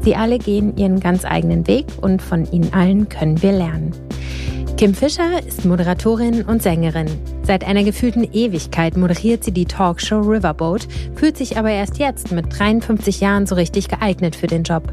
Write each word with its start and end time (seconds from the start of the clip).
Sie 0.00 0.16
alle 0.16 0.38
gehen 0.38 0.76
ihren 0.76 1.00
ganz 1.00 1.24
eigenen 1.24 1.66
Weg 1.66 1.86
und 2.00 2.22
von 2.22 2.50
ihnen 2.50 2.72
allen 2.72 3.08
können 3.08 3.42
wir 3.42 3.52
lernen. 3.52 3.92
Kim 4.78 4.94
Fischer 4.94 5.44
ist 5.44 5.64
Moderatorin 5.64 6.42
und 6.42 6.62
Sängerin. 6.62 7.08
Seit 7.42 7.66
einer 7.66 7.82
gefühlten 7.82 8.22
Ewigkeit 8.32 8.96
moderiert 8.96 9.42
sie 9.42 9.50
die 9.50 9.64
Talkshow 9.64 10.20
Riverboat, 10.20 10.86
fühlt 11.16 11.36
sich 11.36 11.58
aber 11.58 11.70
erst 11.70 11.98
jetzt 11.98 12.30
mit 12.30 12.46
53 12.56 13.20
Jahren 13.20 13.46
so 13.46 13.56
richtig 13.56 13.88
geeignet 13.88 14.36
für 14.36 14.46
den 14.46 14.62
Job. 14.62 14.92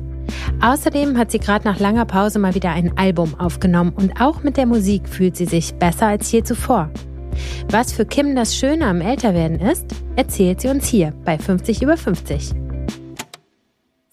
Außerdem 0.59 1.19
hat 1.19 1.29
sie 1.29 1.37
gerade 1.37 1.65
nach 1.65 1.79
langer 1.79 2.05
Pause 2.05 2.39
mal 2.39 2.55
wieder 2.55 2.71
ein 2.71 2.97
Album 2.97 3.39
aufgenommen 3.39 3.93
und 3.95 4.19
auch 4.19 4.41
mit 4.41 4.57
der 4.57 4.65
Musik 4.65 5.07
fühlt 5.07 5.35
sie 5.35 5.45
sich 5.45 5.75
besser 5.75 6.07
als 6.07 6.31
je 6.31 6.41
zuvor. 6.41 6.89
Was 7.69 7.93
für 7.93 8.05
Kim 8.05 8.35
das 8.35 8.55
Schöne 8.55 8.87
am 8.87 9.01
Älterwerden 9.01 9.59
ist, 9.59 9.85
erzählt 10.15 10.61
sie 10.61 10.69
uns 10.69 10.87
hier 10.87 11.13
bei 11.25 11.37
50 11.37 11.83
über 11.83 11.97
50. 11.97 12.64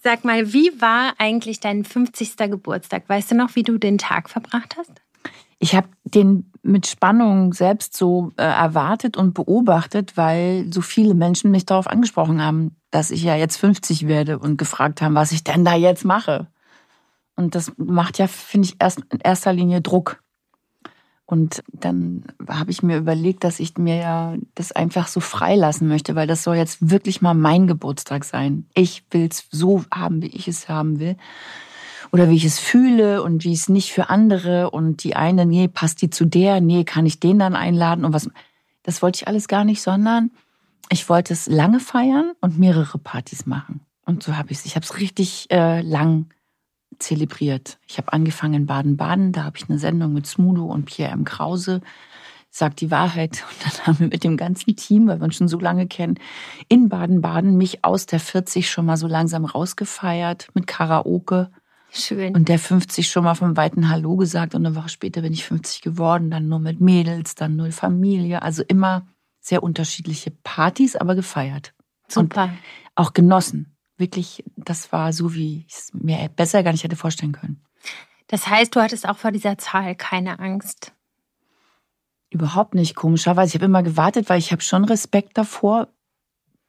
Sag 0.03 0.25
mal, 0.25 0.51
wie 0.51 0.69
war 0.81 1.13
eigentlich 1.17 1.61
dein 1.61 1.85
50. 1.85 2.35
Geburtstag? 2.35 3.07
Weißt 3.07 3.31
du 3.31 3.35
noch, 3.35 3.55
wie 3.55 3.63
du 3.63 3.77
den 3.77 3.97
Tag 3.97 4.29
verbracht 4.29 4.75
hast? 4.77 4.91
Ich 5.59 5.75
habe 5.75 5.87
den 6.03 6.51
mit 6.61 6.87
Spannung 6.87 7.53
selbst 7.53 7.95
so 7.95 8.31
äh, 8.35 8.43
erwartet 8.43 9.15
und 9.15 9.33
beobachtet, 9.33 10.17
weil 10.17 10.67
so 10.73 10.81
viele 10.81 11.13
Menschen 11.13 11.51
mich 11.51 11.65
darauf 11.65 11.87
angesprochen 11.87 12.41
haben, 12.41 12.75
dass 12.91 13.11
ich 13.11 13.23
ja 13.23 13.35
jetzt 13.37 13.57
50 13.57 14.07
werde 14.07 14.39
und 14.39 14.57
gefragt 14.57 15.01
haben, 15.01 15.15
was 15.15 15.31
ich 15.31 15.45
denn 15.45 15.63
da 15.63 15.75
jetzt 15.75 16.03
mache. 16.03 16.47
Und 17.35 17.55
das 17.55 17.71
macht 17.77 18.17
ja, 18.19 18.27
finde 18.27 18.67
ich, 18.67 18.75
erst 18.79 19.01
in 19.09 19.19
erster 19.19 19.53
Linie 19.53 19.81
Druck. 19.81 20.22
Und 21.33 21.63
dann 21.71 22.25
habe 22.47 22.69
ich 22.69 22.83
mir 22.83 22.95
überlegt, 22.95 23.43
dass 23.43 23.59
ich 23.59 23.75
mir 23.79 23.95
ja 23.95 24.35
das 24.53 24.71
einfach 24.71 25.07
so 25.07 25.19
freilassen 25.19 25.87
möchte, 25.87 26.13
weil 26.13 26.27
das 26.27 26.43
soll 26.43 26.57
jetzt 26.57 26.91
wirklich 26.91 27.23
mal 27.23 27.33
mein 27.33 27.65
Geburtstag 27.65 28.23
sein. 28.23 28.67
Ich 28.75 29.03
will 29.09 29.29
es 29.31 29.47
so 29.49 29.83
haben, 29.91 30.21
wie 30.21 30.27
ich 30.27 30.47
es 30.47 30.69
haben 30.69 30.99
will. 30.99 31.17
Oder 32.11 32.29
wie 32.29 32.35
ich 32.35 32.45
es 32.45 32.59
fühle 32.59 33.23
und 33.23 33.43
wie 33.45 33.53
es 33.53 33.67
nicht 33.67 33.93
für 33.93 34.11
andere. 34.11 34.69
Und 34.69 35.03
die 35.03 35.15
eine, 35.15 35.47
nee, 35.47 35.67
passt 35.67 36.03
die 36.03 36.11
zu 36.11 36.25
der, 36.25 36.61
nee, 36.61 36.83
kann 36.83 37.07
ich 37.07 37.19
den 37.19 37.39
dann 37.39 37.55
einladen 37.55 38.05
und 38.05 38.13
was. 38.13 38.29
Das 38.83 39.01
wollte 39.01 39.15
ich 39.23 39.27
alles 39.27 39.47
gar 39.47 39.63
nicht, 39.63 39.81
sondern 39.81 40.29
ich 40.91 41.09
wollte 41.09 41.33
es 41.33 41.47
lange 41.47 41.79
feiern 41.79 42.33
und 42.41 42.59
mehrere 42.59 42.99
Partys 42.99 43.47
machen. 43.47 43.79
Und 44.05 44.21
so 44.21 44.37
habe 44.37 44.51
ich 44.51 44.59
es. 44.59 44.65
Ich 44.67 44.75
habe 44.75 44.85
es 44.85 44.99
richtig 44.99 45.47
äh, 45.49 45.81
lang 45.81 46.27
zelebriert. 46.99 47.79
Ich 47.87 47.97
habe 47.97 48.13
angefangen 48.13 48.53
in 48.53 48.65
Baden-Baden, 48.65 49.31
da 49.31 49.43
habe 49.43 49.57
ich 49.57 49.69
eine 49.69 49.79
Sendung 49.79 50.13
mit 50.13 50.27
Smudo 50.27 50.65
und 50.65 50.85
Pierre 50.85 51.11
M. 51.11 51.23
Krause, 51.23 51.81
sagt 52.49 52.81
die 52.81 52.91
Wahrheit. 52.91 53.43
Und 53.49 53.65
dann 53.65 53.87
haben 53.87 53.99
wir 53.99 54.07
mit 54.07 54.23
dem 54.23 54.37
ganzen 54.37 54.75
Team, 54.75 55.07
weil 55.07 55.19
wir 55.19 55.25
uns 55.25 55.35
schon 55.35 55.47
so 55.47 55.59
lange 55.59 55.87
kennen, 55.87 56.19
in 56.69 56.89
Baden-Baden 56.89 57.57
mich 57.57 57.83
aus 57.83 58.05
der 58.05 58.19
40 58.19 58.69
schon 58.69 58.85
mal 58.85 58.97
so 58.97 59.07
langsam 59.07 59.45
rausgefeiert 59.45 60.49
mit 60.53 60.67
Karaoke. 60.67 61.49
Schön. 61.91 62.35
Und 62.35 62.49
der 62.49 62.57
50 62.57 63.09
schon 63.09 63.23
mal 63.23 63.35
vom 63.35 63.55
weiten 63.55 63.89
Hallo 63.89 64.15
gesagt 64.15 64.55
und 64.55 64.65
eine 64.65 64.75
Woche 64.75 64.89
später 64.89 65.21
bin 65.21 65.33
ich 65.33 65.45
50 65.45 65.81
geworden, 65.81 66.31
dann 66.31 66.47
nur 66.47 66.59
mit 66.59 66.81
Mädels, 66.81 67.35
dann 67.35 67.55
null 67.55 67.71
Familie, 67.71 68.41
also 68.41 68.63
immer 68.67 69.05
sehr 69.39 69.61
unterschiedliche 69.61 70.31
Partys, 70.31 70.95
aber 70.95 71.13
gefeiert. 71.13 71.73
Super. 72.07 72.45
Und 72.45 72.51
auch 72.95 73.13
genossen 73.13 73.72
wirklich, 74.03 74.43
das 74.57 74.91
war 74.91 75.13
so, 75.13 75.33
wie 75.33 75.65
ich 75.65 75.73
es 75.73 75.91
mir 75.93 76.29
besser 76.35 76.61
gar 76.61 76.73
nicht 76.73 76.83
hätte 76.83 76.97
vorstellen 76.97 77.31
können. 77.31 77.63
Das 78.27 78.47
heißt, 78.47 78.75
du 78.75 78.81
hattest 78.81 79.07
auch 79.07 79.17
vor 79.17 79.31
dieser 79.31 79.57
Zahl 79.57 79.95
keine 79.95 80.39
Angst? 80.39 80.91
Überhaupt 82.29 82.75
nicht, 82.75 82.95
komischerweise. 82.95 83.49
Ich 83.49 83.55
habe 83.55 83.65
immer 83.65 83.83
gewartet, 83.83 84.27
weil 84.27 84.39
ich 84.39 84.51
habe 84.51 84.61
schon 84.61 84.83
Respekt 84.83 85.37
davor, 85.37 85.87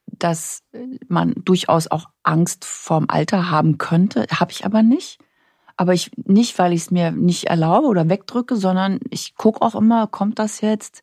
dass 0.06 0.62
man 1.08 1.34
durchaus 1.44 1.90
auch 1.90 2.08
Angst 2.22 2.64
vorm 2.64 3.06
Alter 3.08 3.50
haben 3.50 3.78
könnte. 3.78 4.26
Habe 4.30 4.52
ich 4.52 4.64
aber 4.64 4.82
nicht. 4.82 5.18
Aber 5.76 5.92
ich 5.92 6.12
nicht, 6.16 6.56
weil 6.58 6.72
ich 6.72 6.82
es 6.82 6.90
mir 6.92 7.10
nicht 7.10 7.44
erlaube 7.44 7.88
oder 7.88 8.08
wegdrücke, 8.08 8.56
sondern 8.56 9.00
ich 9.10 9.34
gucke 9.34 9.62
auch 9.62 9.74
immer, 9.74 10.06
kommt 10.06 10.38
das 10.38 10.60
jetzt? 10.60 11.02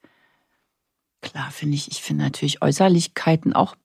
Klar 1.21 1.51
finde 1.51 1.75
ich, 1.75 1.91
ich 1.91 2.01
finde 2.01 2.23
natürlich 2.23 2.61
Äußerlichkeiten 2.61 3.53
auch 3.53 3.75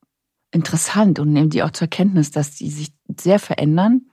interessant 0.51 1.19
und 1.19 1.33
nehmen 1.33 1.51
die 1.51 1.63
auch 1.63 1.71
zur 1.71 1.89
Kenntnis, 1.89 2.31
dass 2.31 2.53
die 2.53 2.71
sich 2.71 2.93
sehr 3.17 3.39
verändern. 3.39 4.11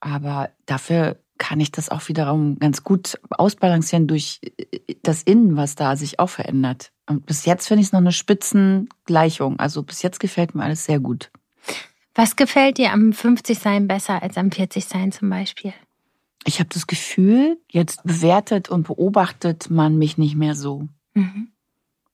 Aber 0.00 0.50
dafür 0.66 1.18
kann 1.38 1.58
ich 1.58 1.72
das 1.72 1.88
auch 1.88 2.06
wiederum 2.08 2.58
ganz 2.58 2.84
gut 2.84 3.18
ausbalancieren 3.30 4.06
durch 4.06 4.40
äh, 4.58 4.94
das 5.02 5.22
Innen, 5.22 5.56
was 5.56 5.74
da 5.74 5.96
sich 5.96 6.18
auch 6.18 6.28
verändert. 6.28 6.92
Und 7.06 7.26
bis 7.26 7.46
jetzt 7.46 7.66
finde 7.66 7.80
ich 7.80 7.88
es 7.88 7.92
noch 7.92 8.00
eine 8.00 8.12
Spitzengleichung. 8.12 9.58
Also 9.58 9.82
bis 9.82 10.02
jetzt 10.02 10.20
gefällt 10.20 10.54
mir 10.54 10.62
alles 10.62 10.84
sehr 10.84 11.00
gut. 11.00 11.30
Was 12.14 12.36
gefällt 12.36 12.78
dir 12.78 12.92
am 12.92 13.10
50-Sein 13.10 13.88
besser 13.88 14.22
als 14.22 14.36
am 14.36 14.48
40-Sein 14.48 15.12
zum 15.12 15.30
Beispiel? 15.30 15.72
Ich 16.44 16.58
habe 16.58 16.70
das 16.72 16.86
Gefühl, 16.86 17.58
jetzt 17.70 18.02
bewertet 18.02 18.68
und 18.68 18.86
beobachtet 18.86 19.70
man 19.70 19.96
mich 19.96 20.18
nicht 20.18 20.36
mehr 20.36 20.54
so. 20.54 20.88
Mhm. 21.14 21.48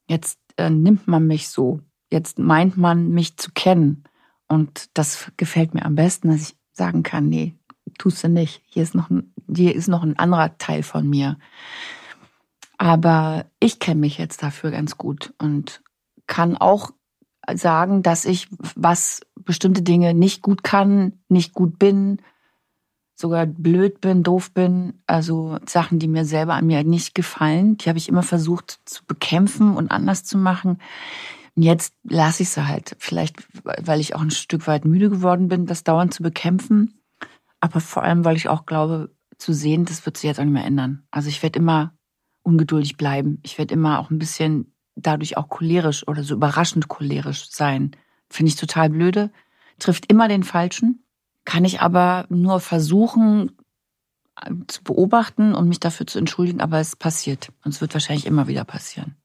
Jetzt 0.08 0.38
äh, 0.56 0.70
nimmt 0.70 1.08
man 1.08 1.26
mich 1.26 1.48
so 1.48 1.80
jetzt 2.10 2.38
meint 2.38 2.76
man, 2.76 3.10
mich 3.10 3.36
zu 3.36 3.50
kennen. 3.52 4.04
Und 4.48 4.90
das 4.94 5.30
gefällt 5.36 5.74
mir 5.74 5.84
am 5.84 5.94
besten, 5.94 6.28
dass 6.28 6.50
ich 6.50 6.56
sagen 6.72 7.02
kann, 7.02 7.28
nee, 7.28 7.54
tust 7.98 8.22
du 8.22 8.28
nicht. 8.28 8.62
Hier 8.66 8.82
ist 8.82 8.94
noch 8.94 9.10
ein, 9.10 9.32
hier 9.54 9.74
ist 9.74 9.88
noch 9.88 10.02
ein 10.02 10.18
anderer 10.18 10.56
Teil 10.58 10.82
von 10.82 11.08
mir. 11.08 11.38
Aber 12.78 13.46
ich 13.58 13.78
kenne 13.78 14.00
mich 14.00 14.18
jetzt 14.18 14.42
dafür 14.42 14.70
ganz 14.70 14.98
gut 14.98 15.32
und 15.38 15.82
kann 16.26 16.56
auch 16.56 16.90
sagen, 17.54 18.02
dass 18.02 18.24
ich 18.24 18.48
was 18.74 19.20
bestimmte 19.34 19.82
Dinge 19.82 20.14
nicht 20.14 20.42
gut 20.42 20.62
kann, 20.62 21.14
nicht 21.28 21.54
gut 21.54 21.78
bin, 21.78 22.20
sogar 23.14 23.46
blöd 23.46 24.00
bin, 24.00 24.22
doof 24.22 24.52
bin, 24.52 25.00
also 25.06 25.58
Sachen, 25.66 25.98
die 25.98 26.08
mir 26.08 26.24
selber 26.26 26.54
an 26.54 26.66
mir 26.66 26.84
nicht 26.84 27.14
gefallen, 27.14 27.78
die 27.78 27.88
habe 27.88 27.98
ich 27.98 28.08
immer 28.08 28.22
versucht 28.22 28.80
zu 28.84 29.04
bekämpfen 29.06 29.74
und 29.74 29.90
anders 29.90 30.24
zu 30.24 30.36
machen. 30.36 30.78
Und 31.56 31.62
jetzt 31.62 31.94
lasse 32.04 32.42
ich 32.42 32.50
sie 32.50 32.68
halt. 32.68 32.96
Vielleicht, 32.98 33.36
weil 33.64 34.00
ich 34.00 34.14
auch 34.14 34.20
ein 34.20 34.30
Stück 34.30 34.66
weit 34.66 34.84
müde 34.84 35.08
geworden 35.08 35.48
bin, 35.48 35.66
das 35.66 35.84
dauernd 35.84 36.12
zu 36.12 36.22
bekämpfen. 36.22 37.00
Aber 37.60 37.80
vor 37.80 38.02
allem, 38.02 38.24
weil 38.24 38.36
ich 38.36 38.48
auch 38.48 38.66
glaube, 38.66 39.10
zu 39.38 39.52
sehen, 39.52 39.84
das 39.84 40.04
wird 40.06 40.16
sich 40.16 40.28
jetzt 40.28 40.38
auch 40.38 40.44
nicht 40.44 40.52
mehr 40.52 40.64
ändern. 40.64 41.06
Also 41.10 41.28
ich 41.28 41.42
werde 41.42 41.58
immer 41.58 41.94
ungeduldig 42.42 42.96
bleiben. 42.96 43.40
Ich 43.42 43.58
werde 43.58 43.74
immer 43.74 43.98
auch 43.98 44.10
ein 44.10 44.18
bisschen 44.18 44.72
dadurch 44.94 45.36
auch 45.36 45.48
cholerisch 45.48 46.06
oder 46.06 46.22
so 46.22 46.34
überraschend 46.34 46.88
cholerisch 46.88 47.50
sein. 47.50 47.92
Finde 48.30 48.50
ich 48.50 48.56
total 48.56 48.90
blöde. 48.90 49.30
Trifft 49.78 50.10
immer 50.10 50.28
den 50.28 50.42
Falschen. 50.42 51.04
Kann 51.44 51.64
ich 51.64 51.80
aber 51.80 52.26
nur 52.28 52.60
versuchen 52.60 53.52
äh, 54.40 54.52
zu 54.66 54.82
beobachten 54.84 55.54
und 55.54 55.68
mich 55.68 55.80
dafür 55.80 56.06
zu 56.06 56.18
entschuldigen, 56.18 56.60
aber 56.60 56.80
es 56.80 56.96
passiert. 56.96 57.50
Und 57.64 57.74
es 57.74 57.80
wird 57.80 57.94
wahrscheinlich 57.94 58.26
immer 58.26 58.46
wieder 58.48 58.64
passieren. 58.64 59.16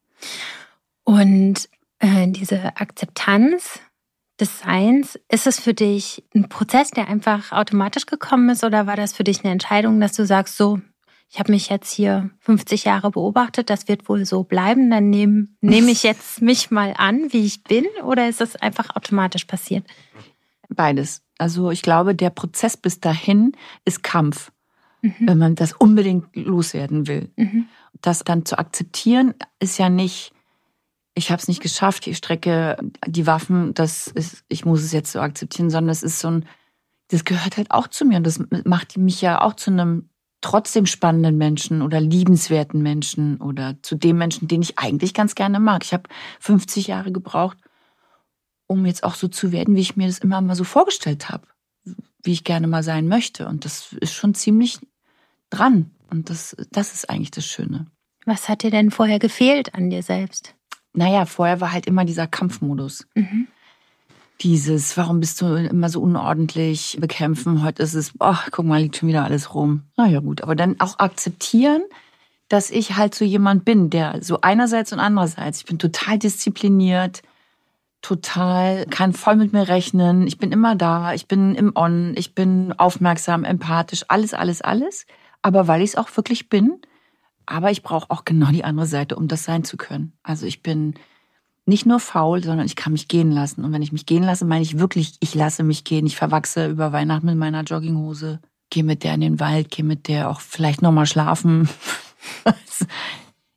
Und 1.04 1.68
äh, 2.02 2.28
diese 2.28 2.76
Akzeptanz 2.76 3.80
des 4.40 4.58
Seins, 4.58 5.18
ist 5.30 5.46
es 5.46 5.60
für 5.60 5.72
dich 5.72 6.24
ein 6.34 6.48
Prozess, 6.48 6.90
der 6.90 7.08
einfach 7.08 7.52
automatisch 7.52 8.06
gekommen 8.06 8.50
ist 8.50 8.64
oder 8.64 8.86
war 8.86 8.96
das 8.96 9.12
für 9.12 9.24
dich 9.24 9.44
eine 9.44 9.52
Entscheidung, 9.52 10.00
dass 10.00 10.14
du 10.14 10.26
sagst, 10.26 10.56
so, 10.56 10.80
ich 11.30 11.38
habe 11.38 11.52
mich 11.52 11.68
jetzt 11.68 11.92
hier 11.92 12.30
50 12.40 12.84
Jahre 12.84 13.10
beobachtet, 13.12 13.70
das 13.70 13.88
wird 13.88 14.08
wohl 14.08 14.26
so 14.26 14.42
bleiben, 14.42 14.90
dann 14.90 15.10
nehme 15.10 15.48
nehm 15.60 15.88
ich 15.88 16.02
jetzt 16.02 16.42
mich 16.42 16.70
mal 16.70 16.92
an, 16.96 17.32
wie 17.32 17.46
ich 17.46 17.62
bin 17.62 17.86
oder 18.04 18.28
ist 18.28 18.40
das 18.40 18.56
einfach 18.56 18.96
automatisch 18.96 19.44
passiert? 19.44 19.86
Beides. 20.68 21.22
Also 21.38 21.70
ich 21.70 21.82
glaube, 21.82 22.14
der 22.14 22.30
Prozess 22.30 22.76
bis 22.76 23.00
dahin 23.00 23.52
ist 23.84 24.02
Kampf, 24.02 24.50
mhm. 25.02 25.14
wenn 25.20 25.38
man 25.38 25.54
das 25.54 25.72
unbedingt 25.72 26.34
loswerden 26.34 27.06
will. 27.06 27.30
Mhm. 27.36 27.68
Das 28.00 28.24
dann 28.24 28.44
zu 28.44 28.58
akzeptieren, 28.58 29.34
ist 29.60 29.78
ja 29.78 29.88
nicht 29.88 30.32
ich 31.14 31.30
habe 31.30 31.40
es 31.40 31.48
nicht 31.48 31.60
geschafft, 31.60 32.06
ich 32.06 32.16
strecke 32.16 32.76
die 33.06 33.26
Waffen, 33.26 33.74
das 33.74 34.08
ist, 34.08 34.44
ich 34.48 34.64
muss 34.64 34.82
es 34.82 34.92
jetzt 34.92 35.12
so 35.12 35.20
akzeptieren, 35.20 35.70
sondern 35.70 35.90
es 35.90 36.02
ist 36.02 36.18
so 36.18 36.28
ein, 36.28 36.46
das 37.08 37.24
gehört 37.24 37.56
halt 37.56 37.70
auch 37.70 37.88
zu 37.88 38.04
mir 38.04 38.16
und 38.16 38.26
das 38.26 38.42
macht 38.64 38.96
mich 38.96 39.20
ja 39.20 39.40
auch 39.42 39.54
zu 39.54 39.70
einem 39.70 40.08
trotzdem 40.40 40.86
spannenden 40.86 41.38
Menschen 41.38 41.82
oder 41.82 42.00
liebenswerten 42.00 42.82
Menschen 42.82 43.40
oder 43.40 43.76
zu 43.82 43.94
dem 43.94 44.18
Menschen, 44.18 44.48
den 44.48 44.62
ich 44.62 44.78
eigentlich 44.78 45.14
ganz 45.14 45.34
gerne 45.34 45.60
mag. 45.60 45.84
Ich 45.84 45.92
habe 45.92 46.04
50 46.40 46.88
Jahre 46.88 47.12
gebraucht, 47.12 47.58
um 48.66 48.86
jetzt 48.86 49.04
auch 49.04 49.14
so 49.14 49.28
zu 49.28 49.52
werden, 49.52 49.76
wie 49.76 49.80
ich 49.80 49.96
mir 49.96 50.06
das 50.06 50.18
immer 50.18 50.40
mal 50.40 50.56
so 50.56 50.64
vorgestellt 50.64 51.28
habe, 51.28 51.46
wie 52.22 52.32
ich 52.32 52.44
gerne 52.44 52.66
mal 52.66 52.82
sein 52.82 53.06
möchte. 53.06 53.46
Und 53.46 53.64
das 53.64 53.92
ist 54.00 54.14
schon 54.14 54.34
ziemlich 54.34 54.78
dran. 55.50 55.90
Und 56.10 56.28
das, 56.28 56.56
das 56.70 56.92
ist 56.92 57.08
eigentlich 57.08 57.30
das 57.30 57.46
Schöne. 57.46 57.86
Was 58.24 58.48
hat 58.48 58.62
dir 58.62 58.70
denn 58.70 58.90
vorher 58.90 59.18
gefehlt 59.18 59.74
an 59.74 59.90
dir 59.90 60.02
selbst? 60.02 60.54
Naja, 60.94 61.24
vorher 61.24 61.60
war 61.60 61.72
halt 61.72 61.86
immer 61.86 62.04
dieser 62.04 62.26
Kampfmodus. 62.26 63.06
Mhm. 63.14 63.48
Dieses, 64.40 64.96
warum 64.96 65.20
bist 65.20 65.40
du 65.40 65.54
immer 65.54 65.88
so 65.88 66.00
unordentlich 66.00 66.98
bekämpfen? 67.00 67.62
Heute 67.62 67.82
ist 67.82 67.94
es, 67.94 68.12
ach, 68.18 68.48
guck 68.50 68.66
mal, 68.66 68.80
liegt 68.82 68.96
schon 68.96 69.08
wieder 69.08 69.24
alles 69.24 69.54
rum. 69.54 69.82
Na 69.96 70.06
ja, 70.06 70.20
gut. 70.20 70.42
Aber 70.42 70.56
dann 70.56 70.80
auch 70.80 70.98
akzeptieren, 70.98 71.82
dass 72.48 72.70
ich 72.70 72.96
halt 72.96 73.14
so 73.14 73.24
jemand 73.24 73.64
bin, 73.64 73.88
der 73.88 74.18
so 74.20 74.40
einerseits 74.42 74.92
und 74.92 74.98
andererseits, 74.98 75.60
ich 75.60 75.64
bin 75.64 75.78
total 75.78 76.18
diszipliniert, 76.18 77.22
total, 78.02 78.84
kann 78.86 79.12
voll 79.12 79.36
mit 79.36 79.52
mir 79.52 79.68
rechnen, 79.68 80.26
ich 80.26 80.38
bin 80.38 80.52
immer 80.52 80.74
da, 80.74 81.14
ich 81.14 81.28
bin 81.28 81.54
im 81.54 81.72
On, 81.76 82.12
ich 82.16 82.34
bin 82.34 82.74
aufmerksam, 82.76 83.44
empathisch, 83.44 84.04
alles, 84.08 84.34
alles, 84.34 84.60
alles. 84.60 85.06
Aber 85.40 85.68
weil 85.68 85.82
ich 85.82 85.90
es 85.90 85.96
auch 85.96 86.14
wirklich 86.16 86.48
bin, 86.48 86.80
aber 87.52 87.70
ich 87.70 87.82
brauche 87.82 88.10
auch 88.10 88.24
genau 88.24 88.50
die 88.50 88.64
andere 88.64 88.86
Seite, 88.86 89.14
um 89.16 89.28
das 89.28 89.44
sein 89.44 89.62
zu 89.62 89.76
können. 89.76 90.14
Also 90.22 90.46
ich 90.46 90.62
bin 90.62 90.94
nicht 91.66 91.84
nur 91.84 92.00
faul, 92.00 92.42
sondern 92.42 92.66
ich 92.66 92.76
kann 92.76 92.92
mich 92.92 93.08
gehen 93.08 93.30
lassen. 93.30 93.62
Und 93.62 93.72
wenn 93.72 93.82
ich 93.82 93.92
mich 93.92 94.06
gehen 94.06 94.22
lasse, 94.22 94.46
meine 94.46 94.62
ich 94.62 94.78
wirklich, 94.78 95.16
ich 95.20 95.34
lasse 95.34 95.62
mich 95.62 95.84
gehen. 95.84 96.06
Ich 96.06 96.16
verwachse 96.16 96.66
über 96.66 96.92
Weihnachten 96.92 97.26
mit 97.26 97.36
meiner 97.36 97.62
Jogginghose, 97.62 98.40
gehe 98.70 98.84
mit 98.84 99.04
der 99.04 99.14
in 99.14 99.20
den 99.20 99.38
Wald, 99.38 99.70
gehe 99.70 99.84
mit 99.84 100.08
der 100.08 100.30
auch 100.30 100.40
vielleicht 100.40 100.80
nochmal 100.80 101.04
schlafen. 101.04 101.68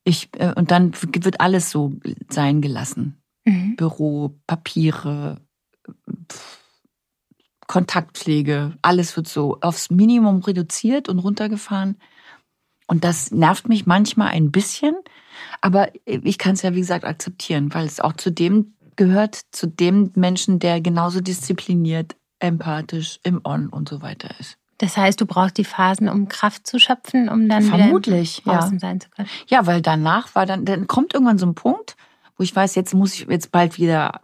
ich, 0.03 0.29
äh, 0.33 0.53
und 0.53 0.71
dann 0.71 0.91
wird 1.01 1.39
alles 1.39 1.71
so 1.71 1.93
sein 2.29 2.61
gelassen. 2.61 3.17
Mhm. 3.45 3.77
Büro, 3.77 4.37
Papiere, 4.45 5.39
Kontaktpflege, 7.65 8.77
alles 8.81 9.15
wird 9.15 9.29
so 9.29 9.57
aufs 9.61 9.89
Minimum 9.89 10.41
reduziert 10.41 11.07
und 11.07 11.19
runtergefahren. 11.19 11.95
Und 12.87 13.03
das 13.03 13.31
nervt 13.31 13.67
mich 13.67 13.85
manchmal 13.85 14.29
ein 14.29 14.51
bisschen, 14.51 14.95
aber 15.61 15.89
ich 16.05 16.37
kann 16.37 16.53
es 16.53 16.61
ja, 16.61 16.73
wie 16.75 16.79
gesagt, 16.79 17.05
akzeptieren, 17.05 17.73
weil 17.73 17.85
es 17.85 17.99
auch 17.99 18.13
zu 18.13 18.31
dem 18.31 18.75
gehört, 18.95 19.41
zu 19.51 19.67
dem 19.67 20.11
Menschen, 20.15 20.59
der 20.59 20.81
genauso 20.81 21.21
diszipliniert, 21.21 22.15
empathisch, 22.39 23.19
im 23.23 23.41
On 23.43 23.69
und 23.69 23.89
so 23.89 24.01
weiter 24.01 24.29
ist. 24.39 24.57
Das 24.77 24.97
heißt, 24.97 25.19
du 25.21 25.25
brauchst 25.25 25.57
die 25.57 25.63
Phasen, 25.63 26.09
um 26.09 26.27
Kraft 26.27 26.67
zu 26.67 26.79
schöpfen, 26.79 27.29
um 27.29 27.47
dann 27.47 27.63
Vermutlich, 27.63 28.45
wieder 28.45 28.59
außen 28.59 28.73
ja. 28.73 28.79
sein 28.79 28.99
zu 28.99 29.09
können. 29.09 29.29
Ja, 29.47 29.65
weil 29.65 29.81
danach 29.81 30.35
war 30.35 30.45
dann, 30.45 30.65
dann 30.65 30.87
kommt 30.87 31.13
irgendwann 31.13 31.37
so 31.37 31.45
ein 31.45 31.55
Punkt, 31.55 31.95
wo 32.37 32.43
ich 32.43 32.53
weiß, 32.53 32.75
jetzt 32.75 32.93
muss 32.93 33.13
ich 33.13 33.27
jetzt 33.29 33.51
bald 33.51 33.77
wieder 33.77 34.21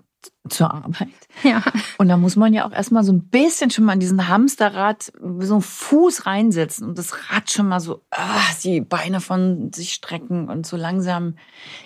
zur 0.49 0.73
Arbeit. 0.73 1.09
Ja. 1.43 1.63
Und 1.97 2.07
da 2.07 2.17
muss 2.17 2.35
man 2.35 2.53
ja 2.53 2.67
auch 2.67 2.71
erstmal 2.71 3.03
so 3.03 3.11
ein 3.11 3.27
bisschen 3.29 3.71
schon 3.71 3.85
mal 3.85 3.93
in 3.93 3.99
diesen 3.99 4.27
Hamsterrad 4.27 5.11
so 5.39 5.53
einen 5.55 5.61
Fuß 5.61 6.27
reinsetzen 6.27 6.87
und 6.87 6.97
das 6.99 7.31
Rad 7.31 7.49
schon 7.49 7.67
mal 7.67 7.79
so, 7.79 8.03
ah, 8.11 8.43
die 8.63 8.81
Beine 8.81 9.21
von 9.21 9.73
sich 9.73 9.93
strecken 9.93 10.49
und 10.49 10.67
so 10.67 10.77
langsam. 10.77 11.35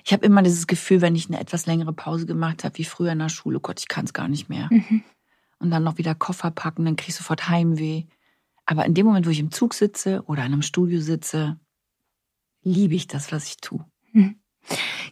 Ich 0.04 0.12
habe 0.12 0.26
immer 0.26 0.42
dieses 0.42 0.68
Gefühl, 0.68 1.00
wenn 1.00 1.16
ich 1.16 1.30
eine 1.30 1.40
etwas 1.40 1.68
längere 1.68 1.94
Pause 1.94 2.26
gemacht 2.26 2.66
habe, 2.66 2.78
wie 2.80 2.84
früher 2.84 3.14
in 3.14 3.20
der 3.20 3.30
Schule, 3.30 3.62
Gott, 3.62 3.80
ich 3.80 3.88
kann 3.88 4.06
es 4.06 4.14
gar 4.14 4.28
nicht 4.28 4.50
mehr. 4.50 4.68
Mhm. 4.72 5.04
Und 5.60 5.72
dann 5.72 5.84
noch 5.84 5.98
wieder 5.98 6.16
Koffer 6.16 6.52
packen, 6.52 6.84
dann 6.84 6.98
krieg 6.98 7.10
ich 7.10 7.16
sofort 7.16 7.48
Heimweh. 7.48 8.04
Aber 8.66 8.86
in 8.86 8.94
dem 8.94 9.06
Moment, 9.06 9.26
wo 9.26 9.30
ich 9.30 9.40
im 9.40 9.52
Zug 9.52 9.74
sitze 9.74 10.24
oder 10.26 10.46
in 10.46 10.52
einem 10.52 10.64
Studio 10.64 11.00
sitze, 11.00 11.58
liebe 12.62 12.96
ich 12.96 13.08
das, 13.08 13.32
was 13.32 13.46
ich 13.46 13.58
tue. 13.58 13.86
Mhm. 14.12 14.36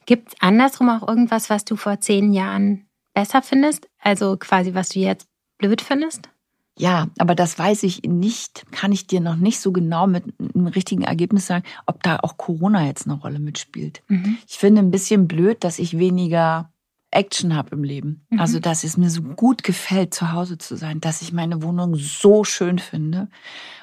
Gibt 0.05 0.29
es 0.29 0.41
andersrum 0.41 0.89
auch 0.89 1.07
irgendwas, 1.07 1.49
was 1.49 1.63
du 1.63 1.77
vor 1.77 2.01
zehn 2.01 2.33
Jahren 2.33 2.89
besser 3.13 3.41
findest? 3.41 3.87
Also 3.99 4.37
quasi, 4.37 4.73
was 4.73 4.89
du 4.89 4.99
jetzt 4.99 5.27
blöd 5.57 5.81
findest? 5.81 6.29
Ja, 6.77 7.07
aber 7.19 7.35
das 7.35 7.59
weiß 7.59 7.83
ich 7.83 8.01
nicht, 8.03 8.65
kann 8.71 8.91
ich 8.91 9.05
dir 9.05 9.21
noch 9.21 9.35
nicht 9.35 9.59
so 9.59 9.71
genau 9.71 10.07
mit 10.07 10.23
einem 10.39 10.67
richtigen 10.67 11.03
Ergebnis 11.03 11.45
sagen, 11.45 11.63
ob 11.85 12.01
da 12.01 12.17
auch 12.17 12.37
Corona 12.37 12.87
jetzt 12.87 13.07
eine 13.07 13.19
Rolle 13.19 13.39
mitspielt. 13.39 14.01
Mhm. 14.07 14.37
Ich 14.47 14.57
finde 14.57 14.81
ein 14.81 14.89
bisschen 14.89 15.27
blöd, 15.27 15.63
dass 15.63 15.77
ich 15.77 15.99
weniger 15.99 16.71
Action 17.11 17.55
habe 17.55 17.75
im 17.75 17.83
Leben. 17.83 18.25
Mhm. 18.29 18.39
Also, 18.39 18.59
dass 18.59 18.83
es 18.83 18.97
mir 18.97 19.11
so 19.11 19.21
gut 19.21 19.63
gefällt, 19.63 20.15
zu 20.15 20.31
Hause 20.31 20.57
zu 20.57 20.75
sein, 20.75 20.99
dass 20.99 21.21
ich 21.21 21.31
meine 21.31 21.61
Wohnung 21.61 21.95
so 21.95 22.43
schön 22.43 22.79
finde 22.79 23.29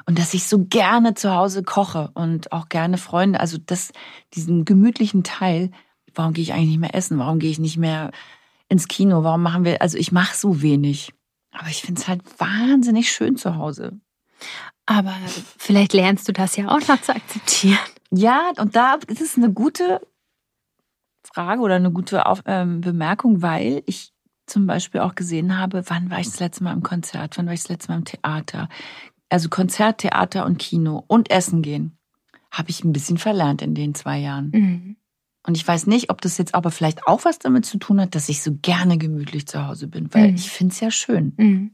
und 0.07 0.19
dass 0.19 0.35
ich 0.35 0.49
so 0.49 0.65
gerne 0.65 1.15
zu 1.15 1.33
Hause 1.33 1.63
koche 1.63 2.11
und 2.15 2.51
auch 2.51 2.69
gerne 2.69 2.99
Freunde, 2.99 3.39
also 3.39 3.57
das, 3.65 3.93
diesen 4.35 4.65
gemütlichen 4.65 5.23
Teil, 5.23 5.71
warum 6.15 6.33
gehe 6.33 6.43
ich 6.43 6.53
eigentlich 6.53 6.71
nicht 6.71 6.81
mehr 6.81 6.95
essen? 6.95 7.19
Warum 7.19 7.39
gehe 7.39 7.51
ich 7.51 7.61
nicht 7.61 7.79
mehr 7.79 8.11
ins 8.71 8.89
Kino? 8.89 9.23
Warum 9.23 9.43
machen 9.43 9.65
wir, 9.65 9.83
also 9.83 9.99
ich 9.99 10.13
mache 10.13 10.35
so 10.35 10.63
wenig. 10.63 11.13
Aber 11.53 11.69
ich 11.69 11.83
finde 11.83 12.01
es 12.01 12.09
halt 12.09 12.23
wahnsinnig 12.39 13.13
schön 13.13 13.37
zu 13.37 13.57
Hause. 13.57 14.01
Aber 14.87 15.15
vielleicht 15.59 15.93
lernst 15.93 16.27
du 16.29 16.33
das 16.33 16.57
ja 16.57 16.69
auch 16.69 16.81
noch 16.89 17.01
zu 17.03 17.15
akzeptieren. 17.15 17.79
Ja, 18.11 18.53
und 18.59 18.75
da 18.75 18.99
ist 19.07 19.21
es 19.21 19.37
eine 19.37 19.53
gute 19.53 20.01
Frage 21.23 21.61
oder 21.61 21.77
eine 21.77 21.93
gute 21.93 22.27
Auf 22.27 22.43
ähm, 22.47 22.81
Bemerkung, 22.81 23.43
weil 23.43 23.83
ich 23.87 24.13
zum 24.47 24.67
Beispiel 24.67 25.01
auch 25.01 25.15
gesehen 25.15 25.59
habe, 25.59 25.85
wann 25.89 26.11
war 26.11 26.19
ich 26.19 26.27
das 26.27 26.41
letzte 26.41 26.65
Mal 26.65 26.73
im 26.73 26.83
Konzert, 26.83 27.39
wann 27.39 27.47
war 27.47 27.53
ich 27.53 27.61
das 27.61 27.69
letzte 27.69 27.93
Mal 27.93 27.99
im 27.99 28.05
Theater. 28.05 28.69
Also 29.29 29.49
Konzert, 29.49 29.99
Theater 29.99 30.45
und 30.45 30.59
Kino 30.59 31.05
und 31.07 31.31
Essen 31.31 31.63
gehen. 31.63 31.97
Habe 32.51 32.71
ich 32.71 32.83
ein 32.83 32.93
bisschen 32.93 33.19
verlernt 33.19 33.63
in 33.63 33.77
den 33.77 33.95
zwei 33.95 34.19
Jahren. 34.19 34.51
Mhm. 34.53 34.97
Und 35.47 35.57
ich 35.57 35.67
weiß 35.67 35.87
nicht, 35.87 36.11
ob 36.11 36.21
das 36.21 36.37
jetzt 36.37 36.55
aber 36.55 36.71
vielleicht 36.71 37.07
auch 37.07 37.25
was 37.25 37.39
damit 37.39 37.65
zu 37.65 37.79
tun 37.79 38.01
hat, 38.01 38.15
dass 38.15 38.29
ich 38.29 38.43
so 38.43 38.53
gerne 38.61 38.99
gemütlich 38.99 39.47
zu 39.47 39.67
Hause 39.67 39.89
bin, 39.89 40.13
weil 40.13 40.29
mhm. 40.29 40.35
ich 40.35 40.51
finde 40.51 40.73
es 40.75 40.81
ja 40.81 40.91
schön. 40.91 41.33
Mhm. 41.37 41.71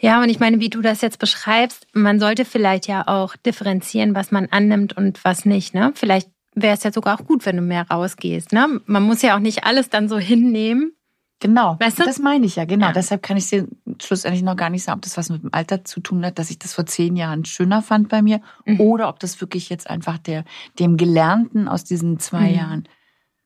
Ja, 0.00 0.22
und 0.22 0.30
ich 0.30 0.40
meine, 0.40 0.60
wie 0.60 0.70
du 0.70 0.80
das 0.80 1.02
jetzt 1.02 1.18
beschreibst, 1.18 1.86
man 1.92 2.20
sollte 2.20 2.46
vielleicht 2.46 2.86
ja 2.86 3.06
auch 3.06 3.36
differenzieren, 3.36 4.14
was 4.14 4.30
man 4.30 4.46
annimmt 4.50 4.96
und 4.96 5.22
was 5.24 5.44
nicht. 5.44 5.74
Ne? 5.74 5.92
Vielleicht 5.94 6.30
wäre 6.54 6.74
es 6.74 6.84
ja 6.84 6.92
sogar 6.92 7.20
auch 7.20 7.26
gut, 7.26 7.44
wenn 7.44 7.56
du 7.56 7.62
mehr 7.62 7.86
rausgehst. 7.88 8.52
Ne? 8.52 8.80
Man 8.86 9.02
muss 9.02 9.20
ja 9.20 9.36
auch 9.36 9.40
nicht 9.40 9.64
alles 9.64 9.90
dann 9.90 10.08
so 10.08 10.18
hinnehmen. 10.18 10.92
Genau, 11.38 11.76
weißt 11.80 11.98
du? 11.98 12.04
das 12.04 12.20
meine 12.20 12.46
ich 12.46 12.54
ja, 12.54 12.64
genau. 12.66 12.86
Ja. 12.86 12.92
Deshalb 12.92 13.20
kann 13.20 13.36
ich 13.36 13.48
dir 13.48 13.66
schlussendlich 14.00 14.44
noch 14.44 14.56
gar 14.56 14.70
nicht 14.70 14.84
sagen, 14.84 14.98
ob 14.98 15.02
das 15.02 15.16
was 15.16 15.28
mit 15.28 15.42
dem 15.42 15.52
Alter 15.52 15.84
zu 15.84 15.98
tun 15.98 16.24
hat, 16.24 16.38
dass 16.38 16.50
ich 16.50 16.58
das 16.60 16.72
vor 16.72 16.86
zehn 16.86 17.16
Jahren 17.16 17.44
schöner 17.44 17.82
fand 17.82 18.08
bei 18.08 18.22
mir 18.22 18.40
mhm. 18.64 18.80
oder 18.80 19.08
ob 19.08 19.18
das 19.18 19.40
wirklich 19.40 19.68
jetzt 19.68 19.90
einfach 19.90 20.18
der, 20.18 20.44
dem 20.78 20.96
Gelernten 20.96 21.66
aus 21.66 21.82
diesen 21.82 22.20
zwei 22.20 22.50
mhm. 22.50 22.54
Jahren 22.54 22.88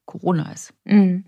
Corona 0.07 0.53
ist. 0.53 0.73
Mhm. 0.85 1.25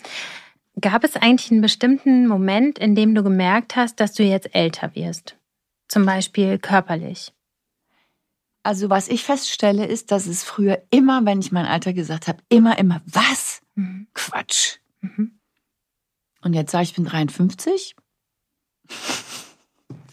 Gab 0.81 1.05
es 1.05 1.17
eigentlich 1.17 1.51
einen 1.51 1.61
bestimmten 1.61 2.27
Moment, 2.27 2.79
in 2.79 2.95
dem 2.95 3.15
du 3.15 3.23
gemerkt 3.23 3.77
hast, 3.77 4.01
dass 4.01 4.15
du 4.15 4.23
jetzt 4.23 4.55
älter 4.55 4.95
wirst? 4.95 5.37
Zum 5.89 6.07
Beispiel 6.07 6.59
körperlich? 6.59 7.33
Also 8.63 8.91
was 8.91 9.09
ich 9.09 9.25
feststelle, 9.25 9.87
ist, 9.87 10.11
dass 10.13 10.27
es 10.27 10.45
früher 10.45 10.83
immer, 10.91 11.25
wenn 11.25 11.41
ich 11.41 11.53
mein 11.53 11.67
Alter 11.67 11.93
gesagt 11.93 12.29
habe, 12.29 12.43
immer, 12.49 12.79
immer, 12.79 13.01
was? 13.07 13.61
Mhm. 13.75 14.07
Quatsch. 14.15 14.77
Mhm. 15.01 15.39
Und 16.43 16.55
jetzt 16.55 16.71
sage 16.71 16.85
ich, 16.85 16.91
ich 16.91 16.97
bin 16.97 17.05
53. 17.05 17.97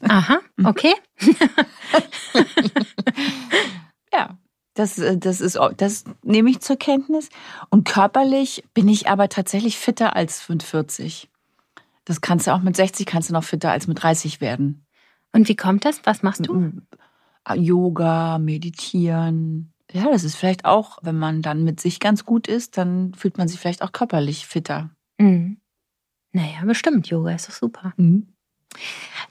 Aha, 0.02 0.40
mhm. 0.56 0.66
okay. 0.66 0.94
ja. 4.14 4.38
Das, 4.76 5.00
äh, 5.00 5.18
das 5.18 5.42
ist, 5.42 5.58
das 5.78 6.04
nehme 6.22 6.52
ich 6.52 6.60
zur 6.60 6.78
Kenntnis. 6.78 7.30
Und 7.70 7.86
körperlich 7.86 8.64
bin 8.76 8.88
ich 8.88 9.10
aber 9.10 9.30
tatsächlich 9.30 9.80
fitter 9.80 10.16
als 10.16 10.48
mit 10.48 10.62
40. 10.62 11.30
Das 12.04 12.22
kannst 12.22 12.46
du 12.46 12.54
auch 12.54 12.62
mit 12.62 12.76
60 12.76 13.08
kannst 13.08 13.30
du 13.30 13.34
noch 13.34 13.44
fitter 13.44 13.72
als 13.72 13.88
mit 13.88 14.04
30 14.04 14.40
werden. 14.40 14.86
Und 15.34 15.50
wie 15.50 15.56
kommt 15.56 15.86
das? 15.86 16.02
Was 16.04 16.22
machst 16.22 16.48
du? 16.48 16.72
Yoga, 17.56 18.38
meditieren. 18.38 19.74
Ja, 19.92 20.10
das 20.10 20.24
ist 20.24 20.36
vielleicht 20.36 20.66
auch, 20.66 21.00
wenn 21.02 21.18
man 21.18 21.42
dann 21.42 21.64
mit 21.64 21.80
sich 21.80 22.00
ganz 22.00 22.26
gut 22.26 22.48
ist, 22.48 22.78
dann 22.78 23.14
fühlt 23.14 23.38
man 23.38 23.48
sich 23.48 23.60
vielleicht 23.60 23.82
auch 23.82 23.92
körperlich 23.92 24.46
fitter. 24.46 24.92
Mhm. 25.18 25.58
Naja, 26.32 26.64
bestimmt. 26.66 27.08
Yoga 27.08 27.32
ist 27.32 27.48
doch 27.48 27.54
super. 27.54 27.94
Mhm. 27.98 28.28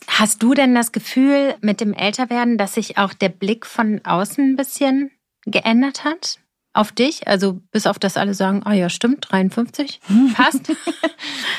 Hast 0.09 0.43
du 0.43 0.55
denn 0.55 0.75
das 0.75 0.93
Gefühl 0.93 1.55
mit 1.61 1.81
dem 1.81 1.93
Älterwerden, 1.93 2.57
dass 2.57 2.75
sich 2.75 2.99
auch 2.99 3.13
der 3.13 3.29
Blick 3.29 3.67
von 3.67 4.01
außen 4.05 4.53
ein 4.53 4.57
bisschen 4.57 5.11
geändert 5.47 6.05
hat? 6.05 6.39
Auf 6.73 6.91
dich? 6.91 7.29
Also 7.29 7.61
bis 7.71 7.87
auf 7.87 7.99
das 7.99 8.17
alle 8.17 8.35
sagen, 8.35 8.63
ah 8.65 8.71
oh 8.71 8.75
ja, 8.75 8.89
stimmt, 8.89 9.27
53, 9.31 10.01
passt. 10.35 10.73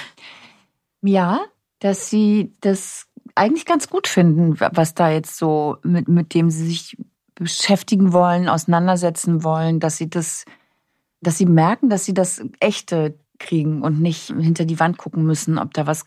ja, 1.02 1.42
dass 1.80 2.10
sie 2.10 2.54
das 2.62 3.08
eigentlich 3.34 3.66
ganz 3.66 3.90
gut 3.90 4.08
finden, 4.08 4.60
was 4.60 4.94
da 4.94 5.10
jetzt 5.10 5.38
so, 5.38 5.78
mit, 5.84 6.08
mit 6.08 6.34
dem 6.34 6.50
sie 6.50 6.66
sich 6.66 6.98
beschäftigen 7.36 8.14
wollen, 8.14 8.50
auseinandersetzen 8.50 9.44
wollen, 9.44 9.80
dass 9.80 9.98
sie 9.98 10.10
das, 10.10 10.46
dass 11.22 11.38
sie 11.38 11.46
merken, 11.46 11.90
dass 11.90 12.06
sie 12.06 12.14
das 12.14 12.44
echte, 12.60 13.18
kriegen 13.40 13.82
und 13.82 14.02
nicht 14.02 14.28
hinter 14.28 14.66
die 14.66 14.80
Wand 14.80 14.98
gucken 14.98 15.26
müssen, 15.26 15.58
ob 15.58 15.74
da 15.74 15.86
was 15.86 16.06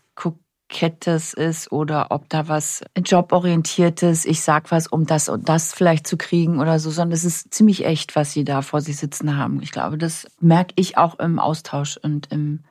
Kokettes 0.69 1.33
ist 1.33 1.71
oder 1.71 2.11
ob 2.11 2.29
da 2.29 2.47
was 2.47 2.83
Joborientiertes, 2.95 4.25
ich 4.25 4.41
sag 4.41 4.71
was, 4.71 4.87
um 4.87 5.05
das 5.05 5.27
und 5.27 5.49
das 5.49 5.73
vielleicht 5.73 6.07
zu 6.07 6.15
kriegen 6.15 6.59
oder 6.59 6.79
so, 6.79 6.91
sondern 6.91 7.13
es 7.13 7.25
ist 7.25 7.53
ziemlich 7.53 7.85
echt, 7.85 8.15
was 8.15 8.31
sie 8.31 8.43
da 8.43 8.61
vor 8.61 8.79
sich 8.79 8.97
sitzen 8.97 9.35
haben. 9.35 9.61
Ich 9.61 9.71
glaube, 9.71 9.97
das 9.97 10.27
merke 10.39 10.73
ich 10.75 10.97
auch 10.97 11.17
im 11.19 11.39
Austausch 11.39 11.97
und 11.97 12.31
im 12.31 12.63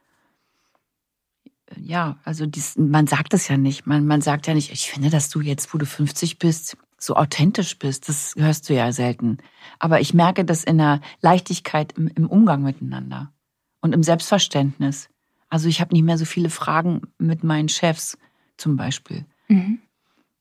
ja, 1.76 2.16
also 2.24 2.46
dies, 2.46 2.78
man 2.78 3.06
sagt 3.06 3.34
es 3.34 3.48
ja 3.48 3.58
nicht. 3.58 3.86
Man, 3.86 4.06
man 4.06 4.22
sagt 4.22 4.46
ja 4.46 4.54
nicht, 4.54 4.72
ich 4.72 4.90
finde, 4.90 5.10
dass 5.10 5.28
du 5.28 5.42
jetzt, 5.42 5.74
wo 5.74 5.78
du 5.78 5.84
50 5.84 6.38
bist, 6.38 6.78
so 6.98 7.14
authentisch 7.14 7.78
bist. 7.78 8.08
Das 8.08 8.32
hörst 8.38 8.70
du 8.70 8.74
ja 8.74 8.90
selten. 8.90 9.36
Aber 9.78 10.00
ich 10.00 10.14
merke 10.14 10.46
das 10.46 10.64
in 10.64 10.78
der 10.78 11.02
Leichtigkeit 11.20 11.92
im, 11.98 12.08
im 12.08 12.26
Umgang 12.26 12.62
miteinander 12.62 13.34
und 13.82 13.92
im 13.92 14.02
Selbstverständnis. 14.02 15.10
Also 15.48 15.68
ich 15.68 15.80
habe 15.80 15.94
nicht 15.94 16.04
mehr 16.04 16.18
so 16.18 16.24
viele 16.24 16.50
Fragen 16.50 17.02
mit 17.18 17.44
meinen 17.44 17.68
Chefs 17.68 18.18
zum 18.56 18.76
Beispiel. 18.76 19.24
Mhm. 19.48 19.78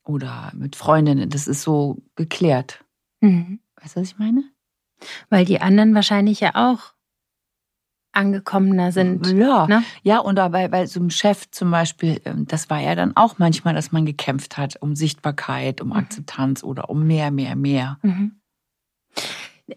Oder 0.04 0.52
mit 0.56 0.76
Freundinnen. 0.76 1.30
Das 1.30 1.48
ist 1.48 1.62
so 1.62 2.02
geklärt. 2.16 2.84
Mhm. 3.22 3.60
Weißt 3.82 3.96
du, 3.96 4.02
was 4.02 4.10
ich 4.10 4.18
meine? 4.18 4.44
Weil 5.30 5.46
die 5.46 5.62
anderen 5.62 5.94
wahrscheinlich 5.94 6.40
ja 6.40 6.52
auch 6.56 6.94
angekommener 8.12 8.92
sind. 8.92 9.28
Ja, 9.28 9.68
ne? 9.68 9.84
ja 10.02 10.20
und 10.20 10.36
dabei 10.36 10.68
bei 10.68 10.88
so 10.88 11.00
einem 11.00 11.12
Chef 11.12 11.50
zum 11.52 11.70
Beispiel, 11.70 12.20
ähm, 12.26 12.46
das 12.48 12.70
war 12.70 12.80
ja 12.80 12.96
dann 12.96 13.16
auch 13.16 13.38
manchmal, 13.38 13.76
dass 13.76 13.92
man 13.92 14.06
gekämpft 14.06 14.58
hat 14.58 14.82
um 14.82 14.96
Sichtbarkeit, 14.96 15.82
um 15.82 15.90
mhm. 15.90 15.98
Akzeptanz 15.98 16.64
oder 16.64 16.90
um 16.90 17.06
mehr, 17.06 17.32
mehr, 17.32 17.56
mehr. 17.56 18.00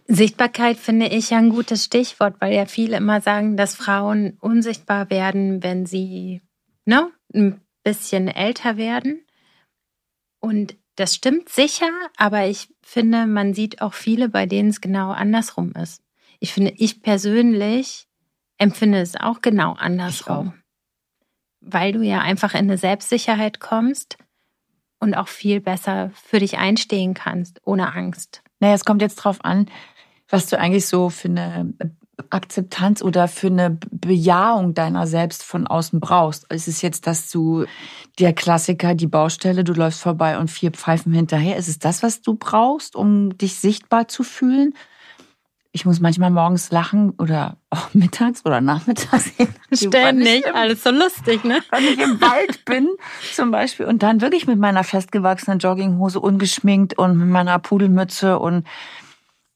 Sichtbarkeit 0.06 0.76
finde 0.76 1.06
ich 1.06 1.30
ja 1.30 1.38
ein 1.38 1.50
gutes 1.50 1.84
Stichwort, 1.84 2.36
weil 2.40 2.54
ja 2.54 2.66
viele 2.66 2.96
immer 2.96 3.20
sagen, 3.20 3.56
dass 3.56 3.74
Frauen 3.74 4.36
unsichtbar 4.40 5.10
werden, 5.10 5.62
wenn 5.62 5.86
sie 5.86 6.40
ne, 6.84 7.10
ein 7.34 7.60
bisschen 7.82 8.28
älter 8.28 8.76
werden. 8.76 9.24
Und 10.38 10.76
das 10.96 11.14
stimmt 11.14 11.48
sicher, 11.48 11.90
aber 12.16 12.46
ich 12.46 12.68
finde, 12.82 13.26
man 13.26 13.54
sieht 13.54 13.82
auch 13.82 13.94
viele, 13.94 14.28
bei 14.28 14.46
denen 14.46 14.68
es 14.68 14.80
genau 14.80 15.10
andersrum 15.10 15.72
ist. 15.72 16.02
Ich 16.38 16.52
finde, 16.52 16.72
ich 16.76 17.02
persönlich 17.02 18.06
empfinde 18.58 19.00
es 19.00 19.16
auch 19.16 19.40
genau 19.40 19.72
andersrum. 19.72 20.48
Auch. 20.48 20.52
Weil 21.60 21.92
du 21.92 22.02
ja 22.02 22.20
einfach 22.20 22.54
in 22.54 22.60
eine 22.60 22.78
Selbstsicherheit 22.78 23.60
kommst 23.60 24.18
und 24.98 25.14
auch 25.14 25.28
viel 25.28 25.60
besser 25.60 26.10
für 26.14 26.38
dich 26.38 26.58
einstehen 26.58 27.14
kannst, 27.14 27.60
ohne 27.64 27.94
Angst. 27.94 28.42
Naja, 28.60 28.74
es 28.74 28.84
kommt 28.84 29.02
jetzt 29.02 29.16
drauf 29.16 29.38
an, 29.42 29.66
was 30.28 30.46
du 30.46 30.58
eigentlich 30.58 30.86
so 30.86 31.10
für 31.10 31.28
eine 31.28 31.74
Akzeptanz 32.28 33.02
oder 33.02 33.28
für 33.28 33.46
eine 33.46 33.78
Bejahung 33.90 34.74
deiner 34.74 35.06
selbst 35.06 35.42
von 35.42 35.66
außen 35.66 36.00
brauchst. 36.00 36.50
Ist 36.52 36.68
es 36.68 36.82
jetzt, 36.82 37.06
dass 37.06 37.30
du 37.30 37.64
der 38.18 38.34
Klassiker, 38.34 38.94
die 38.94 39.06
Baustelle, 39.06 39.64
du 39.64 39.72
läufst 39.72 40.02
vorbei 40.02 40.38
und 40.38 40.50
vier 40.50 40.70
Pfeifen 40.70 41.12
hinterher? 41.12 41.56
Ist 41.56 41.68
es 41.68 41.78
das, 41.78 42.02
was 42.02 42.20
du 42.20 42.34
brauchst, 42.34 42.94
um 42.94 43.36
dich 43.38 43.56
sichtbar 43.56 44.08
zu 44.08 44.22
fühlen? 44.22 44.74
Ich 45.72 45.84
muss 45.84 46.00
manchmal 46.00 46.30
morgens 46.30 46.72
lachen 46.72 47.10
oder 47.10 47.56
auch 47.70 47.88
mittags 47.94 48.44
oder 48.44 48.60
nachmittags. 48.60 49.30
Ständig, 49.72 50.52
alles 50.52 50.82
so 50.82 50.90
lustig, 50.90 51.44
ne? 51.44 51.60
Wenn 51.70 51.84
ich 51.84 51.98
im 52.00 52.20
Wald 52.20 52.64
bin 52.64 52.88
zum 53.34 53.50
Beispiel 53.50 53.86
und 53.86 54.02
dann 54.02 54.20
wirklich 54.20 54.46
mit 54.46 54.58
meiner 54.58 54.82
festgewachsenen 54.82 55.60
Jogginghose 55.60 56.18
ungeschminkt 56.18 56.98
und 56.98 57.18
mit 57.18 57.28
meiner 57.28 57.58
Pudelmütze 57.58 58.38
und 58.38 58.66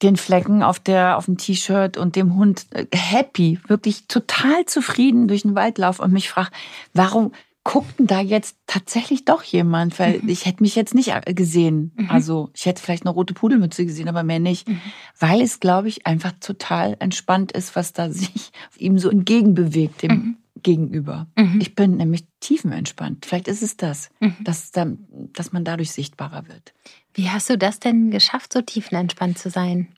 den 0.02 0.16
Flecken 0.16 0.62
auf 0.62 0.78
der 0.78 1.16
auf 1.16 1.24
dem 1.24 1.38
T-Shirt 1.38 1.96
und 1.96 2.14
dem 2.14 2.36
Hund 2.36 2.66
äh, 2.70 2.86
happy, 2.94 3.58
wirklich 3.66 4.06
total 4.06 4.66
zufrieden 4.66 5.28
durch 5.28 5.42
den 5.42 5.54
Wald 5.54 5.78
laufe 5.78 6.02
und 6.02 6.12
mich 6.12 6.28
frage, 6.28 6.50
warum 6.92 7.32
guckt 7.64 7.98
denn 7.98 8.06
da 8.06 8.20
jetzt 8.20 8.56
tatsächlich 8.66 9.24
doch 9.24 9.42
jemand? 9.42 9.98
Weil 9.98 10.20
mhm. 10.20 10.28
ich 10.28 10.46
hätte 10.46 10.62
mich 10.62 10.76
jetzt 10.76 10.94
nicht 10.94 11.08
äh, 11.08 11.34
gesehen. 11.34 11.92
Mhm. 11.96 12.10
Also 12.10 12.50
ich 12.54 12.66
hätte 12.66 12.82
vielleicht 12.82 13.04
eine 13.04 13.10
rote 13.10 13.34
Pudelmütze 13.34 13.86
gesehen, 13.86 14.08
aber 14.08 14.22
mehr 14.22 14.38
nicht. 14.38 14.68
Mhm. 14.68 14.80
Weil 15.18 15.40
es, 15.40 15.60
glaube 15.60 15.88
ich, 15.88 16.06
einfach 16.06 16.32
total 16.40 16.96
entspannt 17.00 17.52
ist, 17.52 17.74
was 17.74 17.92
da 17.92 18.10
sich 18.12 18.52
ihm 18.76 18.98
so 18.98 19.10
entgegenbewegt, 19.10 20.02
dem 20.02 20.10
mhm. 20.12 20.36
Gegenüber. 20.62 21.26
Mhm. 21.36 21.58
Ich 21.60 21.74
bin 21.74 21.96
nämlich 21.96 22.26
tiefenentspannt. 22.40 23.26
Vielleicht 23.26 23.48
ist 23.48 23.62
es 23.62 23.76
das, 23.76 24.10
mhm. 24.20 24.36
dass, 24.44 24.70
dass 24.70 25.52
man 25.52 25.64
dadurch 25.64 25.90
sichtbarer 25.90 26.46
wird. 26.48 26.74
Wie 27.12 27.30
hast 27.30 27.50
du 27.50 27.58
das 27.58 27.80
denn 27.80 28.10
geschafft, 28.10 28.52
so 28.52 28.60
tiefenentspannt 28.60 29.38
zu 29.38 29.50
sein? 29.50 29.88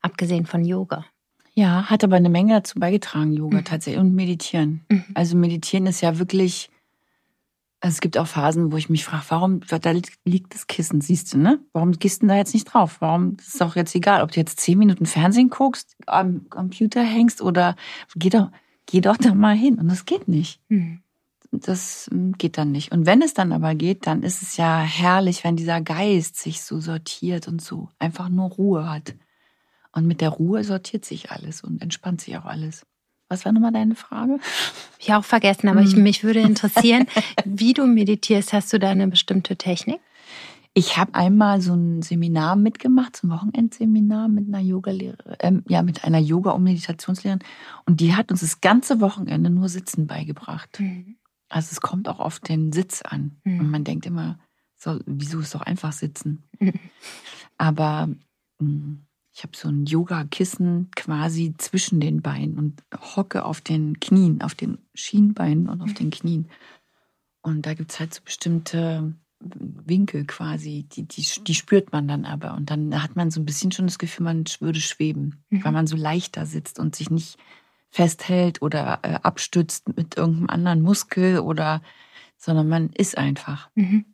Abgesehen 0.00 0.46
von 0.46 0.64
Yoga. 0.64 1.04
Ja, 1.54 1.86
hat 1.86 2.04
aber 2.04 2.16
eine 2.16 2.30
Menge 2.30 2.54
dazu 2.54 2.78
beigetragen, 2.78 3.32
Yoga 3.32 3.62
tatsächlich 3.62 4.00
und 4.00 4.14
Meditieren. 4.14 4.86
Also 5.14 5.36
Meditieren 5.36 5.86
ist 5.86 6.00
ja 6.00 6.20
wirklich 6.20 6.70
also 7.80 7.94
es 7.94 8.00
gibt 8.00 8.18
auch 8.18 8.26
Phasen, 8.26 8.72
wo 8.72 8.76
ich 8.76 8.88
mich 8.88 9.04
frage, 9.04 9.24
warum, 9.28 9.60
da 9.60 9.90
liegt 10.24 10.54
das 10.54 10.66
Kissen, 10.66 11.00
siehst 11.00 11.32
du, 11.32 11.38
ne? 11.38 11.60
Warum 11.72 11.92
gehst 11.92 12.22
du 12.22 12.26
da 12.26 12.36
jetzt 12.36 12.54
nicht 12.54 12.64
drauf? 12.64 12.96
Warum 13.00 13.36
ist 13.38 13.54
es 13.54 13.62
auch 13.62 13.76
jetzt 13.76 13.94
egal, 13.94 14.22
ob 14.22 14.32
du 14.32 14.40
jetzt 14.40 14.58
zehn 14.58 14.78
Minuten 14.78 15.06
Fernsehen 15.06 15.48
guckst, 15.48 15.96
am 16.06 16.48
Computer 16.50 17.02
hängst 17.02 17.40
oder 17.40 17.76
geh 18.16 18.30
doch, 18.30 18.50
geh 18.86 19.00
doch 19.00 19.16
da 19.16 19.32
mal 19.32 19.54
hin. 19.54 19.78
Und 19.78 19.88
das 19.88 20.06
geht 20.06 20.26
nicht. 20.26 20.60
Hm. 20.68 21.02
Das 21.52 22.08
hm, 22.10 22.32
geht 22.32 22.58
dann 22.58 22.72
nicht. 22.72 22.90
Und 22.92 23.06
wenn 23.06 23.22
es 23.22 23.32
dann 23.32 23.52
aber 23.52 23.74
geht, 23.74 24.06
dann 24.06 24.22
ist 24.22 24.42
es 24.42 24.56
ja 24.56 24.80
herrlich, 24.80 25.44
wenn 25.44 25.56
dieser 25.56 25.80
Geist 25.80 26.36
sich 26.36 26.62
so 26.62 26.80
sortiert 26.80 27.46
und 27.46 27.62
so 27.62 27.88
einfach 27.98 28.28
nur 28.28 28.50
Ruhe 28.50 28.90
hat. 28.90 29.14
Und 29.92 30.06
mit 30.06 30.20
der 30.20 30.30
Ruhe 30.30 30.64
sortiert 30.64 31.04
sich 31.04 31.30
alles 31.30 31.62
und 31.62 31.80
entspannt 31.80 32.20
sich 32.20 32.36
auch 32.36 32.44
alles. 32.44 32.84
Was 33.28 33.44
war 33.44 33.52
nochmal 33.52 33.72
deine 33.72 33.94
Frage? 33.94 34.38
Ich 34.98 35.12
auch 35.12 35.24
vergessen, 35.24 35.68
aber 35.68 35.82
ich, 35.82 35.94
hm. 35.94 36.02
mich 36.02 36.24
würde 36.24 36.40
interessieren, 36.40 37.06
wie 37.44 37.74
du 37.74 37.86
meditierst. 37.86 38.52
Hast 38.52 38.72
du 38.72 38.78
da 38.78 38.90
eine 38.90 39.08
bestimmte 39.08 39.56
Technik? 39.56 40.00
Ich 40.74 40.96
habe 40.96 41.14
einmal 41.14 41.60
so 41.60 41.74
ein 41.74 42.02
Seminar 42.02 42.56
mitgemacht, 42.56 43.16
so 43.16 43.26
ein 43.26 43.30
Wochenendseminar 43.30 44.28
mit 44.28 44.48
einer 44.48 44.60
Yogalehrerin, 44.60 45.36
ähm, 45.40 45.64
ja, 45.66 45.82
mit 45.82 46.04
einer 46.04 46.18
Yoga- 46.18 46.52
und 46.52 46.62
Meditationslehrerin. 46.62 47.42
Und 47.84 48.00
die 48.00 48.14
hat 48.14 48.30
uns 48.30 48.40
das 48.40 48.60
ganze 48.60 49.00
Wochenende 49.00 49.50
nur 49.50 49.68
Sitzen 49.68 50.06
beigebracht. 50.06 50.78
Mhm. 50.78 51.16
Also 51.48 51.68
es 51.72 51.80
kommt 51.80 52.08
auch 52.08 52.20
auf 52.20 52.38
den 52.38 52.72
Sitz 52.72 53.02
an. 53.02 53.40
Mhm. 53.44 53.60
Und 53.60 53.70
man 53.70 53.84
denkt 53.84 54.06
immer, 54.06 54.38
so, 54.76 55.00
wieso 55.06 55.40
ist 55.40 55.54
doch 55.54 55.62
einfach 55.62 55.92
sitzen? 55.92 56.44
Mhm. 56.60 56.74
Aber 57.56 58.06
mh, 58.06 58.16
hm, 58.60 59.06
ich 59.38 59.44
habe 59.44 59.56
so 59.56 59.68
ein 59.68 59.86
Yoga-Kissen 59.86 60.90
quasi 60.96 61.54
zwischen 61.58 62.00
den 62.00 62.22
Beinen 62.22 62.58
und 62.58 62.82
hocke 63.14 63.44
auf 63.44 63.60
den 63.60 64.00
Knien, 64.00 64.42
auf 64.42 64.56
den 64.56 64.78
Schienbeinen 64.94 65.68
und 65.68 65.80
auf 65.80 65.94
den 65.94 66.10
Knien. 66.10 66.50
Und 67.40 67.64
da 67.64 67.74
gibt 67.74 67.92
es 67.92 68.00
halt 68.00 68.12
so 68.12 68.20
bestimmte 68.24 69.14
Winkel 69.38 70.26
quasi, 70.26 70.88
die, 70.90 71.04
die, 71.04 71.24
die 71.44 71.54
spürt 71.54 71.92
man 71.92 72.08
dann 72.08 72.24
aber. 72.24 72.54
Und 72.54 72.68
dann 72.68 73.00
hat 73.00 73.14
man 73.14 73.30
so 73.30 73.40
ein 73.40 73.44
bisschen 73.44 73.70
schon 73.70 73.86
das 73.86 74.00
Gefühl, 74.00 74.24
man 74.24 74.42
würde 74.58 74.80
schweben, 74.80 75.44
mhm. 75.50 75.62
weil 75.62 75.70
man 75.70 75.86
so 75.86 75.94
leichter 75.94 76.44
sitzt 76.44 76.80
und 76.80 76.96
sich 76.96 77.08
nicht 77.08 77.38
festhält 77.90 78.60
oder 78.60 78.98
äh, 79.04 79.20
abstützt 79.22 79.96
mit 79.96 80.16
irgendeinem 80.16 80.50
anderen 80.50 80.82
Muskel 80.82 81.38
oder, 81.38 81.80
sondern 82.38 82.68
man 82.68 82.90
ist 82.90 83.16
einfach. 83.16 83.70
Mhm. 83.76 84.04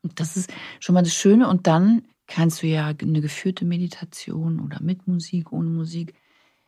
Und 0.00 0.18
das 0.20 0.38
ist 0.38 0.50
schon 0.80 0.94
mal 0.94 1.02
das 1.02 1.12
Schöne. 1.12 1.48
Und 1.48 1.66
dann 1.66 2.04
kannst 2.28 2.62
du 2.62 2.68
ja 2.68 2.86
eine 2.86 3.20
geführte 3.20 3.64
Meditation 3.64 4.60
oder 4.60 4.80
mit 4.80 5.08
Musik, 5.08 5.50
ohne 5.50 5.70
Musik. 5.70 6.14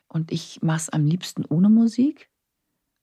Und 0.08 0.32
ich 0.32 0.60
mache 0.62 0.78
es 0.78 0.88
am 0.88 1.06
liebsten 1.06 1.44
ohne 1.44 1.68
Musik 1.68 2.28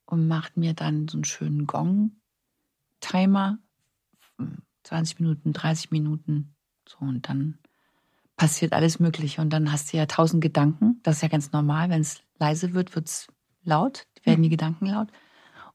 und 0.06 0.28
mache 0.28 0.52
mir 0.56 0.74
dann 0.74 1.08
so 1.08 1.18
einen 1.18 1.24
schönen 1.24 1.68
Gong-Timer. 1.68 3.60
20 4.84 5.20
Minuten, 5.20 5.54
30 5.54 5.92
Minuten. 5.92 6.56
So, 6.88 6.98
und 7.00 7.30
dann 7.30 7.60
passiert 8.36 8.74
alles 8.74 9.00
Mögliche. 9.00 9.42
Und 9.42 9.52
dann 9.52 9.72
hast 9.72 9.94
du 9.94 9.98
ja 9.98 10.06
tausend 10.06 10.42
Gedanken. 10.42 11.00
Das 11.04 11.18
ist 11.18 11.22
ja 11.22 11.28
ganz 11.28 11.52
normal. 11.52 11.90
Wenn 11.90 12.02
es 12.02 12.22
leise 12.40 12.74
wird, 12.74 12.96
wird 12.96 13.08
es 13.08 13.28
laut, 13.64 14.08
werden 14.24 14.42
die 14.42 14.50
mhm. 14.50 14.52
Gedanken 14.52 14.88
laut. 14.88 15.10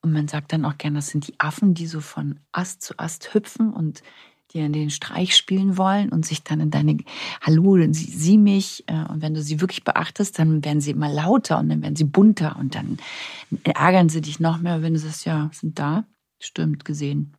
Und 0.00 0.12
man 0.12 0.26
sagt 0.26 0.52
dann 0.52 0.64
auch 0.64 0.78
gerne, 0.78 0.98
das 0.98 1.08
sind 1.08 1.28
die 1.28 1.38
Affen, 1.38 1.74
die 1.74 1.86
so 1.86 2.00
von 2.00 2.40
Ast 2.50 2.82
zu 2.82 2.98
Ast 2.98 3.34
hüpfen 3.34 3.72
und 3.72 4.02
in 4.60 4.72
den 4.72 4.90
Streich 4.90 5.36
spielen 5.36 5.76
wollen 5.76 6.10
und 6.10 6.26
sich 6.26 6.42
dann 6.42 6.60
in 6.60 6.70
deine 6.70 6.98
Hallo, 7.40 7.76
sie, 7.92 8.10
sie 8.10 8.38
mich. 8.38 8.84
Äh, 8.86 9.04
und 9.08 9.22
wenn 9.22 9.34
du 9.34 9.42
sie 9.42 9.60
wirklich 9.60 9.84
beachtest, 9.84 10.38
dann 10.38 10.64
werden 10.64 10.80
sie 10.80 10.90
immer 10.90 11.12
lauter 11.12 11.58
und 11.58 11.68
dann 11.68 11.82
werden 11.82 11.96
sie 11.96 12.04
bunter 12.04 12.56
und 12.58 12.74
dann 12.74 12.98
ärgern 13.64 14.08
sie 14.08 14.20
dich 14.20 14.40
noch 14.40 14.58
mehr, 14.58 14.82
wenn 14.82 14.94
du 14.94 14.98
sagst, 14.98 15.24
ja, 15.24 15.50
sind 15.52 15.78
da, 15.78 16.04
stimmt, 16.38 16.84
gesehen. 16.84 17.36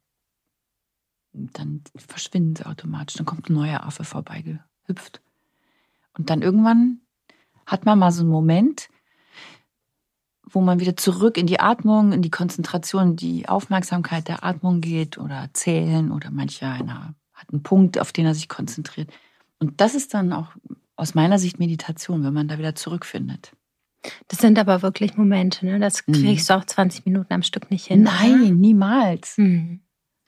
Und 1.33 1.57
dann 1.57 1.81
verschwinden 1.95 2.55
sie 2.55 2.65
automatisch. 2.65 3.15
Dann 3.15 3.25
kommt 3.25 3.49
ein 3.49 3.53
neuer 3.53 3.83
Affe 3.83 4.03
vorbeigehüpft. 4.03 5.21
Und 6.15 6.29
dann 6.29 6.41
irgendwann 6.41 7.01
hat 7.65 7.85
man 7.85 7.97
mal 7.97 8.11
so 8.11 8.21
einen 8.21 8.29
Moment, 8.29 8.89
wo 10.49 10.61
man 10.61 10.79
wieder 10.79 10.95
zurück 10.97 11.37
in 11.37 11.47
die 11.47 11.59
Atmung, 11.59 12.11
in 12.11 12.21
die 12.21 12.29
Konzentration, 12.31 13.15
die 13.15 13.47
Aufmerksamkeit 13.49 14.27
der 14.27 14.43
Atmung 14.43 14.81
geht 14.81 15.17
oder 15.17 15.49
zählen 15.53 16.11
oder 16.11 16.31
mancher 16.31 16.71
einer 16.71 17.15
hat 17.33 17.49
einen 17.51 17.63
Punkt, 17.63 17.99
auf 17.99 18.11
den 18.11 18.25
er 18.25 18.35
sich 18.35 18.47
konzentriert. 18.49 19.11
Und 19.59 19.81
das 19.81 19.95
ist 19.95 20.13
dann 20.13 20.31
auch 20.33 20.49
aus 20.95 21.15
meiner 21.15 21.39
Sicht 21.39 21.59
Meditation, 21.59 22.23
wenn 22.23 22.33
man 22.33 22.47
da 22.47 22.57
wieder 22.57 22.75
zurückfindet. 22.75 23.53
Das 24.27 24.39
sind 24.39 24.59
aber 24.59 24.81
wirklich 24.81 25.15
Momente, 25.17 25.65
ne? 25.65 25.79
Das 25.79 26.05
Mhm. 26.05 26.13
kriegst 26.13 26.49
du 26.49 26.55
auch 26.55 26.65
20 26.65 27.05
Minuten 27.05 27.33
am 27.33 27.41
Stück 27.41 27.71
nicht 27.71 27.85
hin. 27.87 28.03
Nein, 28.03 28.57
niemals. 28.57 29.37
Oder? 29.37 29.47
Mhm. 29.47 29.79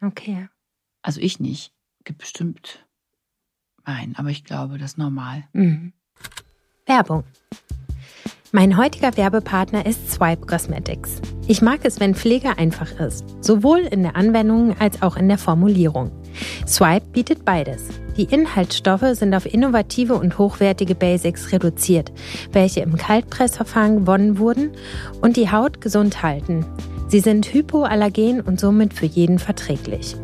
Okay. 0.01 0.47
Also 1.01 1.19
ich 1.21 1.39
nicht. 1.39 1.73
Gibt 2.05 2.19
bestimmt. 2.19 2.85
Nein, 3.85 4.15
aber 4.17 4.29
ich 4.29 4.43
glaube, 4.43 4.77
das 4.77 4.91
ist 4.91 4.97
normal. 4.97 5.43
Mhm. 5.53 5.93
Werbung. 6.85 7.23
Mein 8.55 8.77
heutiger 8.77 9.17
Werbepartner 9.17 9.85
ist 9.85 10.09
Swipe 10.09 10.45
Cosmetics. 10.45 11.19
Ich 11.45 11.61
mag 11.61 11.81
es, 11.83 11.99
wenn 11.99 12.15
Pflege 12.15 12.57
einfach 12.57 12.89
ist, 13.01 13.25
sowohl 13.41 13.79
in 13.79 14.03
der 14.03 14.15
Anwendung 14.15 14.77
als 14.79 15.01
auch 15.01 15.17
in 15.17 15.27
der 15.27 15.37
Formulierung. 15.37 16.09
Swipe 16.65 17.05
bietet 17.11 17.43
beides. 17.43 17.89
Die 18.15 18.23
Inhaltsstoffe 18.23 19.17
sind 19.17 19.35
auf 19.35 19.45
innovative 19.45 20.13
und 20.13 20.37
hochwertige 20.37 20.95
Basics 20.95 21.51
reduziert, 21.51 22.13
welche 22.53 22.79
im 22.79 22.95
Kaltpressverfahren 22.95 23.97
gewonnen 23.97 24.39
wurden 24.39 24.71
und 25.19 25.35
die 25.35 25.51
Haut 25.51 25.81
gesund 25.81 26.23
halten. 26.23 26.65
Sie 27.09 27.19
sind 27.19 27.53
hypoallergen 27.53 28.39
und 28.39 28.57
somit 28.57 28.93
für 28.93 29.05
jeden 29.05 29.37
verträglich. 29.37 30.15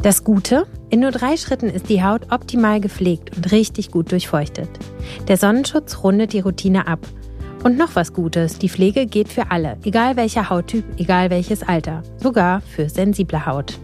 Das 0.00 0.24
Gute, 0.24 0.66
in 0.88 1.00
nur 1.00 1.10
drei 1.10 1.36
Schritten 1.36 1.68
ist 1.68 1.90
die 1.90 2.02
Haut 2.02 2.32
optimal 2.32 2.80
gepflegt 2.80 3.36
und 3.36 3.52
richtig 3.52 3.90
gut 3.90 4.10
durchfeuchtet. 4.10 4.70
Der 5.28 5.36
Sonnenschutz 5.36 6.02
rundet 6.02 6.32
die 6.32 6.40
Routine 6.40 6.86
ab. 6.86 7.00
Und 7.68 7.76
noch 7.76 7.96
was 7.96 8.14
Gutes, 8.14 8.58
die 8.58 8.70
Pflege 8.70 9.04
geht 9.04 9.28
für 9.28 9.50
alle, 9.50 9.76
egal 9.84 10.16
welcher 10.16 10.48
Hauttyp, 10.48 10.84
egal 10.96 11.28
welches 11.28 11.62
Alter, 11.62 12.02
sogar 12.16 12.62
für 12.62 12.88
sensible 12.88 13.44
Haut. 13.44 13.78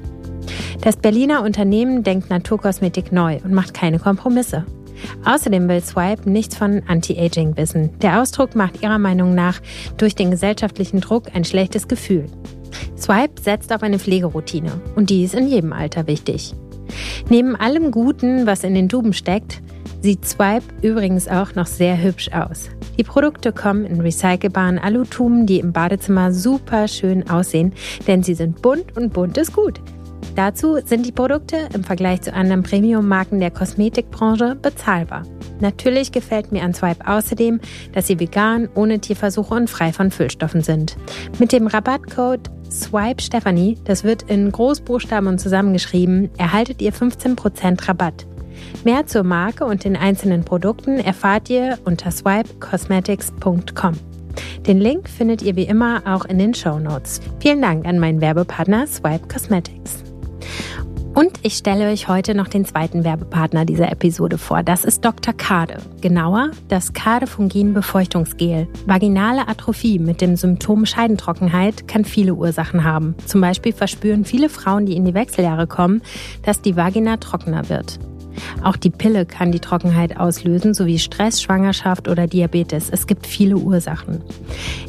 Das 0.81 0.97
Berliner 0.97 1.43
Unternehmen 1.43 2.03
denkt 2.03 2.31
Naturkosmetik 2.31 3.13
neu 3.13 3.41
und 3.45 3.53
macht 3.53 3.75
keine 3.75 3.99
Kompromisse. 3.99 4.65
Außerdem 5.27 5.69
will 5.69 5.83
Swipe 5.83 6.31
nichts 6.31 6.57
von 6.57 6.83
Anti-Aging 6.89 7.59
wissen. 7.59 7.91
Der 7.99 8.23
Ausdruck 8.23 8.55
macht 8.57 8.83
ihrer 8.83 8.99
Meinung 8.99 9.35
nach 9.35 9.61
durch 9.99 10.15
den 10.15 10.31
gesellschaftlichen 10.31 11.03
Druck 11.03 11.25
ein 11.35 11.45
schlechtes 11.45 11.87
Gefühl. 11.87 12.25
Swipe 12.97 13.39
setzt 13.43 13.71
auf 13.71 13.83
eine 13.83 13.99
Pflegeroutine 13.99 14.81
und 14.97 15.11
die 15.11 15.25
ist 15.25 15.35
in 15.35 15.47
jedem 15.47 15.75
Alter 15.75 16.07
wichtig. 16.07 16.55
Neben 17.29 17.55
allem 17.55 17.91
Guten, 17.91 18.47
was 18.47 18.65
in 18.65 18.75
den 18.75 18.89
Tuben 18.89 19.13
steckt, 19.13 19.61
sieht 20.01 20.27
Swipe 20.27 20.65
übrigens 20.81 21.29
auch 21.29 21.55
noch 21.55 21.67
sehr 21.67 22.03
hübsch 22.03 22.31
aus. 22.33 22.71
Die 22.99 23.05
Produkte 23.05 23.53
kommen 23.53 23.85
in 23.85 24.01
recycelbaren 24.01 24.79
Alutuben, 24.79 25.47
die 25.47 25.59
im 25.59 25.73
Badezimmer 25.73 26.33
super 26.33 26.89
schön 26.89 27.29
aussehen, 27.29 27.73
denn 28.07 28.23
sie 28.23 28.35
sind 28.35 28.63
bunt 28.63 28.97
und 28.97 29.13
bunt 29.13 29.37
ist 29.37 29.53
gut. 29.53 29.81
Dazu 30.37 30.79
sind 30.85 31.07
die 31.07 31.13
Produkte 31.13 31.69
im 31.75 31.85
Vergleich 31.85 32.23
zu 32.23 32.33
anderen 32.33 32.65
Premium-Marken 32.65 33.39
der 33.39 33.53
Kosmetikbranche 33.53 34.57
bezahlbar. 34.57 35.23
Natürlich 35.61 36.11
gefällt 36.11 36.51
mir 36.51 36.65
an 36.65 36.75
Swipe 36.75 37.07
außerdem, 37.07 37.61
dass 37.93 38.09
sie 38.09 38.19
vegan, 38.19 38.69
ohne 38.75 38.99
Tierversuche 38.99 39.55
und 39.55 39.71
frei 39.71 39.93
von 39.93 40.11
Füllstoffen 40.11 40.63
sind. 40.63 40.97
Mit 41.39 41.53
dem 41.53 41.69
Rabattcode 41.69 42.51
Swipe 42.69 43.23
Stephanie, 43.23 43.79
das 43.85 44.03
wird 44.03 44.23
in 44.23 44.51
Großbuchstaben 44.51 45.29
und 45.29 45.39
zusammengeschrieben, 45.39 46.31
erhaltet 46.37 46.83
ihr 46.83 46.93
15% 46.93 47.89
Rabatt. 47.89 48.27
Mehr 48.83 49.07
zur 49.07 49.23
Marke 49.23 49.65
und 49.65 49.85
den 49.85 49.97
einzelnen 49.97 50.45
Produkten 50.45 50.99
erfahrt 50.99 51.49
ihr 51.49 51.79
unter 51.85 52.11
swipecosmetics.com. 52.11 53.95
Den 54.67 54.81
Link 54.81 55.09
findet 55.09 55.43
ihr 55.43 55.57
wie 55.57 55.65
immer 55.65 56.03
auch 56.07 56.25
in 56.25 56.39
den 56.39 56.55
Show 56.55 56.79
Notes. 56.79 57.21
Vielen 57.41 57.63
Dank 57.63 57.87
an 57.87 57.99
meinen 57.99 58.21
Werbepartner 58.21 58.87
Swipe 58.87 59.29
Cosmetics. 59.29 60.03
Und 61.15 61.31
ich 61.43 61.55
stelle 61.55 61.93
euch 61.93 62.09
heute 62.09 62.35
noch 62.35 62.49
den 62.49 62.65
zweiten 62.65 63.05
Werbepartner 63.05 63.65
dieser 63.65 63.93
Episode 63.93 64.37
vor. 64.37 64.65
Das 64.65 64.85
ist 64.85 65.05
Dr. 65.05 65.33
Kade. 65.33 65.77
Genauer 66.01 66.51
das 66.69 66.93
Kade-Fungin 66.93 67.73
Befeuchtungsgel. 67.73 68.67
Vaginale 68.87 69.47
Atrophie 69.47 70.01
mit 70.01 70.21
dem 70.21 70.35
Symptom 70.35 70.87
Scheidentrockenheit 70.87 71.87
kann 71.87 72.05
viele 72.05 72.35
Ursachen 72.35 72.83
haben. 72.83 73.15
Zum 73.27 73.41
Beispiel 73.41 73.73
verspüren 73.73 74.25
viele 74.25 74.49
Frauen, 74.49 74.87
die 74.87 74.97
in 74.97 75.05
die 75.05 75.15
Wechseljahre 75.15 75.69
kommen, 75.69 76.03
dass 76.43 76.63
die 76.63 76.75
Vagina 76.75 77.17
trockener 77.19 77.69
wird. 77.69 78.01
Auch 78.63 78.77
die 78.77 78.91
Pille 78.91 79.27
kann 79.27 79.53
die 79.53 79.61
Trockenheit 79.61 80.17
auslösen, 80.19 80.75
sowie 80.75 80.99
Stress, 80.99 81.43
Schwangerschaft 81.43 82.09
oder 82.09 82.27
Diabetes. 82.27 82.89
Es 82.91 83.07
gibt 83.07 83.27
viele 83.27 83.57
Ursachen. 83.57 84.21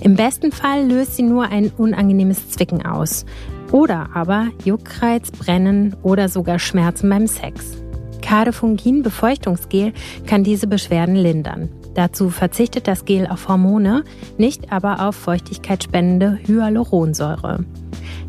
Im 0.01 0.15
besten 0.15 0.51
Fall 0.51 0.87
löst 0.87 1.15
sie 1.15 1.23
nur 1.23 1.49
ein 1.49 1.71
unangenehmes 1.77 2.49
Zwicken 2.49 2.85
aus. 2.85 3.25
Oder 3.71 4.09
aber 4.13 4.47
Juckreiz, 4.63 5.31
Brennen 5.31 5.95
oder 6.03 6.29
sogar 6.29 6.59
Schmerzen 6.59 7.09
beim 7.09 7.27
Sex. 7.27 7.77
Kadefungin 8.21 9.03
Befeuchtungsgel 9.03 9.93
kann 10.25 10.43
diese 10.43 10.67
Beschwerden 10.67 11.15
lindern. 11.15 11.69
Dazu 11.93 12.29
verzichtet 12.29 12.87
das 12.87 13.05
Gel 13.05 13.27
auf 13.27 13.47
Hormone, 13.47 14.03
nicht 14.37 14.71
aber 14.71 15.07
auf 15.07 15.15
feuchtigkeitsspendende 15.15 16.39
Hyaluronsäure. 16.45 17.63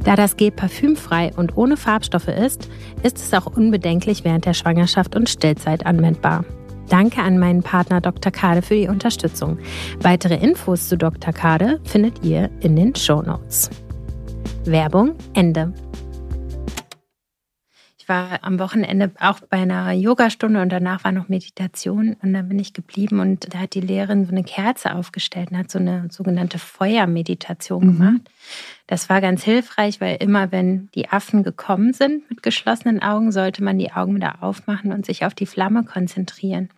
Da 0.07 0.15
das 0.15 0.37
Gel 0.37 0.53
parfümfrei 0.53 1.33
und 1.35 1.57
ohne 1.57 1.77
Farbstoffe 1.77 2.29
ist, 2.29 2.69
ist 3.03 3.19
es 3.19 3.35
auch 3.35 3.47
unbedenklich 3.47 4.23
während 4.23 4.45
der 4.45 4.55
Schwangerschaft 4.55 5.17
und 5.17 5.29
Stillzeit 5.29 5.85
anwendbar. 5.85 6.45
Danke 6.89 7.23
an 7.23 7.41
meinen 7.41 7.65
Partner 7.65 8.01
Dr. 8.01 8.31
Kade 8.31 8.63
für 8.63 8.77
die 8.77 8.87
Unterstützung. 8.87 9.59
Weitere 10.01 10.37
Infos 10.37 10.89
zu 10.89 10.97
Dr. 10.97 11.33
Kade 11.33 11.81
findet 11.83 12.25
ihr 12.25 12.51
in 12.61 12.77
den 12.77 12.95
Show 12.95 13.21
Notes. 13.21 13.69
Werbung 14.65 15.17
Ende. 15.35 15.73
Ich 18.07 18.09
war 18.09 18.39
am 18.43 18.61
Wochenende 18.61 19.11
auch 19.19 19.41
bei 19.41 19.57
einer 19.57 19.91
Yogastunde 19.91 20.63
und 20.63 20.69
danach 20.69 21.03
war 21.03 21.11
noch 21.11 21.29
Meditation 21.29 22.15
und 22.23 22.35
dann 22.35 22.49
bin 22.49 22.61
ich 22.61 22.73
geblieben 22.73 23.19
und 23.19 23.53
da 23.53 23.59
hat 23.59 23.75
die 23.75 23.81
Lehrerin 23.81 24.27
so 24.27 24.31
eine 24.31 24.45
Kerze 24.45 24.95
aufgestellt 24.95 25.51
und 25.51 25.59
hat 25.59 25.73
so 25.73 25.81
eine 25.81 26.07
sogenannte 26.13 26.61
Feuermeditation 26.61 27.85
Mhm. 27.85 27.99
gemacht. 27.99 28.21
Das 28.87 29.11
war 29.11 29.21
ganz 29.21 29.43
hilfreich, 29.43 30.01
weil 30.01 30.19
immer 30.21 30.53
wenn 30.53 30.89
die 30.95 31.09
Affen 31.09 31.43
gekommen 31.43 31.93
sind 31.95 32.31
mit 32.31 32.45
geschlossenen 32.45 33.03
Augen, 33.03 33.33
sollte 33.33 33.65
man 33.65 33.77
die 33.77 33.91
Augen 33.91 34.15
wieder 34.15 34.41
aufmachen 34.41 34.93
und 34.93 35.05
sich 35.05 35.25
auf 35.25 35.35
die 35.35 35.47
Flamme 35.47 35.83
konzentrieren. 35.83 36.69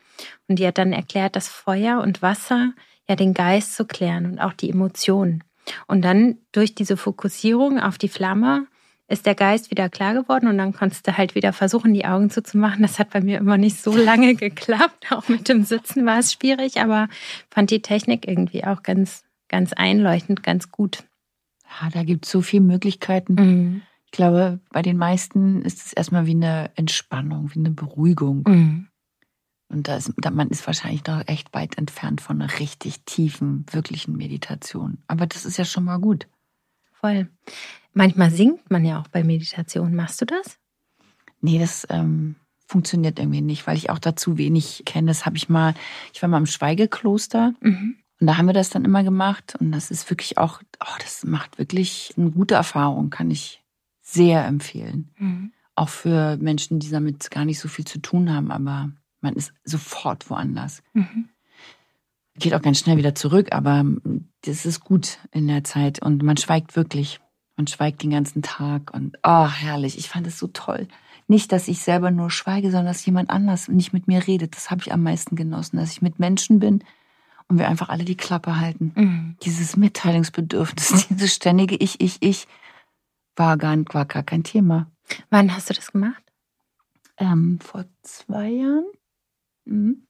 Und 0.49 0.59
die 0.59 0.67
hat 0.67 0.79
dann 0.79 0.95
erklärt, 0.95 1.37
dass 1.37 1.47
Feuer 1.47 2.01
und 2.01 2.23
Wasser 2.23 2.73
ja 3.07 3.17
den 3.17 3.35
Geist 3.35 3.77
zu 3.77 3.85
klären 3.85 4.25
und 4.25 4.39
auch 4.39 4.55
die 4.55 4.71
Emotionen. 4.71 5.45
Und 5.89 6.07
dann 6.07 6.39
durch 6.53 6.75
diese 6.75 6.97
Fokussierung 6.97 7.79
auf 7.79 7.99
die 7.99 8.09
Flamme 8.09 8.67
ist 9.09 9.25
der 9.25 9.35
Geist 9.35 9.71
wieder 9.71 9.89
klar 9.89 10.13
geworden 10.15 10.49
und 10.49 10.59
dann 10.59 10.75
konntest 10.75 11.07
du 11.07 11.17
halt 11.17 11.35
wieder 11.35 11.55
versuchen, 11.55 11.95
die 11.95 12.05
Augen 12.05 12.29
zuzumachen. 12.29 12.83
Das 12.83 12.99
hat 12.99 13.11
bei 13.11 13.23
mir 13.23 13.39
immer 13.39 13.57
nicht 13.57 13.81
so 13.83 13.97
lange 13.97 14.35
geklappt. 14.37 15.11
Auch 15.11 15.29
mit 15.29 15.49
dem 15.49 15.65
Sitzen 15.65 16.05
war 16.05 16.19
es 16.19 16.33
schwierig, 16.33 16.81
aber 16.81 17.09
fand 17.51 17.71
die 17.71 17.81
Technik 17.81 18.29
irgendwie 18.29 18.65
auch 18.65 18.83
ganz, 18.83 19.25
ganz 19.49 19.73
einleuchtend, 19.73 20.43
ganz 20.43 20.71
gut. 20.71 21.05
Ja, 21.81 21.89
da 21.91 22.05
gibt 22.05 22.27
es 22.27 22.31
so 22.31 22.43
viele 22.43 22.63
Möglichkeiten. 22.63 23.35
Mhm. 23.35 23.83
Ich 24.05 24.13
glaube, 24.13 24.61
bei 24.71 24.83
den 24.83 24.99
meisten 24.99 25.63
ist 25.63 25.87
es 25.87 25.93
erstmal 25.93 26.27
wie 26.27 26.33
eine 26.33 26.71
Entspannung, 26.77 27.55
wie 27.55 27.61
eine 27.61 27.71
Beruhigung. 27.71 28.45
Mhm. 28.47 28.89
Und 29.71 29.89
da 29.89 29.97
ist, 29.97 30.13
da, 30.17 30.31
man 30.31 30.49
ist 30.49 30.67
wahrscheinlich 30.67 31.05
noch 31.07 31.23
echt 31.27 31.53
weit 31.55 31.77
entfernt 31.77 32.21
von 32.21 32.41
einer 32.41 32.59
richtig 32.59 33.05
tiefen, 33.05 33.67
wirklichen 33.71 34.17
Meditation. 34.17 34.99
Aber 35.07 35.27
das 35.27 35.45
ist 35.45 35.59
ja 35.59 35.65
schon 35.65 35.85
mal 35.85 35.99
gut. 35.99 36.27
Voll. 36.93 37.29
Manchmal 37.93 38.31
singt 38.31 38.71
man 38.71 38.85
ja 38.85 39.01
auch 39.01 39.09
bei 39.09 39.25
Meditation. 39.25 39.95
Machst 39.95 40.21
du 40.21 40.25
das? 40.27 40.59
Nee, 41.41 41.59
das 41.59 41.87
ähm, 41.91 42.37
funktioniert 42.67 43.19
irgendwie 43.19 43.41
nicht, 43.41 43.67
weil 43.67 43.77
ich 43.77 43.91
auch 43.91 43.99
dazu 43.99 44.39
wenig 44.39 44.83
kenne. 44.87 45.09
Das 45.09 45.27
habe 45.27 45.37
ich 45.37 45.49
mal, 45.49 45.75
ich 46.13 46.23
war 46.23 46.29
mal 46.29 46.39
im 46.39 46.47
Schweigekloster 46.47 47.55
Mhm. 47.61 47.97
und 48.21 48.27
da 48.27 48.37
haben 48.37 48.47
wir 48.47 48.53
das 48.53 48.71
dann 48.71 48.85
immer 48.85 49.03
gemacht. 49.05 49.57
Und 49.59 49.73
das 49.73 49.91
ist 49.91 50.09
wirklich 50.11 50.39
auch, 50.39 50.61
oh, 50.81 50.97
das 51.01 51.25
macht 51.25 51.59
wirklich 51.59 52.13
eine 52.17 52.31
gute 52.31 52.55
Erfahrung, 52.55 53.11
kann 53.11 53.31
ich 53.31 53.63
sehr 54.03 54.45
empfehlen. 54.47 55.11
Mhm. 55.19 55.53
Auch 55.75 55.89
für 55.89 56.37
Menschen, 56.39 56.81
die 56.81 56.91
damit 56.91 57.31
gar 57.31 57.45
nicht 57.45 57.61
so 57.61 57.69
viel 57.69 57.85
zu 57.85 58.01
tun 58.01 58.33
haben, 58.33 58.51
aber 58.51 58.91
man 59.21 59.35
ist 59.35 59.53
sofort 59.65 60.29
woanders. 60.31 60.83
Mhm. 60.93 61.29
Geht 62.37 62.55
auch 62.55 62.63
ganz 62.63 62.79
schnell 62.79 62.97
wieder 62.97 63.15
zurück, 63.17 63.49
aber 63.53 63.85
das 64.43 64.65
ist 64.67 64.81
gut 64.81 65.19
in 65.33 65.49
der 65.49 65.65
Zeit 65.65 66.01
und 66.01 66.23
man 66.23 66.37
schweigt 66.37 66.77
wirklich. 66.77 67.21
Man 67.59 67.67
schweigt 67.67 68.05
den 68.05 68.11
ganzen 68.11 68.41
Tag 68.41 68.95
und 68.95 69.19
oh, 69.25 69.49
herrlich. 69.49 69.99
Ich 69.99 70.09
fand 70.09 70.29
es 70.29 70.39
so 70.39 70.47
toll. 70.47 70.87
Nicht, 71.27 71.51
dass 71.51 71.67
ich 71.67 71.81
selber 71.81 72.13
nur 72.13 72.31
schweige, 72.31 72.71
sondern 72.71 72.87
dass 72.87 73.05
jemand 73.05 73.31
anders 73.31 73.69
nicht 73.69 73.93
mit 73.93 74.07
mir 74.07 74.27
redet. 74.27 74.57
Das 74.57 74.71
habe 74.71 74.81
ich 74.81 74.93
am 74.93 75.03
meisten 75.03 75.35
genossen, 75.35 75.77
dass 75.77 75.91
ich 75.91 76.01
mit 76.01 76.21
Menschen 76.21 76.61
bin 76.61 76.85
und 77.49 77.59
wir 77.59 77.69
einfach 77.69 77.89
alle 77.89 78.05
die 78.05 78.17
Klappe 78.17 78.61
halten. 78.61 78.93
Mhm. 78.95 79.37
Dieses 79.43 79.77
Mitteilungsbedürfnis, 79.77 81.07
dieses 81.11 81.35
ständige 81.35 81.75
Ich, 81.75 82.01
Ich, 82.01 82.23
Ich 82.23 82.47
war 83.35 83.57
gar, 83.57 83.77
war 83.93 84.07
gar 84.07 84.23
kein 84.23 84.45
Thema. 84.45 84.91
Wann 85.29 85.55
hast 85.55 85.69
du 85.69 85.75
das 85.75 85.91
gemacht? 85.91 86.23
Ähm, 87.17 87.59
vor 87.61 87.87
zwei 88.03 88.51
Jahren? 88.51 88.87
Mhm. 89.65 90.07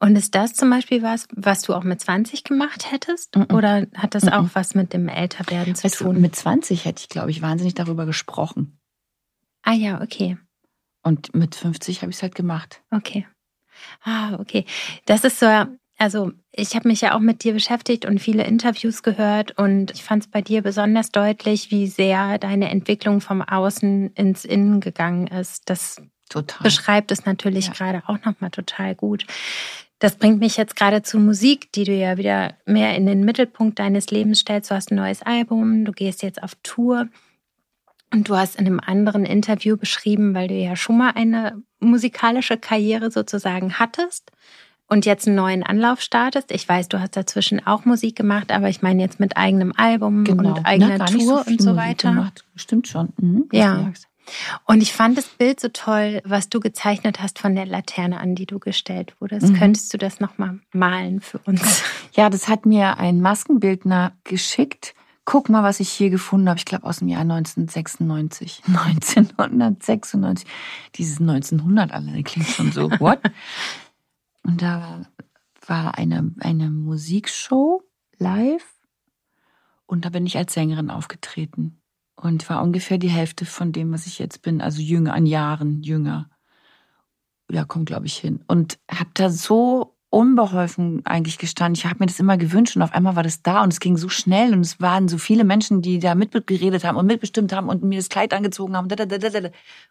Und 0.00 0.16
ist 0.16 0.34
das 0.34 0.54
zum 0.54 0.70
Beispiel 0.70 1.02
was, 1.02 1.26
was 1.34 1.62
du 1.62 1.74
auch 1.74 1.84
mit 1.84 2.00
20 2.00 2.44
gemacht 2.44 2.90
hättest? 2.90 3.36
Mhm. 3.36 3.46
Oder 3.52 3.86
hat 3.94 4.14
das 4.14 4.24
Mhm. 4.24 4.32
auch 4.32 4.48
was 4.54 4.74
mit 4.74 4.92
dem 4.92 5.08
Älterwerden 5.08 5.74
zu 5.74 5.84
Weißt 5.84 6.00
du, 6.00 6.04
tun? 6.06 6.20
mit 6.20 6.34
20 6.34 6.84
hätte 6.84 7.00
ich, 7.02 7.08
glaube 7.08 7.30
ich, 7.30 7.42
wahnsinnig 7.42 7.74
darüber 7.74 8.06
gesprochen. 8.06 8.78
ah 9.62 9.72
ja, 9.72 10.00
okay. 10.02 10.36
Und 11.04 11.34
mit 11.34 11.54
50 11.54 12.02
habe 12.02 12.10
ich 12.10 12.16
es 12.16 12.22
halt 12.22 12.34
gemacht. 12.34 12.82
Okay. 12.90 13.26
Ah, 14.04 14.34
okay. 14.38 14.64
Das 15.06 15.24
ist 15.24 15.38
so, 15.40 15.46
Also 15.98 16.32
ich 16.52 16.74
habe 16.74 16.88
mich 16.88 17.00
ja 17.00 17.14
auch 17.14 17.20
mit 17.20 17.44
dir 17.44 17.52
beschäftigt 17.52 18.04
und 18.06 18.18
viele 18.20 18.44
Interviews 18.44 19.02
gehört 19.04 19.56
und 19.58 19.92
ich 19.92 20.02
fand 20.02 20.24
es 20.24 20.30
bei 20.30 20.42
dir 20.42 20.62
besonders 20.62 21.10
deutlich, 21.10 21.70
wie 21.70 21.86
sehr 21.86 22.38
deine 22.38 22.70
Entwicklung 22.70 23.20
vom 23.20 23.40
Außen 23.42 24.12
ins 24.14 24.44
Innen 24.44 24.80
gegangen 24.80 25.28
ist. 25.28 25.70
Das 25.70 26.02
total. 26.32 26.62
beschreibt 26.62 27.12
es 27.12 27.24
natürlich 27.24 27.66
ja. 27.68 27.72
gerade 27.72 28.02
auch 28.06 28.18
nochmal 28.24 28.50
total 28.50 28.94
gut. 28.94 29.26
Das 29.98 30.16
bringt 30.16 30.40
mich 30.40 30.56
jetzt 30.56 30.74
gerade 30.74 31.02
zu 31.02 31.20
Musik, 31.20 31.70
die 31.72 31.84
du 31.84 31.92
ja 31.92 32.16
wieder 32.16 32.56
mehr 32.66 32.96
in 32.96 33.06
den 33.06 33.24
Mittelpunkt 33.24 33.78
deines 33.78 34.10
Lebens 34.10 34.40
stellst. 34.40 34.70
Du 34.70 34.74
hast 34.74 34.90
ein 34.90 34.96
neues 34.96 35.22
Album, 35.22 35.84
du 35.84 35.92
gehst 35.92 36.22
jetzt 36.22 36.42
auf 36.42 36.56
Tour. 36.64 37.06
Und 38.12 38.28
du 38.28 38.36
hast 38.36 38.56
in 38.56 38.66
einem 38.66 38.80
anderen 38.80 39.24
Interview 39.24 39.76
beschrieben, 39.76 40.34
weil 40.34 40.48
du 40.48 40.54
ja 40.54 40.76
schon 40.76 40.98
mal 40.98 41.10
eine 41.10 41.62
musikalische 41.80 42.58
Karriere 42.58 43.10
sozusagen 43.10 43.78
hattest 43.78 44.32
und 44.86 45.06
jetzt 45.06 45.26
einen 45.26 45.36
neuen 45.36 45.62
Anlauf 45.62 46.02
startest. 46.02 46.52
Ich 46.52 46.68
weiß, 46.68 46.88
du 46.88 47.00
hast 47.00 47.16
dazwischen 47.16 47.66
auch 47.66 47.86
Musik 47.86 48.14
gemacht, 48.14 48.52
aber 48.52 48.68
ich 48.68 48.82
meine 48.82 49.00
jetzt 49.02 49.20
mit 49.20 49.38
eigenem 49.38 49.72
Album 49.74 50.24
genau. 50.24 50.50
und 50.50 50.66
eigener 50.66 50.98
Na, 50.98 51.06
Tour 51.06 51.44
so 51.44 51.50
und 51.50 51.62
so 51.62 51.76
weiter. 51.76 52.10
Gemacht. 52.10 52.44
Stimmt 52.56 52.88
schon. 52.88 53.08
Mhm, 53.16 53.48
ja. 53.52 53.92
Und 54.66 54.82
ich 54.82 54.92
fand 54.92 55.18
das 55.18 55.26
Bild 55.26 55.60
so 55.60 55.68
toll, 55.68 56.22
was 56.24 56.48
du 56.48 56.60
gezeichnet 56.60 57.20
hast 57.20 57.38
von 57.38 57.54
der 57.54 57.66
Laterne, 57.66 58.20
an 58.20 58.34
die 58.34 58.46
du 58.46 58.58
gestellt 58.58 59.14
wurdest. 59.20 59.48
Mhm. 59.48 59.58
Könntest 59.58 59.92
du 59.92 59.98
das 59.98 60.20
nochmal 60.20 60.60
malen 60.72 61.20
für 61.20 61.38
uns? 61.38 61.82
Ja, 62.14 62.28
das 62.28 62.46
hat 62.46 62.66
mir 62.66 62.98
ein 62.98 63.22
Maskenbildner 63.22 64.12
geschickt 64.24 64.94
guck 65.24 65.48
mal, 65.48 65.62
was 65.62 65.80
ich 65.80 65.90
hier 65.90 66.10
gefunden 66.10 66.48
habe. 66.48 66.58
Ich 66.58 66.64
glaube 66.64 66.84
aus 66.84 66.98
dem 66.98 67.08
Jahr 67.08 67.22
1996. 67.22 68.62
1996. 68.66 70.48
Dieses 70.96 71.20
1900 71.20 71.92
alleine 71.92 72.22
klingt 72.22 72.48
schon 72.48 72.72
so. 72.72 72.90
What? 72.92 73.20
Und 74.42 74.60
da 74.60 75.06
war 75.66 75.96
eine, 75.96 76.34
eine 76.40 76.70
Musikshow 76.70 77.82
live 78.18 78.66
und 79.86 80.04
da 80.04 80.08
bin 80.08 80.26
ich 80.26 80.36
als 80.36 80.54
Sängerin 80.54 80.90
aufgetreten 80.90 81.81
und 82.22 82.48
war 82.48 82.62
ungefähr 82.62 82.98
die 82.98 83.10
Hälfte 83.10 83.44
von 83.44 83.72
dem, 83.72 83.92
was 83.92 84.06
ich 84.06 84.18
jetzt 84.18 84.42
bin, 84.42 84.60
also 84.60 84.80
jünger, 84.80 85.12
an 85.12 85.26
Jahren 85.26 85.82
jünger. 85.82 86.30
Ja, 87.50 87.64
kommt 87.64 87.86
glaube 87.86 88.06
ich 88.06 88.16
hin. 88.16 88.44
Und 88.46 88.78
habe 88.90 89.10
da 89.14 89.28
so 89.28 89.96
unbeholfen 90.08 91.04
eigentlich 91.04 91.38
gestanden. 91.38 91.74
Ich 91.74 91.86
habe 91.86 91.96
mir 91.98 92.06
das 92.06 92.20
immer 92.20 92.36
gewünscht 92.36 92.76
und 92.76 92.82
auf 92.82 92.92
einmal 92.92 93.16
war 93.16 93.22
das 93.22 93.42
da 93.42 93.62
und 93.62 93.72
es 93.72 93.80
ging 93.80 93.96
so 93.96 94.08
schnell 94.08 94.52
und 94.52 94.60
es 94.60 94.80
waren 94.80 95.08
so 95.08 95.18
viele 95.18 95.42
Menschen, 95.42 95.82
die 95.82 95.98
da 95.98 96.14
mitgeredet 96.14 96.84
haben 96.84 96.96
und 96.96 97.06
mitbestimmt 97.06 97.52
haben 97.52 97.68
und 97.68 97.82
mir 97.82 97.98
das 97.98 98.08
Kleid 98.08 98.34
angezogen 98.34 98.76
haben. 98.76 98.88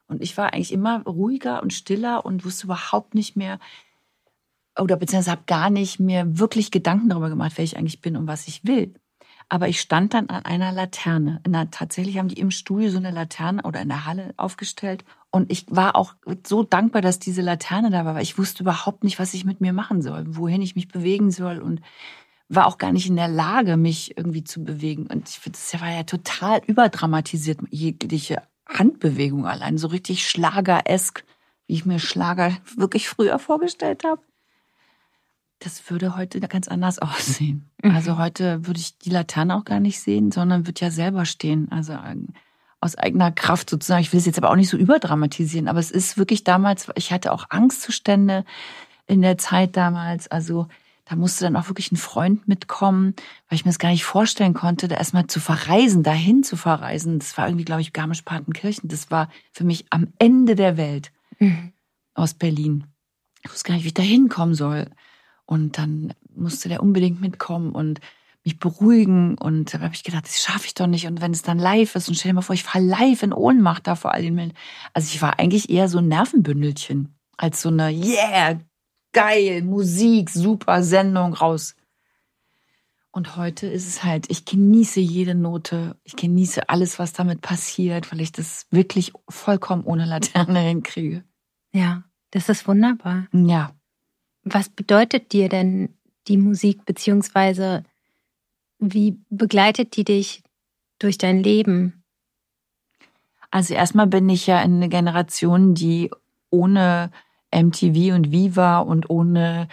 Und 0.08 0.22
ich 0.22 0.38
war 0.38 0.54
eigentlich 0.54 0.72
immer 0.72 1.04
ruhiger 1.04 1.62
und 1.62 1.74
stiller 1.74 2.24
und 2.24 2.46
wusste 2.46 2.68
überhaupt 2.68 3.14
nicht 3.14 3.36
mehr 3.36 3.60
oder 4.80 4.96
beziehungsweise 4.96 5.32
habe 5.32 5.44
gar 5.48 5.70
nicht 5.70 6.00
mir 6.00 6.40
wirklich 6.40 6.72
Gedanken 6.72 7.10
darüber 7.10 7.30
gemacht, 7.30 7.54
wer 7.56 7.66
ich 7.66 7.76
eigentlich 7.76 8.00
bin 8.00 8.16
und 8.16 8.28
was 8.28 8.48
ich 8.48 8.64
will. 8.64 8.94
Aber 9.52 9.68
ich 9.68 9.82
stand 9.82 10.14
dann 10.14 10.30
an 10.30 10.46
einer 10.46 10.72
Laterne. 10.72 11.42
Na, 11.46 11.66
tatsächlich 11.66 12.18
haben 12.18 12.30
die 12.30 12.40
im 12.40 12.52
Studio 12.52 12.90
so 12.90 13.00
eine 13.00 13.12
Laterne 13.12 13.64
oder 13.64 13.82
in 13.82 13.90
der 13.90 14.06
Halle 14.06 14.34
aufgestellt. 14.38 15.04
Und 15.30 15.52
ich 15.52 15.66
war 15.70 15.98
auch 15.98 16.16
so 16.48 16.64
dankbar, 16.64 17.02
dass 17.02 17.20
diese 17.20 17.42
Laterne 17.42 17.90
da 17.90 18.06
war, 18.06 18.16
weil 18.16 18.24
ich 18.24 18.38
wusste 18.38 18.64
überhaupt 18.64 19.04
nicht, 19.04 19.20
was 19.20 19.34
ich 19.34 19.44
mit 19.44 19.60
mir 19.60 19.74
machen 19.74 20.02
soll, 20.02 20.24
wohin 20.38 20.62
ich 20.62 20.78
mich 20.78 20.88
bewegen 20.88 21.32
soll 21.32 21.60
und 21.60 21.82
war 22.48 22.66
auch 22.66 22.78
gar 22.78 22.94
nicht 22.94 23.10
in 23.10 23.18
der 23.18 23.28
Lage, 23.28 23.76
mich 23.76 24.16
irgendwie 24.16 24.46
zu 24.46 24.64
bewegen. 24.64 25.08
Und 25.08 25.28
ich 25.28 25.40
finde, 25.40 25.60
das 25.60 25.82
war 25.82 25.92
ja 25.92 26.04
total 26.04 26.62
überdramatisiert, 26.66 27.60
jegliche 27.72 28.44
Handbewegung 28.66 29.46
allein, 29.46 29.78
so 29.78 29.88
richtig 29.88 30.26
schlageresk, 30.30 31.26
wie 31.68 31.74
ich 31.74 31.86
mir 31.86 32.00
Schlager 32.00 32.56
wirklich 32.78 33.10
früher 33.10 33.38
vorgestellt 33.38 34.06
habe 34.06 34.22
das 35.62 35.90
würde 35.90 36.18
heute 36.18 36.40
ganz 36.42 36.68
anders 36.68 37.00
aussehen. 37.00 37.70
Mhm. 37.82 37.96
Also 37.96 38.18
heute 38.18 38.68
würde 38.68 38.80
ich 38.80 38.98
die 38.98 39.10
Laterne 39.10 39.56
auch 39.56 39.66
gar 39.66 39.80
nicht 39.80 40.00
sehen, 40.00 40.32
sondern 40.32 40.68
würde 40.68 40.82
ja 40.82 40.92
selber 40.92 41.26
stehen. 41.26 41.72
Also 41.72 41.94
ähm, 41.94 42.28
aus 42.82 42.98
eigener 42.98 43.32
Kraft 43.32 43.70
sozusagen. 43.70 44.02
Ich 44.02 44.12
will 44.12 44.20
es 44.20 44.26
jetzt 44.26 44.40
aber 44.40 44.50
auch 44.50 44.56
nicht 44.56 44.70
so 44.70 44.78
überdramatisieren, 44.78 45.68
aber 45.68 45.80
es 45.80 45.92
ist 45.92 46.18
wirklich 46.18 46.44
damals, 46.44 46.90
ich 46.96 47.14
hatte 47.14 47.32
auch 47.32 47.46
Angstzustände 47.50 48.44
in 49.06 49.22
der 49.22 49.38
Zeit 49.38 49.78
damals. 49.78 50.28
Also 50.30 50.68
da 51.06 51.16
musste 51.16 51.44
dann 51.44 51.56
auch 51.56 51.68
wirklich 51.68 51.92
ein 51.92 51.98
Freund 51.98 52.48
mitkommen, 52.48 53.14
weil 53.48 53.58
ich 53.58 53.66
mir 53.66 53.70
das 53.70 53.80
gar 53.80 53.90
nicht 53.90 54.04
vorstellen 54.04 54.56
konnte, 54.56 54.88
da 54.88 54.96
erstmal 54.96 55.28
zu 55.28 55.40
verreisen, 55.40 56.02
dahin 56.02 56.44
zu 56.44 56.58
verreisen. 56.58 57.20
Das 57.20 57.38
war 57.38 57.48
irgendwie, 57.48 57.66
glaube 57.66 57.82
ich, 57.82 57.94
Garmisch-Partenkirchen. 57.94 58.90
Das 58.90 59.12
war 59.12 59.30
für 59.52 59.64
mich 59.64 59.86
am 59.92 60.08
Ende 60.18 60.56
der 60.56 60.76
Welt 60.78 61.12
mhm. 61.38 61.74
aus 62.16 62.34
Berlin. 62.34 62.86
Ich 63.44 63.52
wusste 63.52 63.68
gar 63.68 63.76
nicht, 63.76 63.84
wie 63.84 63.90
ich 63.90 63.94
da 63.94 64.04
hinkommen 64.04 64.56
soll. 64.56 64.88
Und 65.52 65.78
dann 65.78 66.14
musste 66.34 66.70
der 66.70 66.82
unbedingt 66.82 67.20
mitkommen 67.20 67.74
und 67.74 68.00
mich 68.46 68.58
beruhigen. 68.58 69.38
Und 69.38 69.74
da 69.74 69.82
habe 69.82 69.94
ich 69.94 70.06
gedacht, 70.06 70.24
das 70.24 70.42
schaffe 70.42 70.66
ich 70.66 70.76
doch 70.76 70.88
nicht. 70.88 71.08
Und 71.08 71.20
wenn 71.20 71.34
es 71.34 71.42
dann 71.42 71.60
live 71.60 71.94
ist, 71.96 72.08
und 72.08 72.16
stell 72.16 72.30
dir 72.30 72.36
mal 72.36 72.42
vor, 72.42 72.56
ich 72.56 72.64
fahre 72.64 72.86
live 72.86 73.22
in 73.22 73.34
Ohnmacht 73.34 73.86
da 73.86 73.98
vor 73.98 74.14
all 74.14 74.22
den 74.22 74.34
Menschen. 74.34 74.58
Also 74.94 75.14
ich 75.14 75.22
war 75.22 75.40
eigentlich 75.40 75.70
eher 75.70 75.90
so 75.90 75.98
ein 75.98 76.08
Nervenbündelchen 76.08 77.14
als 77.36 77.62
so 77.62 77.68
eine, 77.68 77.90
yeah, 77.90 78.62
geil, 79.12 79.62
Musik, 79.62 80.30
super 80.30 80.84
Sendung 80.84 81.34
raus. 81.34 81.76
Und 83.12 83.36
heute 83.36 83.68
ist 83.68 83.90
es 83.90 84.06
halt, 84.06 84.32
ich 84.32 84.46
genieße 84.46 85.02
jede 85.02 85.36
Note, 85.36 85.98
ich 86.06 86.16
genieße 86.16 86.70
alles, 86.70 86.98
was 86.98 87.12
damit 87.12 87.42
passiert, 87.42 88.10
weil 88.14 88.22
ich 88.22 88.32
das 88.32 88.68
wirklich 88.72 89.12
vollkommen 89.28 89.84
ohne 89.84 90.06
Laterne 90.06 90.60
hinkriege. 90.62 91.26
Ja, 91.74 92.06
das 92.30 92.48
ist 92.48 92.70
wunderbar. 92.70 93.28
Ja. 93.34 93.76
Was 94.44 94.70
bedeutet 94.70 95.34
dir 95.34 95.50
denn 95.50 95.90
die 96.28 96.38
Musik, 96.38 96.86
beziehungsweise 96.86 97.84
wie 98.80 99.20
begleitet 99.30 99.96
die 99.96 100.04
dich 100.04 100.44
durch 101.00 101.18
dein 101.18 101.44
Leben? 101.44 102.04
Also 103.52 103.74
erstmal 103.74 104.08
bin 104.08 104.30
ich 104.30 104.48
ja 104.48 104.62
in 104.62 104.76
eine 104.76 104.90
Generation, 104.90 105.76
die 105.76 106.10
ohne 106.50 107.12
MTV 107.54 108.16
und 108.16 108.32
Viva 108.32 108.80
und 108.80 109.10
ohne 109.10 109.68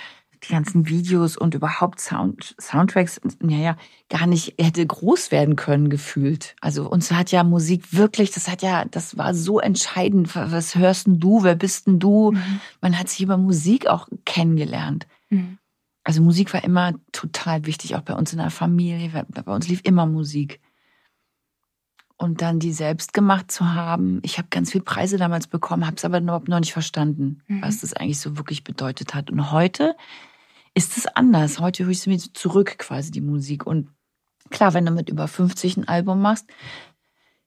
die 0.44 0.52
ganzen 0.52 0.88
Videos 0.88 1.36
und 1.36 1.54
überhaupt 1.54 2.00
Sound, 2.00 2.54
Soundtracks, 2.60 3.20
naja, 3.40 3.76
gar 4.08 4.26
nicht 4.26 4.54
hätte 4.58 4.86
groß 4.86 5.30
werden 5.30 5.56
können 5.56 5.90
gefühlt. 5.90 6.54
Also 6.60 6.88
uns 6.88 7.10
hat 7.10 7.30
ja 7.30 7.44
Musik 7.44 7.92
wirklich, 7.92 8.30
das 8.30 8.48
hat 8.48 8.62
ja, 8.62 8.84
das 8.84 9.18
war 9.18 9.34
so 9.34 9.60
entscheidend. 9.60 10.34
Was 10.34 10.74
hörst 10.74 11.06
denn 11.06 11.20
du? 11.20 11.42
Wer 11.42 11.54
bist 11.54 11.86
denn 11.86 11.98
du? 11.98 12.32
Mhm. 12.32 12.60
Man 12.80 12.98
hat 12.98 13.08
sich 13.08 13.20
über 13.20 13.36
Musik 13.36 13.86
auch 13.86 14.08
kennengelernt. 14.24 15.06
Mhm. 15.30 15.58
Also 16.04 16.22
Musik 16.22 16.54
war 16.54 16.64
immer 16.64 16.94
total 17.12 17.66
wichtig, 17.66 17.94
auch 17.94 18.00
bei 18.00 18.14
uns 18.14 18.32
in 18.32 18.38
der 18.38 18.50
Familie. 18.50 19.26
Bei 19.28 19.52
uns 19.52 19.68
lief 19.68 19.80
immer 19.84 20.06
Musik. 20.06 20.60
Und 22.16 22.42
dann 22.42 22.58
die 22.58 22.72
selbst 22.72 23.12
gemacht 23.12 23.52
zu 23.52 23.74
haben. 23.74 24.18
Ich 24.22 24.38
habe 24.38 24.48
ganz 24.50 24.72
viele 24.72 24.82
Preise 24.82 25.18
damals 25.18 25.46
bekommen, 25.46 25.86
habe 25.86 25.96
es 25.96 26.04
aber 26.04 26.18
überhaupt 26.18 26.48
noch 26.48 26.58
nicht 26.58 26.72
verstanden, 26.72 27.42
mhm. 27.46 27.62
was 27.62 27.80
das 27.80 27.92
eigentlich 27.92 28.18
so 28.18 28.36
wirklich 28.36 28.64
bedeutet 28.64 29.14
hat. 29.14 29.30
Und 29.30 29.52
heute 29.52 29.94
ist 30.78 30.96
es 30.96 31.06
anders. 31.08 31.58
Heute 31.58 31.84
höre 31.84 31.90
ich 31.90 32.00
sie 32.00 32.10
mir 32.10 32.18
zurück, 32.18 32.78
quasi 32.78 33.10
die 33.10 33.20
Musik. 33.20 33.66
Und 33.66 33.88
klar, 34.48 34.74
wenn 34.74 34.86
du 34.86 34.92
mit 34.92 35.08
über 35.08 35.26
50 35.26 35.76
ein 35.76 35.88
Album 35.88 36.22
machst, 36.22 36.46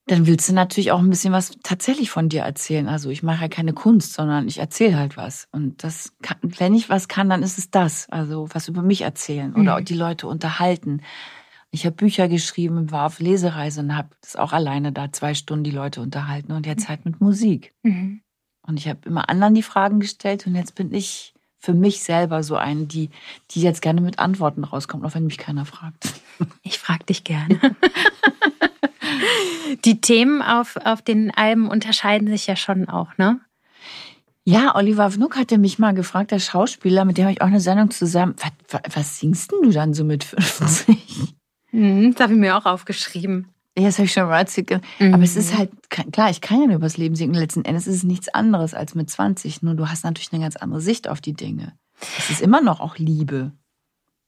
dann 0.07 0.27
willst 0.27 0.49
du 0.49 0.53
natürlich 0.53 0.91
auch 0.91 0.99
ein 0.99 1.09
bisschen 1.09 1.31
was 1.31 1.51
tatsächlich 1.63 2.09
von 2.09 2.27
dir 2.27 2.41
erzählen. 2.41 2.89
Also 2.89 3.09
ich 3.09 3.23
mache 3.23 3.43
ja 3.43 3.47
keine 3.47 3.71
Kunst, 3.71 4.13
sondern 4.13 4.49
ich 4.49 4.57
erzähle 4.57 4.97
halt 4.97 5.15
was. 5.15 5.47
Und 5.53 5.81
das 5.81 6.13
kann, 6.21 6.39
wenn 6.41 6.75
ich 6.75 6.89
was 6.89 7.07
kann, 7.07 7.29
dann 7.29 7.41
ist 7.41 7.57
es 7.57 7.71
das. 7.71 8.09
Also 8.09 8.49
was 8.51 8.67
über 8.67 8.81
mich 8.81 9.01
erzählen 9.01 9.55
oder 9.55 9.79
mhm. 9.79 9.85
die 9.85 9.93
Leute 9.93 10.27
unterhalten. 10.27 11.01
Ich 11.69 11.85
habe 11.85 11.95
Bücher 11.95 12.27
geschrieben, 12.27 12.91
war 12.91 13.05
auf 13.05 13.21
Lesereise 13.21 13.79
und 13.79 13.95
habe 13.95 14.09
das 14.19 14.35
auch 14.35 14.51
alleine 14.51 14.91
da 14.91 15.13
zwei 15.13 15.33
Stunden 15.33 15.63
die 15.63 15.71
Leute 15.71 16.01
unterhalten 16.01 16.51
und 16.51 16.65
jetzt 16.65 16.89
halt 16.89 17.05
mit 17.05 17.21
Musik. 17.21 17.73
Mhm. 17.83 18.21
Und 18.67 18.77
ich 18.77 18.89
habe 18.89 18.99
immer 19.05 19.29
anderen 19.29 19.53
die 19.53 19.63
Fragen 19.63 20.01
gestellt 20.01 20.45
und 20.47 20.55
jetzt 20.55 20.75
bin 20.75 20.93
ich 20.93 21.33
für 21.61 21.73
mich 21.73 22.01
selber 22.01 22.41
so 22.43 22.55
eine, 22.55 22.85
die, 22.85 23.09
die 23.51 23.61
jetzt 23.61 23.81
gerne 23.81 24.01
mit 24.01 24.19
Antworten 24.19 24.63
rauskommt, 24.63 25.05
auch 25.05 25.13
wenn 25.13 25.25
mich 25.25 25.37
keiner 25.37 25.65
fragt. 25.65 26.09
Ich 26.63 26.79
frage 26.79 27.03
dich 27.03 27.23
gerne. 27.23 27.59
die 29.85 30.01
Themen 30.01 30.41
auf, 30.41 30.75
auf 30.75 31.03
den 31.03 31.29
Alben 31.29 31.69
unterscheiden 31.69 32.27
sich 32.29 32.47
ja 32.47 32.55
schon 32.55 32.89
auch, 32.89 33.15
ne? 33.19 33.39
Ja, 34.43 34.75
Oliver 34.75 35.11
Vnuk 35.11 35.37
hatte 35.37 35.59
mich 35.59 35.77
mal 35.77 35.93
gefragt, 35.93 36.31
der 36.31 36.39
Schauspieler, 36.39 37.05
mit 37.05 37.19
dem 37.19 37.25
habe 37.25 37.33
ich 37.33 37.41
auch 37.43 37.47
eine 37.47 37.59
Sendung 37.59 37.91
zusammen. 37.91 38.33
Was, 38.69 38.81
was 38.95 39.19
singst 39.19 39.51
denn 39.51 39.61
du 39.61 39.69
dann 39.69 39.93
so 39.93 40.03
mit 40.03 40.23
50? 40.23 41.35
Mhm, 41.71 42.13
das 42.13 42.23
habe 42.23 42.33
ich 42.33 42.39
mir 42.39 42.57
auch 42.57 42.65
aufgeschrieben. 42.65 43.49
Ja, 43.77 43.85
das 43.85 43.97
habe 43.97 44.05
ich 44.05 44.13
schon 44.13 44.27
mal 44.27 44.39
erzählt. 44.39 44.69
Mhm. 44.99 45.13
Aber 45.13 45.23
es 45.23 45.35
ist 45.35 45.57
halt, 45.57 45.71
klar, 45.89 46.29
ich 46.29 46.41
kann 46.41 46.59
ja 46.59 46.67
nur 46.67 46.75
übers 46.75 46.97
Leben 46.97 47.15
singen. 47.15 47.33
Letzten 47.33 47.63
Endes 47.63 47.87
ist 47.87 47.97
es 47.97 48.03
nichts 48.03 48.29
anderes 48.29 48.73
als 48.73 48.95
mit 48.95 49.09
20. 49.09 49.61
Nur 49.61 49.75
du 49.75 49.87
hast 49.89 50.03
natürlich 50.03 50.33
eine 50.33 50.43
ganz 50.43 50.57
andere 50.57 50.81
Sicht 50.81 51.07
auf 51.07 51.21
die 51.21 51.33
Dinge. 51.33 51.73
Es 52.17 52.29
ist 52.29 52.41
immer 52.41 52.61
noch 52.61 52.81
auch 52.81 52.97
Liebe. 52.97 53.53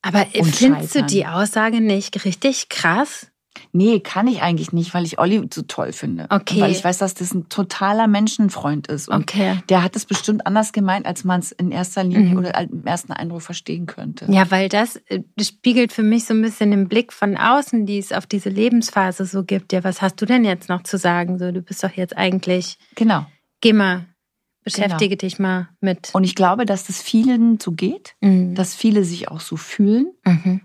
Aber 0.02 0.26
findest 0.26 0.96
du 0.96 1.04
die 1.04 1.26
Aussage 1.26 1.82
nicht 1.82 2.26
richtig 2.26 2.70
krass? 2.70 3.32
Nee, 3.72 4.00
kann 4.00 4.28
ich 4.28 4.42
eigentlich 4.42 4.72
nicht, 4.74 4.94
weil 4.94 5.06
ich 5.06 5.20
Olli 5.20 5.48
so 5.54 5.62
toll 5.64 5.94
finde. 5.94 6.28
Okay. 6.30 6.60
Weil 6.62 6.72
ich 6.72 6.84
weiß, 6.84 6.98
dass 6.98 7.14
das 7.14 7.34
ein 7.34 7.50
totaler 7.50 8.08
Menschenfreund 8.08 8.88
ist. 8.88 9.10
Und 9.10 9.22
Okay. 9.24 9.60
der 9.70 9.84
hat 9.84 9.96
es 9.96 10.06
bestimmt 10.06 10.46
anders 10.48 10.72
gemeint, 10.74 11.06
als 11.06 11.24
man 11.24 11.40
es 11.40 11.52
in 11.52 11.72
erster 11.72 12.04
Linie 12.04 12.32
Mhm. 12.32 12.38
oder 12.38 12.60
im 12.62 12.86
ersten 12.86 13.12
Eindruck 13.14 13.42
verstehen 13.44 13.86
könnte. 13.86 14.26
Ja, 14.30 14.50
weil 14.52 14.70
das, 14.70 14.96
äh, 15.08 15.22
das 15.36 15.48
spiegelt 15.50 15.92
für 15.94 16.04
mich 16.04 16.26
so 16.26 16.34
ein 16.34 16.42
bisschen 16.42 16.72
den 16.72 16.88
Blick 16.88 17.14
von 17.14 17.38
außen, 17.38 17.86
die 17.86 17.98
es 18.00 18.12
auf 18.12 18.26
diese 18.26 18.50
Lebensphase 18.50 19.26
so 19.26 19.44
gibt. 19.44 19.72
Ja, 19.74 19.84
was 19.84 20.02
hast 20.02 20.22
du 20.22 20.26
denn 20.26 20.46
jetzt 20.46 20.70
noch 20.70 20.84
zu 20.84 20.98
sagen? 20.98 21.38
So, 21.40 21.52
du 21.52 21.62
bist 21.62 21.84
doch 21.84 21.92
jetzt 21.94 22.18
eigentlich, 22.18 22.78
Genau. 22.96 23.26
geh 23.62 23.74
mal, 23.74 24.06
beschäftige 24.64 25.18
dich 25.18 25.40
mal 25.40 25.68
mit. 25.82 26.10
Und 26.14 26.24
ich 26.24 26.36
glaube, 26.36 26.66
dass 26.66 26.86
das 26.88 27.02
vielen 27.02 27.60
so 27.60 27.72
geht, 27.74 28.16
Mhm. 28.22 28.56
dass 28.56 28.74
viele 28.76 29.04
sich 29.04 29.28
auch 29.30 29.42
so 29.42 29.58
fühlen 29.58 30.08
Mhm. 30.26 30.62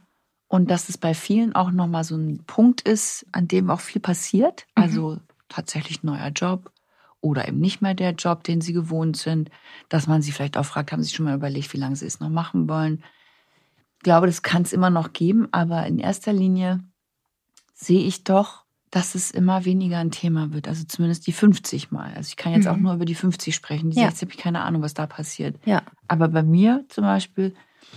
Und 0.49 0.71
dass 0.71 0.89
es 0.89 0.99
bei 0.99 1.15
vielen 1.15 1.55
auch 1.55 1.71
nochmal 1.71 2.05
so 2.05 2.17
ein 2.17 2.43
Punkt 2.47 2.81
ist, 2.83 3.27
an 3.33 3.49
dem 3.49 3.71
auch 3.71 3.81
viel 3.81 4.01
passiert. 4.01 4.67
Mhm. 4.77 4.83
Also 4.83 5.19
tatsächlich 5.49 6.03
neuer 6.03 6.29
Job 6.29 6.73
oder 7.21 7.49
eben 7.49 7.59
nicht 7.59 7.83
mehr 7.83 7.95
der 7.95 8.13
Job, 8.13 8.45
den 8.45 8.61
sie 8.61 8.73
gewohnt 8.73 9.17
sind. 9.17 9.51
Dass 9.89 10.07
man 10.07 10.23
sie 10.23 10.33
vielleicht 10.33 10.57
auch 10.57 10.65
fragt, 10.65 10.93
haben 10.93 11.03
sie 11.03 11.15
schon 11.15 11.25
mal 11.27 11.35
überlegt, 11.35 11.73
wie 11.73 11.79
lange 11.79 11.97
sie 11.97 12.07
es 12.07 12.21
noch 12.21 12.29
machen 12.31 12.69
wollen. 12.69 13.03
Ich 13.99 14.03
glaube, 14.05 14.27
das 14.27 14.43
kann 14.43 14.63
es 14.63 14.73
immer 14.73 14.91
noch 14.91 15.13
geben, 15.13 15.49
aber 15.53 15.87
in 15.87 15.99
erster 15.99 16.33
Linie 16.33 16.81
sehe 17.75 18.03
ich 18.07 18.25
doch, 18.25 18.65
dass 18.91 19.15
es 19.15 19.31
immer 19.31 19.65
weniger 19.65 19.99
ein 19.99 20.11
Thema 20.13 20.53
wird. 20.53 20.67
Also 20.69 20.85
zumindest 20.85 21.27
die 21.27 21.33
50 21.33 21.91
Mal. 21.91 22.15
Also 22.15 22.29
ich 22.29 22.37
kann 22.37 22.53
jetzt 22.53 22.65
Mhm. 22.65 22.71
auch 22.71 22.77
nur 22.77 22.95
über 22.95 23.05
die 23.05 23.15
50 23.17 23.55
sprechen. 23.55 23.91
Die 23.91 23.99
Ja. 24.01 24.07
60 24.07 24.23
habe 24.23 24.33
ich 24.33 24.39
keine 24.39 24.63
Ahnung, 24.63 24.81
was 24.83 24.95
da 24.95 25.07
passiert. 25.07 25.57
Ja. 25.67 25.83
Aber 26.07 26.29
bei 26.29 26.43
mir 26.43 26.85
zum 26.89 27.05
Beispiel 27.05 27.55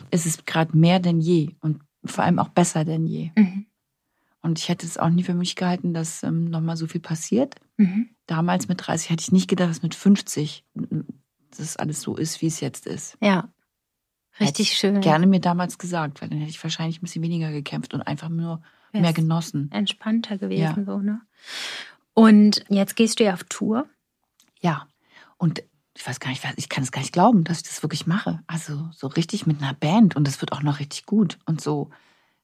ist 0.10 0.26
es 0.26 0.46
gerade 0.46 0.76
mehr 0.76 1.00
denn 1.00 1.22
je 1.22 1.56
und 1.62 1.80
vor 2.06 2.24
allem 2.24 2.40
auch 2.40 2.50
besser 2.50 2.86
denn 2.86 3.06
je. 3.06 3.32
Mhm. 3.36 3.66
Und 4.42 4.58
ich 4.58 4.70
hätte 4.70 4.86
es 4.88 4.98
auch 4.98 5.10
nie 5.10 5.24
für 5.24 5.36
mich 5.36 5.56
gehalten, 5.56 5.94
dass 5.94 6.24
ähm, 6.24 6.46
nochmal 6.46 6.76
so 6.76 6.88
viel 6.88 7.02
passiert. 7.02 7.56
Mhm. 7.78 8.10
Damals 8.26 8.68
mit 8.68 8.86
30 8.86 9.10
hätte 9.12 9.22
ich 9.22 9.32
nicht 9.32 9.48
gedacht, 9.50 9.70
dass 9.70 9.84
mit 9.84 9.94
50 9.94 10.64
das 11.58 11.78
alles 11.78 12.02
so 12.02 12.16
ist, 12.16 12.42
wie 12.42 12.48
es 12.48 12.60
jetzt 12.60 12.88
ist. 12.88 13.18
Ja. 13.22 13.50
Richtig 14.40 14.74
schön. 14.74 15.02
Gerne 15.02 15.28
mir 15.28 15.42
damals 15.42 15.78
gesagt, 15.78 16.22
weil 16.22 16.30
dann 16.30 16.40
hätte 16.40 16.50
ich 16.50 16.64
wahrscheinlich 16.64 16.98
ein 17.00 17.02
bisschen 17.02 17.22
weniger 17.22 17.52
gekämpft 17.52 17.94
und 17.94 18.02
einfach 18.02 18.30
nur 18.30 18.62
Wär's 18.92 19.02
mehr 19.02 19.14
genossen. 19.14 19.70
Entspannter 19.72 20.38
gewesen, 20.38 20.62
Ja. 20.62 20.84
so, 20.86 21.00
ne? 21.00 21.22
Und 22.14 22.64
jetzt 22.70 22.96
gehst 22.96 23.20
du 23.20 23.26
ja 23.26 23.34
auf 23.34 23.44
Tour. 23.44 23.88
Ja. 24.62 24.88
Und 25.38 25.64
ich 25.96 26.08
weiß 26.08 26.20
gar 26.20 26.30
nicht, 26.30 26.44
ich 26.56 26.70
kann 26.70 26.84
es 26.84 26.92
gar 26.92 27.02
nicht 27.02 27.14
glauben, 27.14 27.44
dass 27.44 27.58
ich 27.58 27.64
das 27.64 27.84
wirklich 27.84 28.08
mache. 28.08 28.40
Also 28.48 28.90
so 28.94 29.08
richtig 29.08 29.46
mit 29.46 29.62
einer 29.62 29.74
Band 29.74 30.16
und 30.16 30.26
das 30.26 30.42
wird 30.42 30.52
auch 30.54 30.62
noch 30.62 30.80
richtig 30.80 31.06
gut 31.06 31.38
und 31.46 31.62
so 31.62 31.90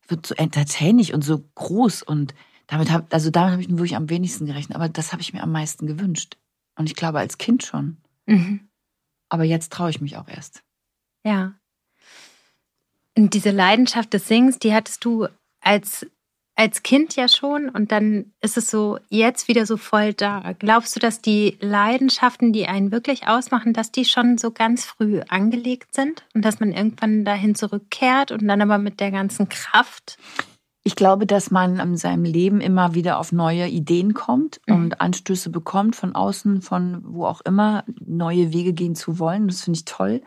wird 0.07 0.25
so 0.25 0.35
entertaining 0.35 1.13
und 1.13 1.21
so 1.23 1.43
groß 1.55 2.03
und 2.03 2.33
damit 2.67 2.91
habe 2.91 3.07
also 3.11 3.29
damit 3.29 3.53
habe 3.53 3.61
ich 3.61 3.69
mir 3.69 3.77
wirklich 3.77 3.95
am 3.95 4.09
wenigsten 4.09 4.45
gerechnet, 4.45 4.75
aber 4.75 4.89
das 4.89 5.11
habe 5.13 5.21
ich 5.21 5.33
mir 5.33 5.43
am 5.43 5.51
meisten 5.51 5.87
gewünscht. 5.87 6.37
Und 6.75 6.85
ich 6.87 6.95
glaube 6.95 7.19
als 7.19 7.37
Kind 7.37 7.63
schon, 7.63 7.97
Mhm. 8.25 8.67
aber 9.29 9.43
jetzt 9.45 9.71
traue 9.71 9.89
ich 9.89 10.01
mich 10.01 10.17
auch 10.17 10.27
erst. 10.27 10.63
Ja. 11.23 11.53
Und 13.17 13.33
diese 13.33 13.51
Leidenschaft 13.51 14.13
des 14.13 14.27
Singens, 14.27 14.59
die 14.59 14.73
hattest 14.73 15.03
du 15.03 15.27
als, 15.61 16.05
als 16.57 16.81
Kind 16.81 17.15
ja 17.15 17.27
schon 17.27 17.69
und 17.69 17.91
dann 17.91 18.33
ist 18.41 18.57
es 18.57 18.71
so 18.71 18.97
jetzt 19.09 19.47
wieder 19.47 19.65
so 19.67 19.77
voll 19.77 20.13
da. 20.13 20.53
Glaubst 20.57 20.95
du, 20.95 20.99
dass 20.99 21.21
die 21.21 21.55
Leidenschaften, 21.61 22.51
die 22.51 22.67
einen 22.67 22.91
wirklich 22.91 23.27
ausmachen, 23.27 23.73
dass 23.73 23.91
die 23.91 24.05
schon 24.05 24.37
so 24.39 24.49
ganz 24.51 24.83
früh 24.83 25.21
angelegt 25.29 25.93
sind 25.93 26.23
und 26.33 26.43
dass 26.43 26.59
man 26.59 26.71
irgendwann 26.71 27.23
dahin 27.25 27.53
zurückkehrt 27.53 28.31
und 28.31 28.47
dann 28.47 28.61
aber 28.61 28.79
mit 28.79 28.99
der 28.99 29.11
ganzen 29.11 29.47
Kraft? 29.49 30.17
Ich 30.83 30.95
glaube, 30.95 31.27
dass 31.27 31.51
man 31.51 31.79
in 31.79 31.95
seinem 31.97 32.23
Leben 32.23 32.59
immer 32.61 32.95
wieder 32.95 33.19
auf 33.19 33.31
neue 33.31 33.67
Ideen 33.67 34.13
kommt 34.15 34.59
Mhm. 34.65 34.75
und 34.75 35.01
Anstöße 35.01 35.49
bekommt 35.51 35.95
von 35.95 36.15
außen, 36.15 36.61
von 36.63 37.03
wo 37.05 37.25
auch 37.25 37.41
immer, 37.41 37.83
neue 37.99 38.51
Wege 38.51 38.73
gehen 38.73 38.95
zu 38.95 39.19
wollen. 39.19 39.47
Das 39.47 39.61
finde 39.61 39.77
ich 39.77 39.85
toll. 39.85 40.21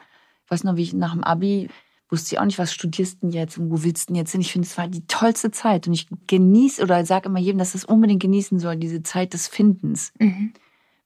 Ich 0.44 0.50
weiß 0.50 0.62
noch, 0.64 0.76
wie 0.76 0.82
ich 0.82 0.92
nach 0.92 1.12
dem 1.12 1.24
Abi 1.24 1.70
wusste 2.10 2.34
ich 2.34 2.40
auch 2.40 2.44
nicht, 2.44 2.58
was 2.58 2.72
studierst 2.72 3.22
du 3.22 3.26
denn 3.26 3.30
jetzt 3.30 3.58
und 3.58 3.70
wo 3.70 3.82
willst 3.82 4.08
du 4.08 4.12
denn 4.12 4.16
jetzt 4.18 4.32
hin? 4.32 4.40
Ich 4.40 4.52
finde, 4.52 4.66
es 4.66 4.76
war 4.76 4.88
die 4.88 5.06
tollste 5.06 5.50
Zeit 5.50 5.86
und 5.86 5.94
ich 5.94 6.08
genieße 6.26 6.82
oder 6.82 7.04
sage 7.04 7.28
immer 7.28 7.38
jedem, 7.38 7.58
dass 7.58 7.74
es 7.74 7.84
unbedingt 7.84 8.22
genießen 8.22 8.58
soll, 8.58 8.76
diese 8.76 9.02
Zeit 9.02 9.32
des 9.32 9.48
Findens. 9.48 10.12
Mhm. 10.18 10.52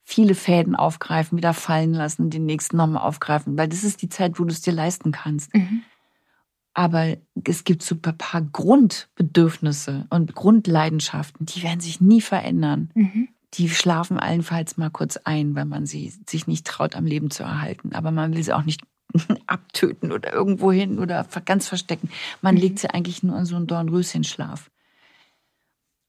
Viele 0.03 0.35
Fäden 0.35 0.77
aufgreifen, 0.77 1.39
wieder 1.39 1.55
fallen 1.55 1.95
lassen, 1.95 2.31
den 2.31 2.45
nächsten 2.45 2.77
nochmal 2.77 3.03
aufgreifen, 3.03 3.57
weil 3.57 3.69
das 3.69 3.85
ist 3.85 4.03
die 4.03 4.09
Zeit, 4.09 4.39
wo 4.39 4.45
du 4.45 4.51
es 4.51 4.61
dir 4.61 4.73
leisten 4.73 5.13
kannst. 5.13 5.55
Mhm. 5.55 5.83
Aber 6.75 7.17
es 7.45 7.65
gibt 7.65 7.83
so 7.83 7.95
ein 7.95 8.19
paar 8.19 8.43
Grundbedürfnisse 8.43 10.07
und 10.11 10.35
Grundleidenschaften, 10.35 11.47
die 11.47 11.63
werden 11.63 11.81
sich 11.81 12.01
nie 12.01 12.21
verändern. 12.21 12.91
Mhm. 12.95 13.29
Die 13.55 13.69
schlafen 13.69 14.19
allenfalls 14.19 14.77
mal 14.77 14.91
kurz 14.91 15.17
ein, 15.19 15.55
weil 15.55 15.67
man 15.67 15.87
sie 15.87 16.13
sich 16.29 16.49
nicht 16.49 16.67
traut, 16.67 16.97
am 16.97 17.07
Leben 17.07 17.31
zu 17.31 17.45
erhalten. 17.45 17.93
Aber 17.95 18.11
man 18.11 18.35
will 18.35 18.43
sie 18.43 18.53
auch 18.53 18.65
nicht 18.65 18.83
abtöten 19.47 20.13
oder 20.13 20.33
irgendwo 20.33 20.73
hin 20.73 20.99
oder 20.99 21.27
ganz 21.45 21.69
verstecken. 21.69 22.11
Man 22.43 22.55
Mhm. 22.55 22.61
legt 22.61 22.79
sie 22.79 22.91
eigentlich 22.91 23.23
nur 23.23 23.39
in 23.39 23.45
so 23.45 23.57
einen 23.57 23.67
Dornröschenschlaf. 23.67 24.71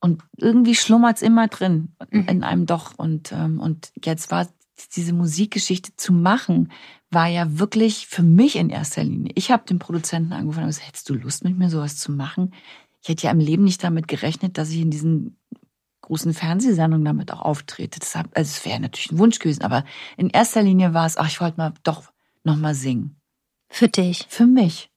Und 0.01 0.23
irgendwie 0.37 0.75
schlummert 0.75 1.17
es 1.17 1.21
immer 1.21 1.47
drin 1.47 1.95
Mhm. 2.11 2.27
in 2.27 2.43
einem 2.43 2.65
doch. 2.65 2.97
Und, 2.97 3.31
ähm, 3.31 3.59
und 3.59 3.91
jetzt 4.03 4.29
war 4.31 4.47
diese 4.95 5.13
Musikgeschichte 5.13 5.95
zu 5.95 6.13
machen, 6.13 6.71
war 7.09 7.27
ja 7.27 7.57
wirklich 7.59 8.07
für 8.07 8.23
mich 8.23 8.57
in 8.57 8.69
erster 8.69 9.03
Linie. 9.03 9.31
Ich 9.35 9.49
habe 9.51 9.65
den 9.65 9.79
Produzenten 9.79 10.33
angerufen 10.33 10.59
und 10.61 10.67
gesagt, 10.67 10.87
hättest 10.87 11.09
du 11.09 11.13
Lust 11.15 11.43
mit 11.43 11.57
mir 11.57 11.69
sowas 11.69 11.97
zu 11.97 12.11
machen? 12.11 12.53
Ich 13.01 13.09
hätte 13.09 13.27
ja 13.27 13.31
im 13.31 13.39
Leben 13.39 13.63
nicht 13.63 13.83
damit 13.83 14.07
gerechnet, 14.07 14.57
dass 14.57 14.69
ich 14.69 14.81
in 14.81 14.91
diesen 14.91 15.37
großen 16.01 16.33
Fernsehsendungen 16.33 17.05
damit 17.05 17.31
auch 17.31 17.41
auftrete. 17.41 17.99
Das 17.99 18.15
also 18.15 18.27
es 18.35 18.65
wäre 18.65 18.79
natürlich 18.79 19.11
ein 19.11 19.17
Wunsch 19.17 19.39
gewesen, 19.39 19.63
aber 19.63 19.85
in 20.17 20.29
erster 20.29 20.61
Linie 20.61 20.93
war 20.93 21.05
es, 21.05 21.17
ach, 21.17 21.27
ich 21.27 21.41
wollte 21.41 21.57
mal 21.57 21.73
doch 21.83 22.03
noch 22.45 22.57
mal 22.57 22.75
singen. 22.75 23.19
Für 23.69 23.87
dich. 23.87 24.25
Für 24.29 24.45
mich. 24.45 24.89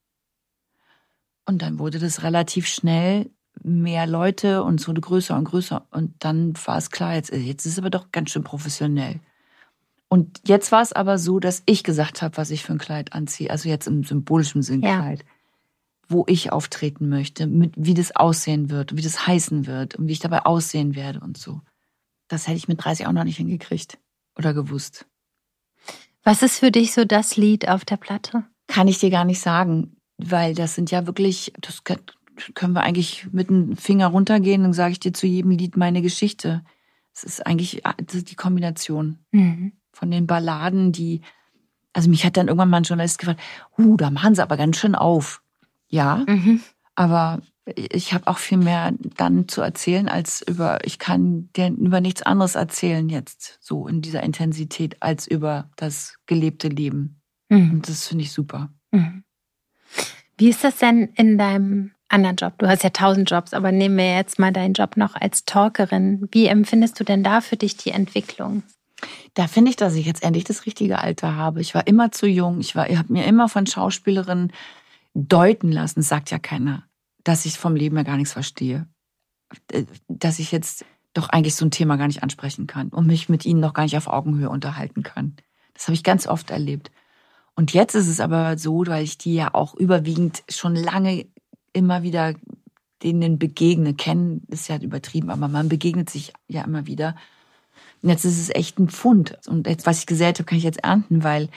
Und 1.46 1.62
dann 1.62 1.78
wurde 1.78 1.98
das 1.98 2.22
relativ 2.22 2.66
schnell 2.66 3.30
mehr 3.62 4.06
Leute 4.06 4.62
und 4.62 4.80
es 4.80 4.86
wurde 4.86 5.00
größer 5.00 5.36
und 5.36 5.44
größer. 5.44 5.86
Und 5.90 6.14
dann 6.20 6.54
war 6.66 6.76
es 6.76 6.90
klar, 6.90 7.14
jetzt, 7.14 7.32
jetzt 7.32 7.66
ist 7.66 7.72
es 7.72 7.78
aber 7.78 7.90
doch 7.90 8.12
ganz 8.12 8.30
schön 8.30 8.44
professionell. 8.44 9.20
Und 10.08 10.40
jetzt 10.46 10.72
war 10.72 10.82
es 10.82 10.92
aber 10.92 11.18
so, 11.18 11.38
dass 11.38 11.62
ich 11.66 11.84
gesagt 11.84 12.22
habe, 12.22 12.36
was 12.36 12.50
ich 12.50 12.64
für 12.64 12.72
ein 12.72 12.78
Kleid 12.78 13.12
anziehe. 13.12 13.50
Also 13.50 13.68
jetzt 13.68 13.86
im 13.86 14.04
symbolischen 14.04 14.62
Sinn 14.62 14.82
Ja. 14.82 15.00
Kleid. 15.00 15.24
Wo 16.08 16.24
ich 16.26 16.52
auftreten 16.52 17.08
möchte, 17.08 17.46
mit, 17.46 17.74
wie 17.76 17.92
das 17.94 18.16
aussehen 18.16 18.70
wird, 18.70 18.96
wie 18.96 19.02
das 19.02 19.26
heißen 19.26 19.66
wird 19.66 19.96
und 19.96 20.08
wie 20.08 20.12
ich 20.12 20.20
dabei 20.20 20.46
aussehen 20.46 20.94
werde 20.94 21.20
und 21.20 21.36
so. 21.36 21.60
Das 22.28 22.46
hätte 22.46 22.56
ich 22.56 22.68
mit 22.68 22.82
30 22.82 23.06
auch 23.06 23.12
noch 23.12 23.24
nicht 23.24 23.36
hingekriegt 23.36 23.98
oder 24.36 24.54
gewusst. 24.54 25.06
Was 26.28 26.42
ist 26.42 26.58
für 26.58 26.70
dich 26.70 26.92
so 26.92 27.06
das 27.06 27.38
Lied 27.38 27.68
auf 27.70 27.86
der 27.86 27.96
Platte? 27.96 28.44
Kann 28.66 28.86
ich 28.86 28.98
dir 28.98 29.08
gar 29.08 29.24
nicht 29.24 29.40
sagen, 29.40 29.96
weil 30.18 30.54
das 30.54 30.74
sind 30.74 30.90
ja 30.90 31.06
wirklich, 31.06 31.54
das 31.58 31.86
kö- 31.86 31.98
können 32.52 32.74
wir 32.74 32.82
eigentlich 32.82 33.26
mit 33.32 33.48
dem 33.48 33.78
Finger 33.78 34.08
runtergehen 34.08 34.66
und 34.66 34.74
sage 34.74 34.92
ich 34.92 35.00
dir 35.00 35.14
zu 35.14 35.26
jedem 35.26 35.52
Lied 35.52 35.78
meine 35.78 36.02
Geschichte. 36.02 36.62
Es 37.14 37.24
ist 37.24 37.46
eigentlich 37.46 37.86
ah, 37.86 37.94
ist 38.12 38.30
die 38.30 38.34
Kombination 38.36 39.18
Mhm. 39.32 39.72
von 39.90 40.10
den 40.10 40.26
Balladen, 40.26 40.92
die, 40.92 41.22
also 41.94 42.10
mich 42.10 42.26
hat 42.26 42.36
dann 42.36 42.48
irgendwann 42.48 42.68
mal 42.68 42.76
ein 42.76 42.82
Journalist 42.82 43.18
gefragt, 43.18 43.40
uh, 43.78 43.96
da 43.96 44.10
machen 44.10 44.34
sie 44.34 44.42
aber 44.42 44.58
ganz 44.58 44.76
schön 44.76 44.94
auf. 44.94 45.42
Ja, 45.88 46.24
Mhm. 46.28 46.60
aber 46.94 47.40
ich 47.74 48.12
habe 48.12 48.26
auch 48.26 48.38
viel 48.38 48.58
mehr 48.58 48.92
dann 49.16 49.48
zu 49.48 49.60
erzählen 49.60 50.08
als 50.08 50.42
über, 50.42 50.84
ich 50.84 50.98
kann 50.98 51.50
dir 51.56 51.68
über 51.68 52.00
nichts 52.00 52.22
anderes 52.22 52.54
erzählen 52.54 53.08
jetzt, 53.08 53.58
so 53.60 53.88
in 53.88 54.00
dieser 54.02 54.22
Intensität, 54.22 54.96
als 55.00 55.26
über 55.26 55.70
das 55.76 56.18
gelebte 56.26 56.68
Leben. 56.68 57.20
Mhm. 57.48 57.70
Und 57.72 57.88
das 57.88 58.06
finde 58.06 58.24
ich 58.24 58.32
super. 58.32 58.70
Mhm. 58.90 59.24
Wie 60.36 60.48
ist 60.48 60.64
das 60.64 60.76
denn 60.76 61.10
in 61.14 61.36
deinem 61.38 61.92
anderen 62.08 62.36
Job? 62.36 62.54
Du 62.58 62.68
hast 62.68 62.84
ja 62.84 62.90
tausend 62.90 63.30
Jobs, 63.30 63.52
aber 63.52 63.72
nehmen 63.72 63.96
wir 63.96 64.14
jetzt 64.14 64.38
mal 64.38 64.52
deinen 64.52 64.74
Job 64.74 64.96
noch 64.96 65.16
als 65.16 65.44
Talkerin. 65.44 66.28
Wie 66.30 66.46
empfindest 66.46 66.98
du 67.00 67.04
denn 67.04 67.24
da 67.24 67.40
für 67.40 67.56
dich 67.56 67.76
die 67.76 67.90
Entwicklung? 67.90 68.62
Da 69.34 69.46
finde 69.46 69.70
ich, 69.70 69.76
dass 69.76 69.94
ich 69.94 70.06
jetzt 70.06 70.22
endlich 70.22 70.44
das 70.44 70.66
richtige 70.66 71.00
Alter 71.00 71.36
habe. 71.36 71.60
Ich 71.60 71.74
war 71.74 71.86
immer 71.86 72.12
zu 72.12 72.26
jung. 72.26 72.60
Ich 72.60 72.74
war, 72.74 72.88
ich 72.90 72.98
habe 72.98 73.12
mir 73.12 73.24
immer 73.26 73.48
von 73.48 73.66
Schauspielerinnen 73.66 74.52
deuten 75.14 75.72
lassen, 75.72 76.00
das 76.00 76.08
sagt 76.08 76.30
ja 76.30 76.38
keiner, 76.38 76.87
dass 77.24 77.44
ich 77.44 77.58
vom 77.58 77.76
Leben 77.76 77.96
ja 77.96 78.02
gar 78.02 78.16
nichts 78.16 78.32
verstehe. 78.32 78.88
Äh, 79.72 79.84
Dass 80.08 80.38
ich 80.38 80.52
jetzt 80.52 80.84
doch 81.14 81.28
eigentlich 81.30 81.54
so 81.54 81.64
ein 81.64 81.70
Thema 81.70 81.96
gar 81.96 82.06
nicht 82.06 82.22
ansprechen 82.22 82.66
kann 82.66 82.88
und 82.88 83.06
mich 83.06 83.28
mit 83.28 83.44
ihnen 83.44 83.60
noch 83.60 83.74
gar 83.74 83.84
nicht 83.84 83.96
auf 83.96 84.06
Augenhöhe 84.06 84.50
unterhalten 84.50 85.02
kann. 85.02 85.36
Das 85.74 85.86
habe 85.86 85.94
ich 85.94 86.04
ganz 86.04 86.26
oft 86.26 86.50
erlebt. 86.50 86.90
Und 87.54 87.72
jetzt 87.72 87.94
ist 87.94 88.08
es 88.08 88.20
aber 88.20 88.56
so, 88.56 88.86
weil 88.86 89.02
ich 89.04 89.18
die 89.18 89.34
ja 89.34 89.52
auch 89.54 89.74
überwiegend 89.74 90.44
schon 90.48 90.76
lange 90.76 91.26
immer 91.72 92.02
wieder 92.02 92.34
denen 93.02 93.38
begegne. 93.38 93.94
Kennen 93.94 94.42
ist 94.48 94.68
ja 94.68 94.76
übertrieben, 94.78 95.30
aber 95.30 95.48
man 95.48 95.68
begegnet 95.68 96.10
sich 96.10 96.32
ja 96.46 96.62
immer 96.62 96.86
wieder. 96.86 97.16
Und 98.02 98.10
jetzt 98.10 98.24
ist 98.24 98.38
es 98.38 98.50
echt 98.50 98.78
ein 98.78 98.88
Pfund. 98.88 99.38
Und 99.48 99.66
jetzt, 99.66 99.86
was 99.86 100.00
ich 100.00 100.06
gesät 100.06 100.38
habe, 100.38 100.44
kann 100.44 100.58
ich 100.58 100.64
jetzt 100.64 100.84
ernten, 100.84 101.24
weil 101.24 101.48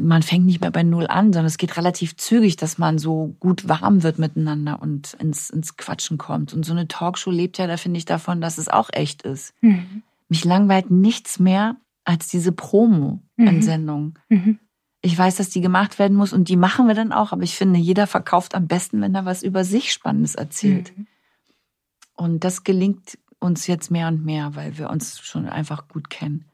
man 0.00 0.22
fängt 0.22 0.46
nicht 0.46 0.60
mehr 0.60 0.70
bei 0.70 0.82
Null 0.82 1.06
an, 1.06 1.32
sondern 1.32 1.46
es 1.46 1.58
geht 1.58 1.76
relativ 1.76 2.16
zügig, 2.16 2.56
dass 2.56 2.78
man 2.78 2.98
so 2.98 3.34
gut 3.40 3.68
warm 3.68 4.02
wird 4.02 4.18
miteinander 4.18 4.80
und 4.80 5.14
ins, 5.14 5.50
ins 5.50 5.76
Quatschen 5.76 6.18
kommt. 6.18 6.52
Und 6.54 6.64
so 6.64 6.72
eine 6.72 6.88
Talkshow 6.88 7.30
lebt 7.30 7.58
ja, 7.58 7.66
da 7.66 7.76
finde 7.76 7.98
ich, 7.98 8.04
davon, 8.04 8.40
dass 8.40 8.58
es 8.58 8.68
auch 8.68 8.90
echt 8.92 9.22
ist. 9.22 9.54
Mhm. 9.60 10.02
Mich 10.28 10.44
langweilt 10.44 10.90
nichts 10.90 11.38
mehr 11.38 11.76
als 12.04 12.28
diese 12.28 12.52
Promo 12.52 13.22
mhm. 13.36 13.46
Mhm. 14.28 14.58
Ich 15.00 15.18
weiß, 15.18 15.36
dass 15.36 15.50
die 15.50 15.60
gemacht 15.60 15.98
werden 15.98 16.16
muss 16.16 16.32
und 16.32 16.48
die 16.48 16.56
machen 16.56 16.86
wir 16.86 16.94
dann 16.94 17.12
auch, 17.12 17.32
aber 17.32 17.42
ich 17.42 17.56
finde, 17.56 17.78
jeder 17.78 18.06
verkauft 18.06 18.54
am 18.54 18.68
besten, 18.68 19.00
wenn 19.00 19.14
er 19.14 19.24
was 19.24 19.42
über 19.42 19.64
sich 19.64 19.92
Spannendes 19.92 20.36
erzählt. 20.36 20.96
Mhm. 20.96 21.06
Und 22.14 22.44
das 22.44 22.62
gelingt 22.62 23.18
uns 23.40 23.66
jetzt 23.66 23.90
mehr 23.90 24.08
und 24.08 24.24
mehr, 24.24 24.54
weil 24.54 24.78
wir 24.78 24.90
uns 24.90 25.18
schon 25.20 25.48
einfach 25.48 25.88
gut 25.88 26.08
kennen. 26.08 26.44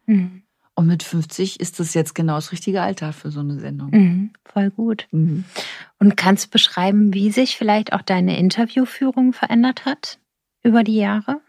Und 0.79 0.87
mit 0.87 1.03
50 1.03 1.59
ist 1.59 1.81
das 1.81 1.93
jetzt 1.93 2.15
genau 2.15 2.37
das 2.37 2.53
richtige 2.53 2.83
Alter 2.83 3.13
für 3.13 3.33
so 3.33 3.41
eine 3.41 3.59
Sendung. 3.59 3.91
Mhm, 3.91 4.31
voll 4.45 4.71
gut. 4.71 5.09
Mhm. 5.11 5.45
Und 5.99 6.17
kannst 6.17 6.47
du 6.47 6.51
beschreiben, 6.51 7.13
wie 7.13 7.33
sich 7.33 7.57
vielleicht 7.57 7.93
auch 7.93 8.03
deine 8.03 8.39
Interviewführung 8.39 9.33
verändert 9.33 9.87
hat 9.87 10.21
über 10.63 10.85
die 10.85 10.95
Jahre? 10.95 11.41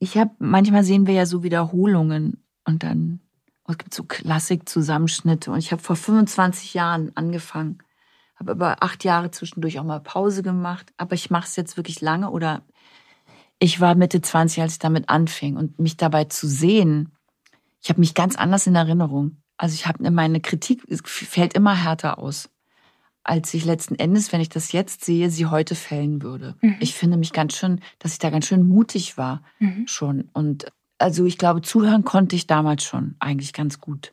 Ich 0.00 0.18
habe, 0.18 0.32
manchmal 0.40 0.82
sehen 0.82 1.06
wir 1.06 1.14
ja 1.14 1.26
so 1.26 1.44
Wiederholungen 1.44 2.42
und 2.64 2.82
dann, 2.82 3.20
es 3.68 3.78
gibt 3.78 3.94
so 3.94 4.02
Klassik-Zusammenschnitte. 4.02 5.52
Und 5.52 5.60
ich 5.60 5.70
habe 5.70 5.80
vor 5.80 5.94
25 5.94 6.74
Jahren 6.74 7.12
angefangen, 7.14 7.78
habe 8.34 8.50
aber 8.50 8.82
acht 8.82 9.04
Jahre 9.04 9.30
zwischendurch 9.30 9.78
auch 9.78 9.84
mal 9.84 10.00
Pause 10.00 10.42
gemacht. 10.42 10.92
Aber 10.96 11.14
ich 11.14 11.30
mache 11.30 11.46
es 11.46 11.54
jetzt 11.54 11.76
wirklich 11.76 12.00
lange 12.00 12.32
oder 12.32 12.62
ich 13.60 13.80
war 13.80 13.94
Mitte 13.94 14.20
20, 14.20 14.60
als 14.60 14.72
ich 14.72 14.78
damit 14.80 15.08
anfing 15.08 15.56
und 15.56 15.78
mich 15.78 15.96
dabei 15.96 16.24
zu 16.24 16.48
sehen, 16.48 17.12
ich 17.82 17.88
habe 17.88 18.00
mich 18.00 18.14
ganz 18.14 18.36
anders 18.36 18.66
in 18.66 18.76
Erinnerung. 18.76 19.42
Also 19.56 19.74
ich 19.74 19.86
habe 19.86 20.08
meine 20.10 20.40
Kritik 20.40 20.82
fällt 21.04 21.54
immer 21.54 21.74
härter 21.74 22.18
aus, 22.18 22.48
als 23.24 23.52
ich 23.54 23.64
letzten 23.64 23.96
Endes, 23.96 24.32
wenn 24.32 24.40
ich 24.40 24.48
das 24.48 24.72
jetzt 24.72 25.04
sehe, 25.04 25.30
sie 25.30 25.46
heute 25.46 25.74
fällen 25.74 26.22
würde. 26.22 26.56
Mhm. 26.60 26.76
Ich 26.80 26.94
finde 26.94 27.16
mich 27.16 27.32
ganz 27.32 27.56
schön, 27.56 27.80
dass 27.98 28.12
ich 28.12 28.18
da 28.18 28.30
ganz 28.30 28.46
schön 28.46 28.66
mutig 28.66 29.18
war 29.18 29.42
mhm. 29.58 29.86
schon. 29.86 30.28
Und 30.32 30.66
also 30.98 31.24
ich 31.24 31.38
glaube, 31.38 31.60
zuhören 31.62 32.04
konnte 32.04 32.36
ich 32.36 32.46
damals 32.46 32.84
schon 32.84 33.16
eigentlich 33.18 33.52
ganz 33.52 33.80
gut. 33.80 34.12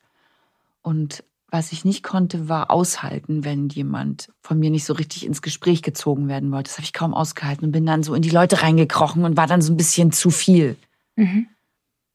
Und 0.82 1.24
was 1.52 1.72
ich 1.72 1.86
nicht 1.86 2.04
konnte, 2.04 2.50
war 2.50 2.72
aushalten, 2.72 3.44
wenn 3.44 3.70
jemand 3.70 4.32
von 4.42 4.60
mir 4.60 4.70
nicht 4.70 4.86
so 4.86 4.94
richtig 4.94 5.26
ins 5.26 5.42
Gespräch 5.42 5.82
gezogen 5.82 6.28
werden 6.28 6.52
wollte. 6.52 6.70
Das 6.70 6.78
habe 6.78 6.86
ich 6.86 6.94
kaum 6.94 7.14
ausgehalten 7.14 7.66
und 7.66 7.72
bin 7.72 7.86
dann 7.86 8.04
so 8.04 8.14
in 8.14 8.22
die 8.22 8.30
Leute 8.30 8.62
reingekrochen 8.62 9.24
und 9.26 9.38
war 9.38 9.48
dann 9.48 9.62
so 9.62 9.74
ein 9.74 9.78
bisschen 9.78 10.12
zu 10.12 10.30
viel. 10.30 10.76
Mhm 11.16 11.48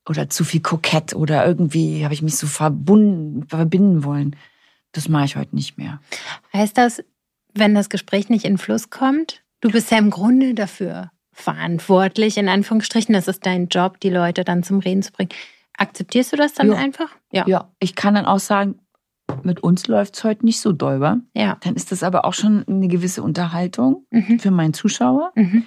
oder 0.08 0.28
zu 0.28 0.44
viel 0.44 0.60
kokett 0.60 1.14
oder 1.14 1.46
irgendwie 1.46 2.04
habe 2.04 2.14
ich 2.14 2.22
mich 2.22 2.36
so 2.36 2.46
verbunden, 2.46 3.46
verbinden 3.48 4.04
wollen. 4.04 4.36
Das 4.92 5.08
mache 5.08 5.24
ich 5.24 5.36
heute 5.36 5.54
nicht 5.54 5.78
mehr. 5.78 6.00
Heißt 6.52 6.76
das, 6.76 7.02
wenn 7.54 7.74
das 7.74 7.88
Gespräch 7.88 8.28
nicht 8.28 8.44
in 8.44 8.58
Fluss 8.58 8.90
kommt, 8.90 9.42
du 9.60 9.70
bist 9.70 9.90
ja 9.90 9.98
im 9.98 10.10
Grunde 10.10 10.54
dafür 10.54 11.10
verantwortlich, 11.32 12.36
in 12.36 12.48
Anführungsstrichen, 12.48 13.12
das 13.12 13.28
ist 13.28 13.44
dein 13.44 13.68
Job, 13.68 13.98
die 14.00 14.10
Leute 14.10 14.44
dann 14.44 14.62
zum 14.62 14.78
Reden 14.78 15.02
zu 15.02 15.12
bringen. 15.12 15.30
Akzeptierst 15.76 16.32
du 16.32 16.36
das 16.36 16.54
dann 16.54 16.68
ja. 16.68 16.74
einfach? 16.74 17.10
Ja. 17.32 17.44
ja, 17.48 17.72
ich 17.80 17.96
kann 17.96 18.14
dann 18.14 18.26
auch 18.26 18.38
sagen, 18.38 18.78
mit 19.42 19.60
uns 19.60 19.88
läuft 19.88 20.16
es 20.16 20.24
heute 20.24 20.44
nicht 20.44 20.60
so 20.60 20.72
doll, 20.72 21.00
wa? 21.00 21.18
Ja. 21.34 21.56
Dann 21.60 21.74
ist 21.74 21.90
das 21.90 22.02
aber 22.02 22.24
auch 22.24 22.34
schon 22.34 22.64
eine 22.68 22.88
gewisse 22.88 23.22
Unterhaltung 23.22 24.06
mhm. 24.10 24.38
für 24.38 24.50
meinen 24.50 24.74
Zuschauer. 24.74 25.32
Mhm. 25.34 25.64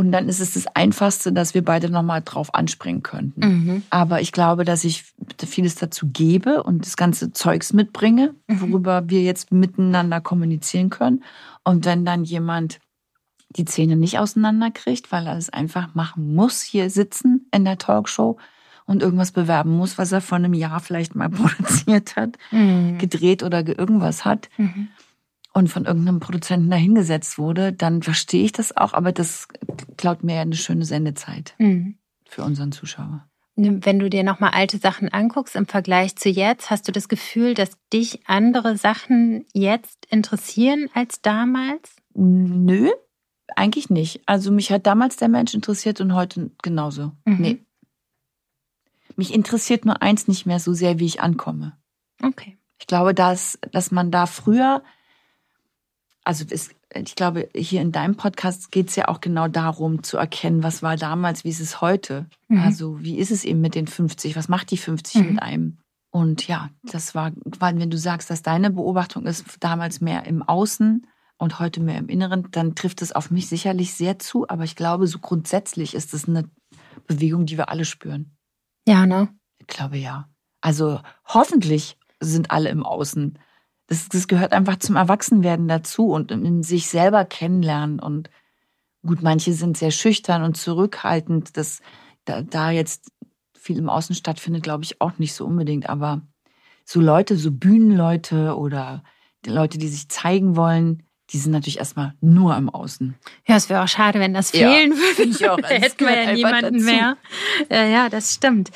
Und 0.00 0.12
dann 0.12 0.30
ist 0.30 0.40
es 0.40 0.54
das 0.54 0.66
Einfachste, 0.68 1.30
dass 1.30 1.52
wir 1.52 1.62
beide 1.62 1.90
nochmal 1.90 2.22
drauf 2.22 2.54
anspringen 2.54 3.02
könnten. 3.02 3.40
Mhm. 3.40 3.82
Aber 3.90 4.22
ich 4.22 4.32
glaube, 4.32 4.64
dass 4.64 4.82
ich 4.82 5.04
vieles 5.44 5.74
dazu 5.74 6.08
gebe 6.10 6.62
und 6.62 6.86
das 6.86 6.96
ganze 6.96 7.32
Zeugs 7.32 7.74
mitbringe, 7.74 8.34
mhm. 8.46 8.62
worüber 8.62 9.10
wir 9.10 9.20
jetzt 9.20 9.52
miteinander 9.52 10.22
kommunizieren 10.22 10.88
können. 10.88 11.22
Und 11.64 11.84
wenn 11.84 12.06
dann 12.06 12.24
jemand 12.24 12.80
die 13.50 13.66
Zähne 13.66 13.94
nicht 13.94 14.18
auseinanderkriegt, 14.18 15.12
weil 15.12 15.26
er 15.26 15.36
es 15.36 15.50
einfach 15.50 15.94
machen 15.94 16.34
muss, 16.34 16.62
hier 16.62 16.88
sitzen 16.88 17.46
in 17.54 17.66
der 17.66 17.76
Talkshow 17.76 18.38
und 18.86 19.02
irgendwas 19.02 19.32
bewerben 19.32 19.76
muss, 19.76 19.98
was 19.98 20.12
er 20.12 20.22
vor 20.22 20.36
einem 20.36 20.54
Jahr 20.54 20.80
vielleicht 20.80 21.14
mal 21.14 21.28
produziert 21.28 22.16
hat, 22.16 22.38
mhm. 22.52 22.96
gedreht 22.96 23.42
oder 23.42 23.68
irgendwas 23.68 24.24
hat, 24.24 24.48
mhm 24.56 24.88
und 25.52 25.68
von 25.68 25.84
irgendeinem 25.84 26.20
Produzenten 26.20 26.70
dahingesetzt 26.70 27.38
wurde, 27.38 27.72
dann 27.72 28.02
verstehe 28.02 28.44
ich 28.44 28.52
das 28.52 28.76
auch, 28.76 28.92
aber 28.92 29.12
das 29.12 29.48
klaut 29.96 30.22
mir 30.22 30.36
ja 30.36 30.42
eine 30.42 30.56
schöne 30.56 30.84
Sendezeit 30.84 31.54
mhm. 31.58 31.96
für 32.28 32.42
unseren 32.42 32.72
Zuschauer. 32.72 33.26
Wenn 33.56 33.98
du 33.98 34.08
dir 34.08 34.22
nochmal 34.22 34.52
alte 34.54 34.78
Sachen 34.78 35.10
anguckst 35.10 35.54
im 35.54 35.66
Vergleich 35.66 36.16
zu 36.16 36.30
jetzt, 36.30 36.70
hast 36.70 36.88
du 36.88 36.92
das 36.92 37.08
Gefühl, 37.08 37.54
dass 37.54 37.70
dich 37.92 38.20
andere 38.26 38.76
Sachen 38.76 39.44
jetzt 39.52 40.06
interessieren 40.06 40.88
als 40.94 41.20
damals? 41.20 41.96
Nö, 42.14 42.90
eigentlich 43.56 43.90
nicht. 43.90 44.22
Also 44.26 44.50
mich 44.50 44.72
hat 44.72 44.86
damals 44.86 45.16
der 45.16 45.28
Mensch 45.28 45.52
interessiert 45.52 46.00
und 46.00 46.14
heute 46.14 46.50
genauso. 46.62 47.12
Mhm. 47.24 47.36
Nee. 47.40 47.58
Mich 49.16 49.34
interessiert 49.34 49.84
nur 49.84 50.00
eins 50.00 50.28
nicht 50.28 50.46
mehr 50.46 50.60
so 50.60 50.72
sehr, 50.72 50.98
wie 50.98 51.06
ich 51.06 51.20
ankomme. 51.20 51.76
Okay. 52.22 52.56
Ich 52.78 52.86
glaube, 52.86 53.12
dass, 53.12 53.58
dass 53.72 53.90
man 53.90 54.10
da 54.10 54.24
früher 54.24 54.82
also 56.24 56.44
es, 56.50 56.70
ich 56.94 57.14
glaube, 57.14 57.48
hier 57.54 57.80
in 57.80 57.92
deinem 57.92 58.16
Podcast 58.16 58.70
geht 58.70 58.88
es 58.90 58.96
ja 58.96 59.08
auch 59.08 59.20
genau 59.20 59.48
darum, 59.48 60.02
zu 60.02 60.16
erkennen, 60.16 60.62
was 60.62 60.82
war 60.82 60.96
damals, 60.96 61.44
wie 61.44 61.48
ist 61.48 61.60
es 61.60 61.80
heute. 61.80 62.26
Mhm. 62.48 62.60
Also 62.60 63.02
wie 63.02 63.18
ist 63.18 63.30
es 63.30 63.44
eben 63.44 63.60
mit 63.60 63.74
den 63.74 63.86
50, 63.86 64.36
was 64.36 64.48
macht 64.48 64.70
die 64.70 64.76
50 64.76 65.22
mhm. 65.22 65.28
mit 65.28 65.42
einem? 65.42 65.78
Und 66.10 66.46
ja, 66.48 66.70
das 66.82 67.14
war, 67.14 67.32
wenn 67.44 67.90
du 67.90 67.96
sagst, 67.96 68.30
dass 68.30 68.42
deine 68.42 68.70
Beobachtung 68.70 69.26
ist 69.26 69.44
damals 69.60 70.00
mehr 70.00 70.26
im 70.26 70.42
Außen 70.42 71.06
und 71.38 71.58
heute 71.58 71.80
mehr 71.80 71.98
im 71.98 72.08
Inneren, 72.08 72.48
dann 72.50 72.74
trifft 72.74 73.00
es 73.00 73.12
auf 73.12 73.30
mich 73.30 73.48
sicherlich 73.48 73.94
sehr 73.94 74.18
zu. 74.18 74.48
Aber 74.48 74.64
ich 74.64 74.76
glaube, 74.76 75.06
so 75.06 75.20
grundsätzlich 75.20 75.94
ist 75.94 76.12
es 76.12 76.28
eine 76.28 76.50
Bewegung, 77.06 77.46
die 77.46 77.56
wir 77.56 77.68
alle 77.68 77.84
spüren. 77.84 78.36
Ja, 78.86 79.06
ne? 79.06 79.28
Ich 79.58 79.68
glaube 79.68 79.98
ja. 79.98 80.28
Also 80.60 81.00
hoffentlich 81.24 81.96
sind 82.18 82.50
alle 82.50 82.68
im 82.68 82.84
Außen 82.84 83.38
das, 83.90 84.08
das 84.08 84.28
gehört 84.28 84.52
einfach 84.52 84.78
zum 84.78 84.94
Erwachsenwerden 84.94 85.66
dazu 85.66 86.10
und 86.10 86.30
in 86.30 86.62
sich 86.62 86.86
selber 86.86 87.24
kennenlernen. 87.24 87.98
Und 87.98 88.30
gut, 89.04 89.20
manche 89.20 89.52
sind 89.52 89.76
sehr 89.76 89.90
schüchtern 89.90 90.44
und 90.44 90.56
zurückhaltend. 90.56 91.56
Das, 91.56 91.80
da, 92.24 92.40
da 92.40 92.70
jetzt 92.70 93.10
viel 93.58 93.78
im 93.78 93.90
Außen 93.90 94.14
stattfindet, 94.14 94.62
glaube 94.62 94.84
ich 94.84 95.00
auch 95.00 95.18
nicht 95.18 95.34
so 95.34 95.44
unbedingt. 95.44 95.88
Aber 95.88 96.22
so 96.84 97.00
Leute, 97.00 97.36
so 97.36 97.50
Bühnenleute 97.50 98.56
oder 98.56 99.02
Leute, 99.44 99.76
die 99.76 99.88
sich 99.88 100.08
zeigen 100.08 100.54
wollen, 100.54 101.02
die 101.32 101.38
sind 101.38 101.52
natürlich 101.52 101.78
erstmal 101.78 102.14
nur 102.20 102.56
im 102.56 102.68
Außen. 102.68 103.14
Ja, 103.46 103.56
es 103.56 103.68
wäre 103.68 103.82
auch 103.82 103.88
schade, 103.88 104.18
wenn 104.18 104.34
das 104.34 104.50
fehlen 104.50 104.92
ja, 104.92 104.96
würde. 104.96 105.22
Ich 105.30 105.48
auch. 105.48 105.56
da 105.60 105.68
hätten 105.68 106.06
wir 106.06 106.22
ja 106.22 106.32
niemanden 106.32 106.84
mehr. 106.84 107.16
Ja, 107.70 107.84
ja, 107.84 108.08
das 108.08 108.34
stimmt. 108.34 108.70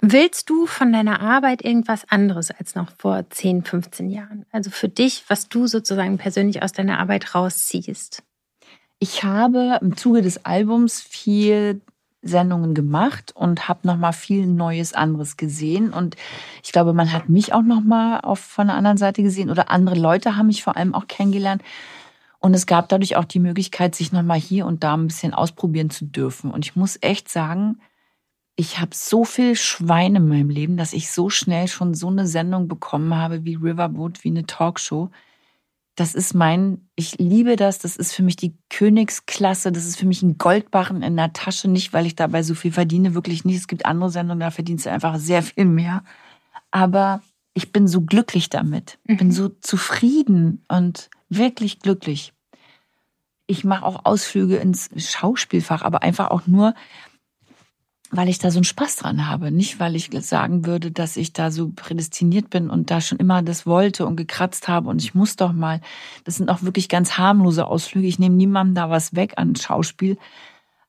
Willst 0.00 0.48
du 0.48 0.66
von 0.66 0.92
deiner 0.92 1.20
Arbeit 1.20 1.62
irgendwas 1.62 2.08
anderes 2.08 2.52
als 2.52 2.76
noch 2.76 2.92
vor 2.98 3.28
10, 3.28 3.64
15 3.64 4.10
Jahren? 4.10 4.46
Also 4.52 4.70
für 4.70 4.88
dich, 4.88 5.24
was 5.28 5.48
du 5.48 5.66
sozusagen 5.66 6.18
persönlich 6.18 6.62
aus 6.62 6.72
deiner 6.72 7.00
Arbeit 7.00 7.34
rausziehst? 7.34 8.22
Ich 9.00 9.24
habe 9.24 9.78
im 9.80 9.96
Zuge 9.96 10.22
des 10.22 10.44
Albums 10.44 11.00
viel 11.00 11.80
Sendungen 12.28 12.74
gemacht 12.74 13.32
und 13.34 13.68
habe 13.68 13.86
noch 13.86 13.96
mal 13.96 14.12
viel 14.12 14.46
Neues 14.46 14.92
anderes 14.92 15.36
gesehen. 15.36 15.92
Und 15.92 16.16
ich 16.62 16.72
glaube, 16.72 16.92
man 16.92 17.12
hat 17.12 17.28
mich 17.28 17.52
auch 17.52 17.62
noch 17.62 17.80
mal 17.80 18.20
auf 18.20 18.38
von 18.38 18.68
der 18.68 18.76
anderen 18.76 18.98
Seite 18.98 19.22
gesehen 19.22 19.50
oder 19.50 19.70
andere 19.70 19.96
Leute 19.96 20.36
haben 20.36 20.46
mich 20.46 20.62
vor 20.62 20.76
allem 20.76 20.94
auch 20.94 21.08
kennengelernt. 21.08 21.62
Und 22.40 22.54
es 22.54 22.66
gab 22.66 22.88
dadurch 22.88 23.16
auch 23.16 23.24
die 23.24 23.40
Möglichkeit, 23.40 23.94
sich 23.94 24.12
noch 24.12 24.22
mal 24.22 24.38
hier 24.38 24.66
und 24.66 24.84
da 24.84 24.94
ein 24.94 25.08
bisschen 25.08 25.34
ausprobieren 25.34 25.90
zu 25.90 26.04
dürfen. 26.04 26.50
Und 26.52 26.64
ich 26.64 26.76
muss 26.76 26.98
echt 27.00 27.28
sagen, 27.28 27.80
ich 28.54 28.80
habe 28.80 28.90
so 28.92 29.24
viel 29.24 29.56
Schwein 29.56 30.16
in 30.16 30.28
meinem 30.28 30.50
Leben, 30.50 30.76
dass 30.76 30.92
ich 30.92 31.10
so 31.10 31.30
schnell 31.30 31.68
schon 31.68 31.94
so 31.94 32.08
eine 32.08 32.26
Sendung 32.26 32.68
bekommen 32.68 33.14
habe 33.14 33.44
wie 33.44 33.54
Riverboat, 33.54 34.24
wie 34.24 34.30
eine 34.30 34.46
Talkshow 34.46 35.10
das 35.98 36.14
ist 36.14 36.32
mein, 36.32 36.88
ich 36.94 37.18
liebe 37.18 37.56
das, 37.56 37.80
das 37.80 37.96
ist 37.96 38.14
für 38.14 38.22
mich 38.22 38.36
die 38.36 38.56
Königsklasse, 38.70 39.72
das 39.72 39.84
ist 39.84 39.98
für 39.98 40.06
mich 40.06 40.22
ein 40.22 40.38
Goldbarren 40.38 41.02
in 41.02 41.16
der 41.16 41.32
Tasche, 41.32 41.68
nicht 41.68 41.92
weil 41.92 42.06
ich 42.06 42.14
dabei 42.14 42.44
so 42.44 42.54
viel 42.54 42.70
verdiene, 42.70 43.14
wirklich 43.14 43.44
nicht. 43.44 43.56
Es 43.56 43.66
gibt 43.66 43.84
andere 43.84 44.08
Sendungen, 44.08 44.38
da 44.38 44.52
verdienst 44.52 44.86
du 44.86 44.92
einfach 44.92 45.18
sehr 45.18 45.42
viel 45.42 45.64
mehr. 45.64 46.04
Aber 46.70 47.20
ich 47.52 47.72
bin 47.72 47.88
so 47.88 48.02
glücklich 48.02 48.48
damit, 48.48 48.98
mhm. 49.04 49.16
bin 49.16 49.32
so 49.32 49.48
zufrieden 49.48 50.64
und 50.68 51.10
wirklich 51.30 51.80
glücklich. 51.80 52.32
Ich 53.48 53.64
mache 53.64 53.84
auch 53.84 54.04
Ausflüge 54.04 54.56
ins 54.56 54.90
Schauspielfach, 54.96 55.82
aber 55.82 56.04
einfach 56.04 56.30
auch 56.30 56.46
nur, 56.46 56.74
weil 58.10 58.28
ich 58.28 58.38
da 58.38 58.50
so 58.50 58.58
einen 58.58 58.64
Spaß 58.64 58.96
dran 58.96 59.28
habe. 59.28 59.50
Nicht, 59.50 59.80
weil 59.80 59.94
ich 59.94 60.10
sagen 60.20 60.64
würde, 60.64 60.90
dass 60.90 61.16
ich 61.16 61.32
da 61.32 61.50
so 61.50 61.70
prädestiniert 61.70 62.50
bin 62.50 62.70
und 62.70 62.90
da 62.90 63.00
schon 63.00 63.18
immer 63.18 63.42
das 63.42 63.66
wollte 63.66 64.06
und 64.06 64.16
gekratzt 64.16 64.68
habe 64.68 64.88
und 64.88 65.02
ich 65.02 65.14
muss 65.14 65.36
doch 65.36 65.52
mal. 65.52 65.80
Das 66.24 66.36
sind 66.36 66.48
auch 66.48 66.62
wirklich 66.62 66.88
ganz 66.88 67.18
harmlose 67.18 67.66
Ausflüge. 67.66 68.06
Ich 68.06 68.18
nehme 68.18 68.36
niemandem 68.36 68.74
da 68.74 68.90
was 68.90 69.14
weg 69.14 69.34
an 69.36 69.56
Schauspiel. 69.56 70.16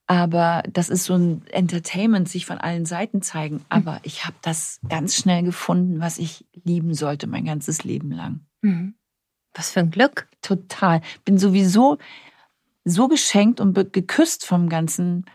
Aber 0.08 0.64
das 0.74 0.90
ist 0.90 1.04
so 1.04 1.14
ein 1.14 1.46
Entertainment, 1.52 2.28
sich 2.28 2.48
von 2.48 2.58
allen 2.58 2.86
Seiten 2.86 3.22
zeigen. 3.22 3.64
Aber 3.70 4.00
ich 4.02 4.26
habe 4.26 4.38
das 4.42 4.80
ganz 4.90 5.16
schnell 5.16 5.44
gefunden, 5.44 6.00
was 6.00 6.18
ich 6.18 6.46
lieben 6.64 6.96
sollte, 6.96 7.28
mein 7.28 7.46
ganzes 7.46 7.84
Leben 7.84 8.12
lang. 8.12 8.40
Mhm. 8.62 8.96
Was 9.54 9.70
für 9.70 9.82
ein 9.82 9.92
Glück. 9.92 10.28
Total. 10.42 11.02
Bin 11.26 11.38
sowieso 11.38 12.00
so 12.86 13.08
geschenkt 13.08 13.60
und 13.60 13.94
geküsst 13.94 14.46
vom 14.46 14.70
ganzen 14.70 15.26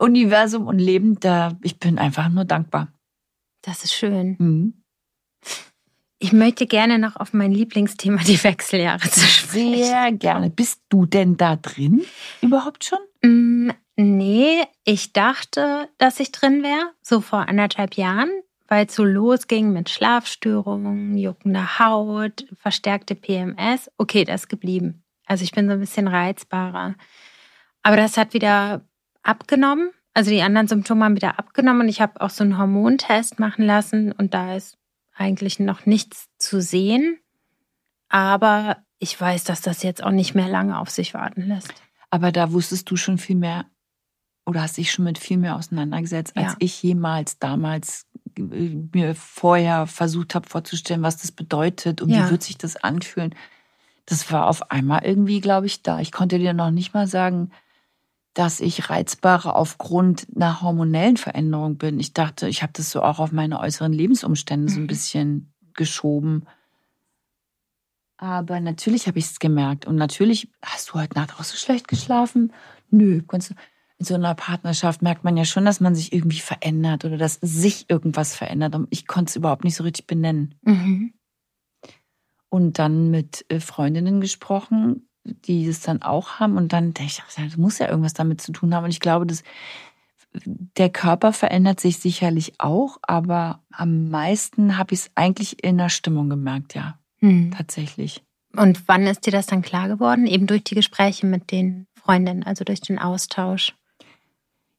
Universum 0.00 0.66
und 0.66 0.78
Leben. 0.78 1.20
Da 1.20 1.56
ich 1.62 1.78
bin 1.78 1.98
einfach 1.98 2.28
nur 2.28 2.44
dankbar. 2.44 2.88
Das 3.62 3.84
ist 3.84 3.92
schön. 3.92 4.36
Mhm. 4.38 4.74
Ich 6.18 6.32
möchte 6.32 6.66
gerne 6.66 6.98
noch 6.98 7.16
auf 7.16 7.32
mein 7.32 7.50
Lieblingsthema, 7.50 8.22
die 8.22 8.42
Wechseljahre 8.44 9.08
zu 9.08 9.20
sprechen. 9.20 9.84
Sehr 9.84 10.12
gerne. 10.12 10.50
Bist 10.50 10.82
du 10.90 11.06
denn 11.06 11.36
da 11.36 11.56
drin 11.56 12.04
überhaupt 12.42 12.84
schon? 12.84 12.98
Mm, 13.22 13.70
nee, 13.96 14.62
ich 14.84 15.14
dachte, 15.14 15.88
dass 15.96 16.20
ich 16.20 16.30
drin 16.30 16.62
wäre, 16.62 16.92
so 17.00 17.22
vor 17.22 17.48
anderthalb 17.48 17.94
Jahren, 17.94 18.30
weil 18.68 18.86
es 18.86 18.94
so 18.94 19.04
losging 19.04 19.72
mit 19.72 19.88
Schlafstörungen, 19.88 21.16
juckender 21.16 21.78
Haut, 21.78 22.46
verstärkte 22.54 23.14
PMS. 23.14 23.90
Okay, 23.96 24.24
das 24.24 24.42
ist 24.42 24.48
geblieben. 24.48 25.02
Also 25.24 25.44
ich 25.44 25.52
bin 25.52 25.68
so 25.68 25.72
ein 25.72 25.80
bisschen 25.80 26.06
reizbarer. 26.06 26.96
Aber 27.82 27.96
das 27.96 28.18
hat 28.18 28.34
wieder 28.34 28.84
abgenommen. 29.30 29.90
Also 30.12 30.30
die 30.30 30.42
anderen 30.42 30.68
Symptome 30.68 31.04
haben 31.04 31.16
wieder 31.16 31.38
abgenommen 31.38 31.82
und 31.82 31.88
ich 31.88 32.00
habe 32.00 32.20
auch 32.20 32.30
so 32.30 32.42
einen 32.42 32.58
Hormontest 32.58 33.38
machen 33.38 33.64
lassen 33.64 34.12
und 34.12 34.34
da 34.34 34.56
ist 34.56 34.76
eigentlich 35.14 35.60
noch 35.60 35.86
nichts 35.86 36.28
zu 36.36 36.60
sehen. 36.60 37.18
Aber 38.08 38.78
ich 38.98 39.18
weiß, 39.18 39.44
dass 39.44 39.60
das 39.60 39.82
jetzt 39.82 40.02
auch 40.02 40.10
nicht 40.10 40.34
mehr 40.34 40.48
lange 40.48 40.78
auf 40.78 40.90
sich 40.90 41.14
warten 41.14 41.42
lässt. 41.42 41.72
Aber 42.10 42.32
da 42.32 42.52
wusstest 42.52 42.90
du 42.90 42.96
schon 42.96 43.18
viel 43.18 43.36
mehr 43.36 43.66
oder 44.46 44.62
hast 44.62 44.76
dich 44.76 44.90
schon 44.90 45.04
mit 45.04 45.18
viel 45.18 45.36
mehr 45.36 45.56
auseinandergesetzt, 45.56 46.36
als 46.36 46.52
ja. 46.52 46.56
ich 46.58 46.82
jemals 46.82 47.38
damals 47.38 48.06
äh, 48.36 48.76
mir 48.92 49.14
vorher 49.14 49.86
versucht 49.86 50.34
habe 50.34 50.48
vorzustellen, 50.48 51.02
was 51.02 51.18
das 51.18 51.30
bedeutet 51.30 52.02
und 52.02 52.10
ja. 52.10 52.26
wie 52.26 52.32
wird 52.32 52.42
sich 52.42 52.58
das 52.58 52.76
anfühlen. 52.76 53.34
Das 54.06 54.32
war 54.32 54.48
auf 54.48 54.72
einmal 54.72 55.04
irgendwie, 55.04 55.40
glaube 55.40 55.66
ich, 55.66 55.82
da. 55.82 56.00
Ich 56.00 56.10
konnte 56.10 56.38
dir 56.38 56.52
noch 56.52 56.72
nicht 56.72 56.94
mal 56.94 57.06
sagen, 57.06 57.52
dass 58.34 58.60
ich 58.60 58.90
reizbarer 58.90 59.56
aufgrund 59.56 60.26
einer 60.34 60.62
hormonellen 60.62 61.16
Veränderung 61.16 61.78
bin. 61.78 61.98
Ich 61.98 62.12
dachte, 62.12 62.48
ich 62.48 62.62
habe 62.62 62.72
das 62.74 62.90
so 62.90 63.02
auch 63.02 63.18
auf 63.18 63.32
meine 63.32 63.58
äußeren 63.58 63.92
Lebensumstände 63.92 64.70
so 64.70 64.78
ein 64.78 64.84
mhm. 64.84 64.88
bisschen 64.88 65.52
geschoben. 65.74 66.46
Aber 68.16 68.60
natürlich 68.60 69.06
habe 69.06 69.18
ich 69.18 69.24
es 69.24 69.38
gemerkt. 69.38 69.86
Und 69.86 69.96
natürlich, 69.96 70.50
hast 70.62 70.90
du 70.90 70.94
heute 70.94 71.18
Nacht 71.18 71.34
auch 71.34 71.44
so 71.44 71.56
schlecht 71.56 71.88
geschlafen? 71.88 72.52
Nö. 72.90 73.22
In 73.32 74.06
so 74.06 74.14
einer 74.14 74.34
Partnerschaft 74.34 75.02
merkt 75.02 75.24
man 75.24 75.36
ja 75.36 75.44
schon, 75.44 75.64
dass 75.64 75.80
man 75.80 75.94
sich 75.94 76.12
irgendwie 76.12 76.40
verändert 76.40 77.04
oder 77.04 77.16
dass 77.16 77.38
sich 77.42 77.90
irgendwas 77.90 78.34
verändert. 78.34 78.74
Und 78.74 78.88
ich 78.90 79.06
konnte 79.06 79.30
es 79.30 79.36
überhaupt 79.36 79.64
nicht 79.64 79.74
so 79.74 79.84
richtig 79.84 80.06
benennen. 80.06 80.54
Mhm. 80.62 81.14
Und 82.48 82.78
dann 82.78 83.10
mit 83.10 83.44
äh, 83.48 83.60
Freundinnen 83.60 84.20
gesprochen, 84.20 85.08
die 85.44 85.66
es 85.66 85.80
dann 85.80 86.02
auch 86.02 86.40
haben. 86.40 86.56
Und 86.56 86.72
dann 86.72 86.94
denke 86.94 87.12
ich, 87.12 87.22
das 87.36 87.56
muss 87.56 87.78
ja 87.78 87.88
irgendwas 87.88 88.14
damit 88.14 88.40
zu 88.40 88.52
tun 88.52 88.74
haben. 88.74 88.84
Und 88.84 88.90
ich 88.90 89.00
glaube, 89.00 89.26
dass 89.26 89.42
der 90.34 90.90
Körper 90.90 91.32
verändert 91.32 91.80
sich 91.80 91.98
sicherlich 91.98 92.54
auch, 92.58 92.98
aber 93.02 93.60
am 93.72 94.10
meisten 94.10 94.78
habe 94.78 94.94
ich 94.94 95.00
es 95.00 95.10
eigentlich 95.14 95.64
in 95.64 95.78
der 95.78 95.88
Stimmung 95.88 96.30
gemerkt, 96.30 96.74
ja. 96.74 96.98
Hm. 97.18 97.52
Tatsächlich. 97.56 98.22
Und 98.56 98.88
wann 98.88 99.06
ist 99.06 99.26
dir 99.26 99.32
das 99.32 99.46
dann 99.46 99.62
klar 99.62 99.88
geworden? 99.88 100.26
Eben 100.26 100.46
durch 100.46 100.64
die 100.64 100.74
Gespräche 100.74 101.26
mit 101.26 101.50
den 101.50 101.86
Freundinnen, 101.94 102.44
also 102.44 102.64
durch 102.64 102.80
den 102.80 102.98
Austausch. 102.98 103.74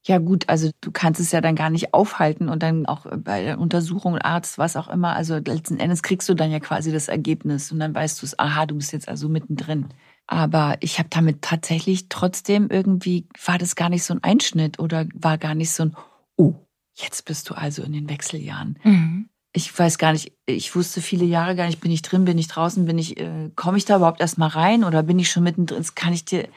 Ja 0.04 0.18
gut, 0.18 0.48
also 0.48 0.70
du 0.80 0.90
kannst 0.90 1.20
es 1.20 1.30
ja 1.30 1.40
dann 1.40 1.54
gar 1.54 1.70
nicht 1.70 1.94
aufhalten 1.94 2.48
und 2.48 2.62
dann 2.62 2.86
auch 2.86 3.06
bei 3.18 3.44
der 3.44 3.60
Untersuchung, 3.60 4.18
Arzt, 4.18 4.58
was 4.58 4.76
auch 4.76 4.88
immer. 4.88 5.14
Also 5.14 5.36
letzten 5.36 5.78
Endes 5.78 6.02
kriegst 6.02 6.28
du 6.28 6.34
dann 6.34 6.50
ja 6.50 6.58
quasi 6.58 6.90
das 6.90 7.06
Ergebnis 7.06 7.70
und 7.70 7.78
dann 7.78 7.94
weißt 7.94 8.20
du 8.20 8.26
es, 8.26 8.36
aha, 8.36 8.66
du 8.66 8.74
bist 8.74 8.92
jetzt 8.92 9.08
also 9.08 9.28
mittendrin. 9.28 9.86
Aber 10.26 10.76
ich 10.80 10.98
habe 10.98 11.08
damit 11.10 11.42
tatsächlich 11.42 12.08
trotzdem 12.08 12.68
irgendwie, 12.70 13.26
war 13.44 13.58
das 13.58 13.76
gar 13.76 13.88
nicht 13.88 14.04
so 14.04 14.14
ein 14.14 14.22
Einschnitt 14.22 14.78
oder 14.78 15.06
war 15.14 15.38
gar 15.38 15.54
nicht 15.54 15.70
so 15.70 15.84
ein, 15.84 15.96
oh, 16.36 16.54
jetzt 16.94 17.24
bist 17.24 17.50
du 17.50 17.54
also 17.54 17.82
in 17.82 17.92
den 17.92 18.08
Wechseljahren. 18.08 18.78
Mhm. 18.82 19.28
Ich 19.52 19.76
weiß 19.78 19.98
gar 19.98 20.12
nicht, 20.12 20.32
ich 20.46 20.74
wusste 20.74 21.02
viele 21.02 21.26
Jahre 21.26 21.54
gar 21.54 21.66
nicht, 21.66 21.80
bin 21.80 21.90
ich 21.90 22.00
drin, 22.00 22.24
bin 22.24 22.38
ich 22.38 22.48
draußen, 22.48 22.86
bin 22.86 22.98
ich, 22.98 23.18
äh, 23.20 23.50
komme 23.54 23.76
ich 23.76 23.84
da 23.84 23.96
überhaupt 23.96 24.20
erst 24.20 24.38
mal 24.38 24.46
rein 24.46 24.84
oder 24.84 25.02
bin 25.02 25.18
ich 25.18 25.30
schon 25.30 25.42
mittendrin? 25.42 25.78
Das 25.78 25.94
kann 25.94 26.14
ich 26.14 26.24
dir 26.24 26.48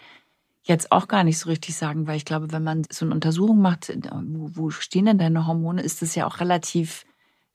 jetzt 0.64 0.92
auch 0.92 1.08
gar 1.08 1.24
nicht 1.24 1.38
so 1.38 1.50
richtig 1.50 1.76
sagen, 1.76 2.08
weil 2.08 2.18
ich 2.18 2.26
glaube, 2.26 2.52
wenn 2.52 2.64
man 2.64 2.84
so 2.90 3.06
eine 3.06 3.14
Untersuchung 3.14 3.62
macht, 3.62 3.92
wo, 4.12 4.50
wo 4.54 4.70
stehen 4.70 5.06
denn 5.06 5.18
deine 5.18 5.46
Hormone, 5.46 5.82
ist 5.82 6.02
das 6.02 6.16
ja 6.16 6.26
auch 6.26 6.40
relativ 6.40 7.06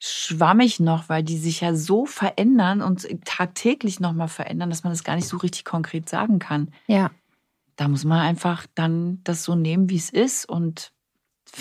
schwammig 0.03 0.79
noch, 0.79 1.09
weil 1.09 1.21
die 1.21 1.37
sich 1.37 1.61
ja 1.61 1.75
so 1.75 2.07
verändern 2.07 2.81
und 2.81 3.07
tagtäglich 3.23 3.99
nochmal 3.99 4.29
verändern, 4.29 4.71
dass 4.71 4.83
man 4.83 4.91
das 4.91 5.03
gar 5.03 5.15
nicht 5.15 5.27
so 5.27 5.37
richtig 5.37 5.63
konkret 5.63 6.09
sagen 6.09 6.39
kann. 6.39 6.73
Ja. 6.87 7.11
Da 7.75 7.87
muss 7.87 8.03
man 8.03 8.19
einfach 8.19 8.65
dann 8.73 9.21
das 9.23 9.43
so 9.43 9.53
nehmen, 9.53 9.91
wie 9.91 9.97
es 9.97 10.09
ist 10.09 10.49
und 10.49 10.91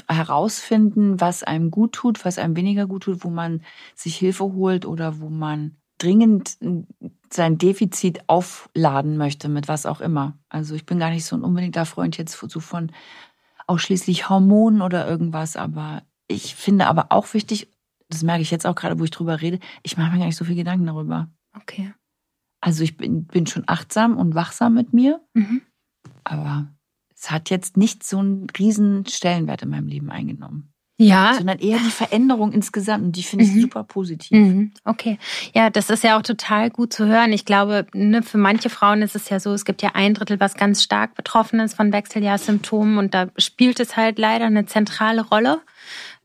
herausfinden, 0.09 1.21
was 1.21 1.43
einem 1.43 1.71
gut 1.71 1.93
tut, 1.93 2.25
was 2.25 2.39
einem 2.39 2.57
weniger 2.57 2.87
gut 2.87 3.03
tut, 3.03 3.25
wo 3.25 3.29
man 3.29 3.63
sich 3.95 4.17
Hilfe 4.17 4.45
holt 4.45 4.87
oder 4.87 5.21
wo 5.21 5.29
man 5.29 5.77
dringend 5.99 6.57
sein 7.31 7.59
Defizit 7.59 8.21
aufladen 8.27 9.19
möchte 9.19 9.51
mit 9.51 9.69
was 9.69 9.85
auch 9.85 10.01
immer. 10.01 10.39
Also 10.49 10.75
ich 10.75 10.87
bin 10.87 10.99
gar 10.99 11.11
nicht 11.11 11.27
so 11.27 11.37
ein 11.37 11.45
unbedingter 11.45 11.85
Freund 11.85 12.17
jetzt 12.17 12.39
so 12.39 12.61
von 12.61 12.91
ausschließlich 13.67 14.31
Hormonen 14.31 14.81
oder 14.81 15.07
irgendwas, 15.07 15.57
aber 15.57 16.03
ich 16.27 16.55
finde 16.55 16.87
aber 16.87 17.09
auch 17.11 17.35
wichtig, 17.35 17.69
das 18.11 18.23
merke 18.23 18.43
ich 18.43 18.51
jetzt 18.51 18.67
auch 18.67 18.75
gerade, 18.75 18.99
wo 18.99 19.05
ich 19.05 19.11
drüber 19.11 19.41
rede, 19.41 19.59
ich 19.83 19.97
mache 19.97 20.13
mir 20.13 20.19
gar 20.19 20.27
nicht 20.27 20.37
so 20.37 20.45
viel 20.45 20.57
Gedanken 20.57 20.87
darüber. 20.87 21.29
Okay. 21.57 21.93
Also 22.61 22.85
ich 22.85 22.97
bin, 22.97 23.25
bin 23.25 23.47
schon 23.47 23.65
achtsam 23.67 24.19
und 24.19 24.35
wachsam 24.35 24.75
mit 24.75 24.93
mir, 24.93 25.21
mhm. 25.33 25.63
aber 26.25 26.69
es 27.15 27.31
hat 27.31 27.51
jetzt 27.51 27.77
nicht 27.77 28.05
so 28.05 28.19
einen 28.19 28.49
riesen 28.59 29.07
Stellenwert 29.07 29.63
in 29.63 29.71
meinem 29.71 29.87
Leben 29.87 30.11
eingenommen. 30.11 30.73
Ja. 31.01 31.33
Sondern 31.35 31.59
eher 31.59 31.79
die 31.79 31.91
Veränderung 31.91 32.53
insgesamt 32.53 33.05
und 33.05 33.17
die 33.17 33.23
finde 33.23 33.47
ich 33.47 33.53
mhm. 33.53 33.63
super 33.63 33.85
positiv. 33.85 34.37
Mhm. 34.37 34.73
Okay. 34.85 35.19
Ja, 35.55 35.71
das 35.71 35.89
ist 35.89 36.05
ja 36.05 36.19
auch 36.19 36.23
total 36.23 36.69
gut 36.69 36.93
zu 36.93 37.07
hören. 37.07 37.33
Ich 37.33 37.47
glaube, 37.47 37.87
ne, 37.95 38.23
für 38.23 38.37
manche 38.37 38.69
Frauen 38.69 39.01
ist 39.01 39.17
es 39.17 39.31
ja 39.31 39.41
so, 39.41 39.55
es 39.55 39.65
gibt 39.65 39.81
ja 39.81 39.93
ein 39.95 40.13
Drittel, 40.13 40.39
was 40.41 40.57
ganz 40.57 40.83
stark 40.83 41.15
betroffen 41.15 41.59
ist 41.61 41.75
von 41.75 41.91
Wechseljahrssymptomen 41.91 42.99
und 42.99 43.15
da 43.15 43.29
spielt 43.39 43.81
es 43.81 43.97
halt 43.97 44.19
leider 44.19 44.45
eine 44.45 44.67
zentrale 44.67 45.23
Rolle. 45.23 45.63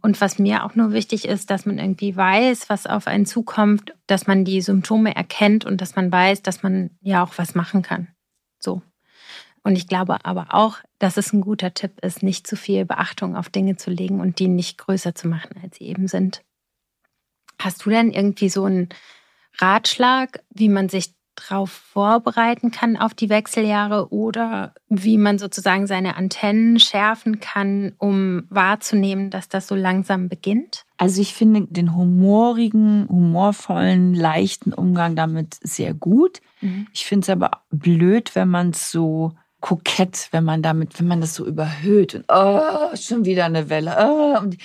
Und 0.06 0.22
was 0.22 0.38
mir 0.38 0.64
auch 0.64 0.76
nur 0.76 0.93
wichtig 0.93 1.28
ist, 1.28 1.49
dass 1.49 1.66
man 1.66 1.80
irgendwie 1.80 2.16
weiß, 2.16 2.70
was 2.70 2.86
auf 2.86 3.08
einen 3.08 3.26
zukommt, 3.26 3.95
dass 4.06 4.28
man 4.28 4.45
die 4.45 4.62
Symptome 4.62 5.16
erkennt 5.16 5.66
und 5.66 5.82
dass 5.82 5.95
man 5.95 6.12
weiß, 6.12 6.43
dass 6.43 6.62
man 6.62 6.91
ja 7.01 7.24
auch 7.24 7.39
was 7.39 7.56
machen 7.56 7.82
kann. 7.82 8.10
So. 8.60 8.84
Und 9.64 9.76
ich 9.76 9.88
glaube 9.88 10.24
aber 10.24 10.53
auch, 10.53 10.78
dass 10.99 11.18
es 11.18 11.34
ein 11.34 11.41
guter 11.41 11.74
Tipp 11.74 11.99
ist, 12.01 12.22
nicht 12.22 12.45
zu 12.45 12.56
viel 12.56 12.86
Beachtung 12.86 13.36
auf 13.36 13.49
Dinge 13.49 13.78
zu 13.78 13.89
legen 13.89 14.22
und 14.22 14.38
die 14.38 14.47
nicht 14.47 14.78
größer 14.78 15.16
zu 15.16 15.28
machen, 15.28 15.60
als 15.64 15.78
sie 15.78 15.86
eben 15.86 16.08
sind. 16.08 16.43
Hast 17.60 17.84
du 17.84 17.89
denn 17.89 18.12
irgendwie 18.12 18.49
so 18.49 18.66
einen 18.66 18.89
Ratschlag, 19.58 20.43
wie 20.51 20.70
man 20.70 20.88
sich 20.88 21.16
darauf 21.36 21.70
vorbereiten 21.72 22.72
kann 22.72 22.98
auf 22.98 23.14
die 23.14 23.30
Wechseljahre 23.30 24.12
oder 24.12 24.74
wie 24.90 25.18
man 25.18 25.38
sozusagen 25.38 25.88
seine 25.88 26.16
Antennen 26.16 26.80
schärfen 26.80 27.40
kann, 27.40 27.94
um 27.98 28.44
wahrzunehmen, 28.50 29.30
dass 29.30 29.50
das 29.50 29.68
so 29.68 29.76
langsam 29.76 30.30
beginnt? 30.30 30.86
Also 30.98 31.22
ich 31.22 31.34
finde 31.34 31.68
den 31.70 31.96
humorigen, 31.96 33.08
humorvollen, 33.10 34.14
leichten 34.14 34.74
Umgang 34.74 35.16
damit 35.16 35.58
sehr 35.62 35.94
gut. 35.94 36.42
Mhm. 36.62 36.88
Ich 36.94 37.06
finde 37.06 37.26
es 37.26 37.30
aber 37.30 37.64
blöd, 37.70 38.36
wenn 38.36 38.50
man 38.50 38.70
es 38.70 38.92
so 38.92 39.34
kokett, 39.60 40.30
wenn 40.32 40.44
man 40.44 40.62
damit, 40.62 41.00
wenn 41.00 41.08
man 41.08 41.22
das 41.22 41.36
so 41.36 41.46
überhöht 41.46 42.16
und 42.16 42.26
oh, 42.30 42.96
schon 42.96 43.26
wieder 43.26 43.46
eine 43.46 43.70
Welle. 43.70 43.96
Oh, 44.00 44.40
und 44.40 44.58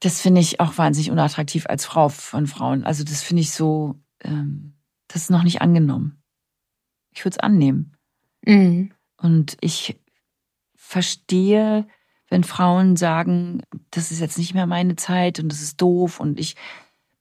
das 0.00 0.20
finde 0.20 0.40
ich 0.40 0.60
auch 0.60 0.78
wahnsinnig 0.78 1.10
unattraktiv 1.10 1.66
als 1.68 1.84
Frau 1.84 2.08
von 2.08 2.46
Frauen. 2.46 2.84
Also 2.84 3.04
das 3.04 3.22
finde 3.22 3.42
ich 3.42 3.50
so. 3.50 3.96
Ähm, 4.22 4.74
das 5.08 5.22
ist 5.22 5.30
noch 5.30 5.42
nicht 5.42 5.60
angenommen. 5.60 6.22
Ich 7.12 7.24
würde 7.24 7.36
es 7.36 7.42
annehmen. 7.42 7.96
Mhm. 8.42 8.92
Und 9.16 9.56
ich 9.60 10.00
verstehe, 10.76 11.86
wenn 12.28 12.44
Frauen 12.44 12.96
sagen, 12.96 13.62
das 13.90 14.10
ist 14.10 14.20
jetzt 14.20 14.38
nicht 14.38 14.54
mehr 14.54 14.66
meine 14.66 14.96
Zeit 14.96 15.40
und 15.40 15.50
das 15.50 15.62
ist 15.62 15.80
doof 15.80 16.20
und 16.20 16.38
ich 16.38 16.56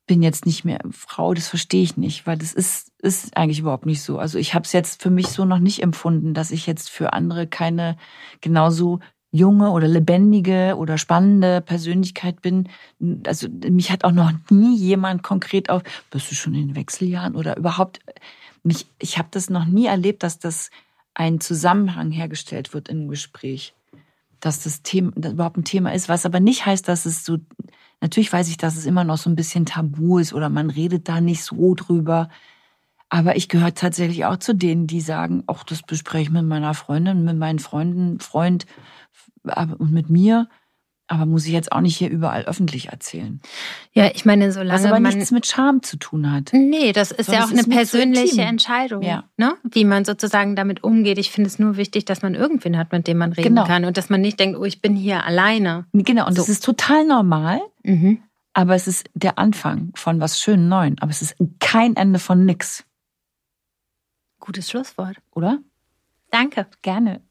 bin 0.06 0.22
jetzt 0.22 0.46
nicht 0.46 0.64
mehr 0.64 0.80
Frau, 0.90 1.34
das 1.34 1.50
verstehe 1.50 1.84
ich 1.84 1.98
nicht, 1.98 2.26
weil 2.26 2.38
das 2.38 2.54
ist, 2.54 2.92
ist 3.00 3.36
eigentlich 3.36 3.60
überhaupt 3.60 3.86
nicht 3.86 4.02
so. 4.02 4.20
Also 4.20 4.38
ich 4.38 4.54
habe 4.54 4.64
es 4.64 4.72
jetzt 4.72 5.02
für 5.02 5.10
mich 5.10 5.28
so 5.28 5.44
noch 5.44 5.60
nicht 5.60 5.84
empfunden, 5.84 6.34
dass 6.34 6.52
ich 6.52 6.66
jetzt 6.66 6.90
für 6.90 7.14
andere 7.14 7.46
keine 7.46 7.98
genauso 8.40 9.00
junge 9.32 9.72
oder 9.72 9.88
lebendige 9.88 10.76
oder 10.78 10.98
spannende 10.98 11.62
Persönlichkeit 11.62 12.42
bin. 12.42 12.70
Also 13.26 13.48
mich 13.50 13.92
hat 13.92 14.04
auch 14.04 14.12
noch 14.12 14.32
nie 14.50 14.76
jemand 14.78 15.24
konkret 15.24 15.70
auf, 15.70 15.84
bist 16.12 16.32
du 16.32 16.36
schon 16.36 16.56
in 16.56 16.70
den 16.70 16.76
Wechseljahren 16.76 17.36
oder 17.36 17.58
überhaupt 17.58 18.00
mich, 18.64 18.88
ich 19.00 19.18
habe 19.18 19.28
das 19.32 19.50
noch 19.50 19.66
nie 19.66 19.86
erlebt, 19.88 20.24
dass 20.24 20.40
das 20.40 20.70
ein 21.14 21.40
Zusammenhang 21.40 22.12
hergestellt 22.12 22.74
wird 22.74 22.90
im 22.90 23.08
Gespräch. 23.08 23.74
dass 24.40 24.64
das 24.64 24.82
Thema 24.84 25.12
das 25.16 25.34
überhaupt 25.34 25.58
ein 25.58 25.64
Thema 25.64 25.94
ist, 25.94 26.10
was 26.10 26.26
aber 26.26 26.40
nicht 26.40 26.66
heißt, 26.66 26.88
dass 26.88 27.06
es 27.06 27.26
so, 27.26 27.38
natürlich 28.02 28.32
weiß 28.32 28.50
ich, 28.50 28.58
dass 28.58 28.78
es 28.78 28.86
immer 28.86 29.04
noch 29.04 29.18
so 29.18 29.30
ein 29.30 29.36
bisschen 29.36 29.66
tabu 29.66 30.20
ist 30.20 30.34
oder 30.34 30.50
man 30.50 30.70
redet 30.70 31.10
da 31.10 31.22
nicht 31.22 31.44
so 31.44 31.74
drüber. 31.76 32.30
Aber 33.10 33.36
ich 33.38 33.50
gehöre 33.50 33.74
tatsächlich 33.74 34.26
auch 34.26 34.38
zu 34.38 34.54
denen, 34.54 34.86
die 34.88 35.02
sagen, 35.02 35.44
ach, 35.48 35.64
das 35.64 35.82
bespreche 35.82 36.24
ich 36.24 36.30
mit 36.30 36.46
meiner 36.46 36.74
Freundin, 36.74 37.24
mit 37.24 37.38
meinen 37.38 37.60
Freunden, 37.60 38.20
Freund 38.20 38.66
und 39.80 39.92
mit 39.92 40.10
mir 40.10 40.48
aber 41.10 41.26
muss 41.26 41.46
ich 41.46 41.54
jetzt 41.54 41.72
auch 41.72 41.80
nicht 41.80 41.96
hier 41.96 42.10
überall 42.10 42.44
öffentlich 42.44 42.90
erzählen. 42.90 43.40
Ja, 43.94 44.12
ich 44.14 44.26
meine, 44.26 44.52
solange 44.52 44.74
Was 44.74 44.86
aber 44.86 45.00
man 45.00 45.14
nichts 45.14 45.32
mit 45.32 45.48
Scham 45.48 45.82
zu 45.82 45.96
tun 45.96 46.30
hat. 46.34 46.50
Nee, 46.52 46.92
das 46.92 47.12
ist 47.12 47.28
So, 47.28 47.32
ja 47.32 47.46
auch 47.46 47.50
eine 47.50 47.64
persönliche. 47.64 48.42
Entscheidung, 48.42 49.04
Ja. 49.04 49.24
ne? 49.38 49.54
wie 49.64 49.86
man 49.86 50.04
sozusagen 50.04 50.58
damit 50.58 50.84
umgeht. 50.84 51.18
Ich 51.18 51.32
finde 51.32 51.48
es 51.48 51.60
nur 51.60 51.78
wichtig, 51.78 52.04
dass 52.04 52.24
man 52.24 52.36
irgendwen 52.36 52.78
hat, 52.78 52.92
mit 52.92 53.08
dem 53.08 53.20
man 53.20 53.32
reden 53.32 53.56
Genau. 53.56 53.64
kann 53.66 53.86
und 53.86 53.96
dass 53.96 54.10
man 54.10 54.20
nicht 54.20 54.38
denkt, 54.38 54.60
oh, 54.60 54.66
ich 54.66 54.82
bin 54.82 54.98
hier 54.98 55.24
alleine. 55.24 55.86
Genau, 55.94 56.28
und 56.28 56.34
So. 56.34 56.42
das 56.42 56.50
ist 56.50 56.66
total 56.66 57.06
normal, 57.08 57.62
Mhm. 57.84 58.22
aber 58.52 58.76
es 58.76 58.86
ist 58.90 59.10
der 59.14 59.40
Anfang 59.40 59.94
von 59.96 60.20
was 60.20 60.42
schön 60.42 60.68
Neuen. 60.68 61.00
Aber 61.00 61.12
es 61.12 61.22
ist 61.22 61.38
kein 61.62 61.96
Ende 61.96 62.20
von 62.20 62.44
nix, 62.46 62.84
Gutes 64.42 64.70
Schlusswort. 64.70 65.16
oder? 65.32 65.60
Danke. 66.32 66.68
Gerne. 66.82 67.22